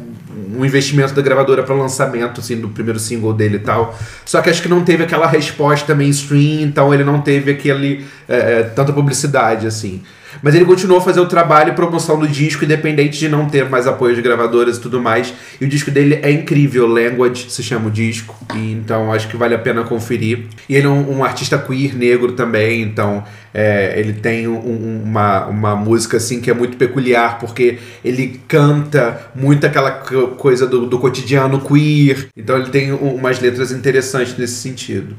[0.58, 3.98] um investimento da gravadora para lançamento assim do primeiro single dele e tal.
[4.26, 8.64] Só que acho que não teve aquela resposta mainstream, então ele não teve aquele é,
[8.64, 10.02] tanta publicidade assim.
[10.42, 13.70] Mas ele continuou a fazer o trabalho e promoção do disco, independente de não ter
[13.70, 15.34] mais apoio de gravadoras e tudo mais.
[15.60, 18.36] E o disco dele é incrível, Language se chama o disco.
[18.56, 20.46] E então acho que vale a pena conferir.
[20.70, 25.02] E ele é um, um artista queer negro também, então é, ele tem um- um-
[25.04, 30.66] uma, uma música assim que é muito peculiar, porque ele canta muito aquela co- coisa
[30.66, 32.28] do, do cotidiano queer.
[32.38, 35.16] Então ele tem um- umas letras interessantes nesse sentido.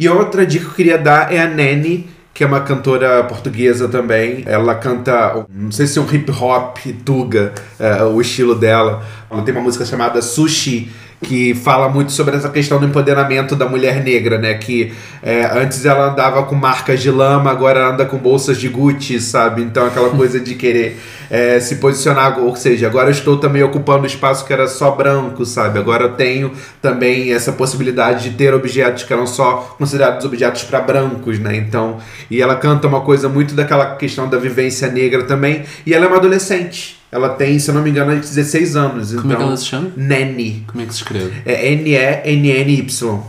[0.00, 2.08] E outra dica que eu queria dar é a Nene,
[2.38, 4.44] que é uma cantora portuguesa também.
[4.46, 9.02] Ela canta, não sei se é um hip hop, tuga, é, o estilo dela.
[9.28, 10.88] Ela tem uma música chamada Sushi,
[11.22, 14.54] que fala muito sobre essa questão do empoderamento da mulher negra, né?
[14.54, 14.92] Que
[15.22, 19.62] é, antes ela andava com marcas de lama, agora anda com bolsas de Gucci, sabe?
[19.62, 20.98] Então aquela coisa de querer
[21.30, 25.44] é, se posicionar, ou seja, agora eu estou também ocupando espaço que era só branco,
[25.44, 25.78] sabe?
[25.78, 30.80] Agora eu tenho também essa possibilidade de ter objetos que eram só considerados objetos para
[30.80, 31.56] brancos, né?
[31.56, 31.98] Então,
[32.30, 36.08] e ela canta uma coisa muito daquela questão da vivência negra também, e ela é
[36.08, 36.97] uma adolescente.
[37.10, 39.14] Ela tem, se eu não me engano, 16 anos.
[39.14, 39.90] Como é que então, ela se chama?
[39.96, 40.64] Nene.
[40.66, 41.32] Como é que se escreve?
[41.46, 43.22] É N-E-N-N-Y.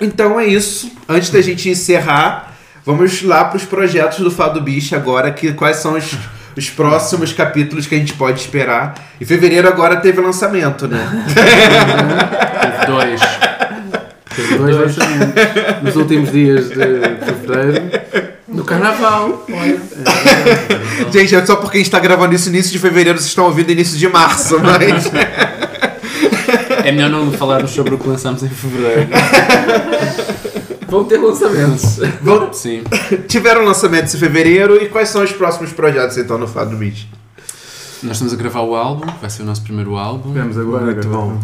[0.00, 0.90] Então é isso.
[1.08, 2.54] Antes da gente encerrar,
[2.86, 6.16] vamos lá para os projetos do Fado Bicho agora, que quais são os,
[6.56, 8.94] os próximos capítulos que a gente pode esperar.
[9.20, 11.26] Em fevereiro agora teve lançamento, né?
[12.62, 13.20] Teve dois.
[14.34, 15.34] Teve dois lançamentos
[15.82, 18.37] nos últimos dias de fevereiro.
[18.58, 19.46] No carnaval.
[19.48, 19.80] Olha.
[21.12, 23.70] gente, é só porque a gente tá gravando isso início de fevereiro, vocês estão ouvindo
[23.70, 25.04] início de março, mas...
[26.84, 29.08] É melhor não falarmos sobre o que lançamos em fevereiro.
[30.88, 32.00] Vão ter lançamentos.
[32.20, 32.82] Vão- Sim.
[33.28, 37.06] Tiveram lançamentos em fevereiro e quais são os próximos projetos então no Fado Bicho?
[38.02, 40.28] Nós estamos a gravar o álbum, vai ser o nosso primeiro álbum.
[40.28, 40.84] Tivemos agora.
[40.84, 41.40] Muito bom.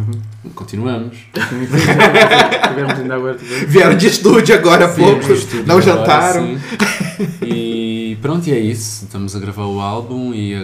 [0.55, 1.17] Continuamos.
[1.35, 3.39] Tivemos ainda agora.
[3.67, 5.27] Vieram de estúdio agora há pouco,
[5.67, 6.47] não agora, jantaram.
[6.47, 6.61] sim.
[7.43, 9.05] E pronto, e é isso.
[9.05, 10.55] Estamos a gravar o álbum e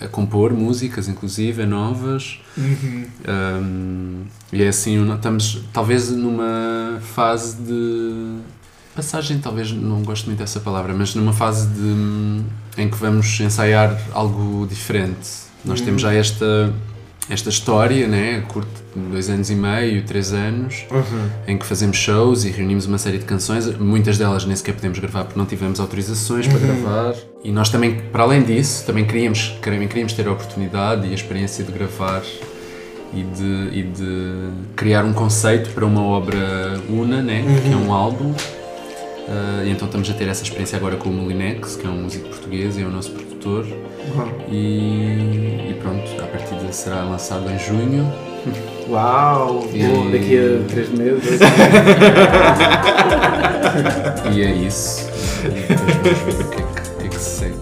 [0.00, 2.40] a, a compor músicas, inclusive, novas.
[2.56, 4.22] Um,
[4.52, 8.38] e é assim, estamos talvez numa fase de
[8.96, 12.42] passagem, talvez não gosto muito dessa palavra, mas numa fase de,
[12.80, 15.46] em que vamos ensaiar algo diferente.
[15.64, 16.72] Nós temos já esta,
[17.28, 18.70] esta história, né, curto,
[19.10, 20.86] dois anos e meio, três anos,
[21.46, 24.98] em que fazemos shows e reunimos uma série de canções, muitas delas nem sequer podemos
[24.98, 27.14] gravar porque não tivemos autorizações para gravar.
[27.44, 31.62] E nós também, para além disso, também queríamos, queríamos ter a oportunidade e a experiência
[31.62, 32.22] de gravar
[33.12, 37.44] e de, e de criar um conceito para uma obra una, né?
[37.62, 38.34] que é um álbum.
[39.64, 42.28] E então estamos a ter essa experiência agora com o Molinex, que é um músico
[42.28, 43.66] português e é o nosso produtor.
[44.48, 48.12] E, e pronto, a partida será lançado em junho.
[48.88, 49.66] Uau!
[49.72, 51.40] E, Bom, daqui a três meses.
[54.32, 55.08] e é isso.
[55.44, 57.54] E depois vamos ver o que é que, o que, é que se segue.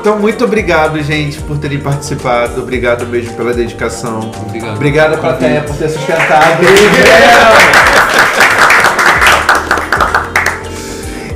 [0.00, 2.62] Então, muito obrigado, gente, por terem participado.
[2.62, 4.30] Obrigado mesmo pela dedicação.
[4.46, 4.76] Obrigado.
[4.76, 6.62] Obrigado, plateia, por ter sustentado.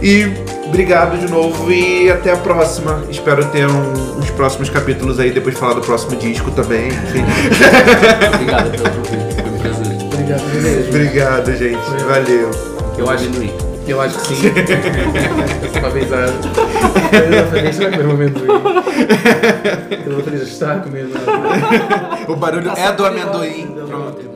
[0.03, 0.27] E
[0.67, 3.03] obrigado de novo e até a próxima.
[3.11, 6.89] Espero ter um- uns próximos capítulos aí, depois de falar do próximo disco também.
[6.89, 7.25] Enfim.
[8.35, 9.97] Obrigado pelo convite, foi um prazer.
[10.13, 10.89] Obrigado mesmo.
[10.89, 12.05] obrigado, gente.
[12.07, 12.51] Valeu.
[12.99, 13.25] Eu acho,
[13.87, 14.53] eu acho que sim.
[15.73, 16.29] Só para avisar.
[17.69, 18.47] Isto vai comer um amendoim.
[20.25, 21.07] Fazer está a comer.
[22.29, 23.77] O barulho é do amendoim.
[23.87, 24.36] Pronto.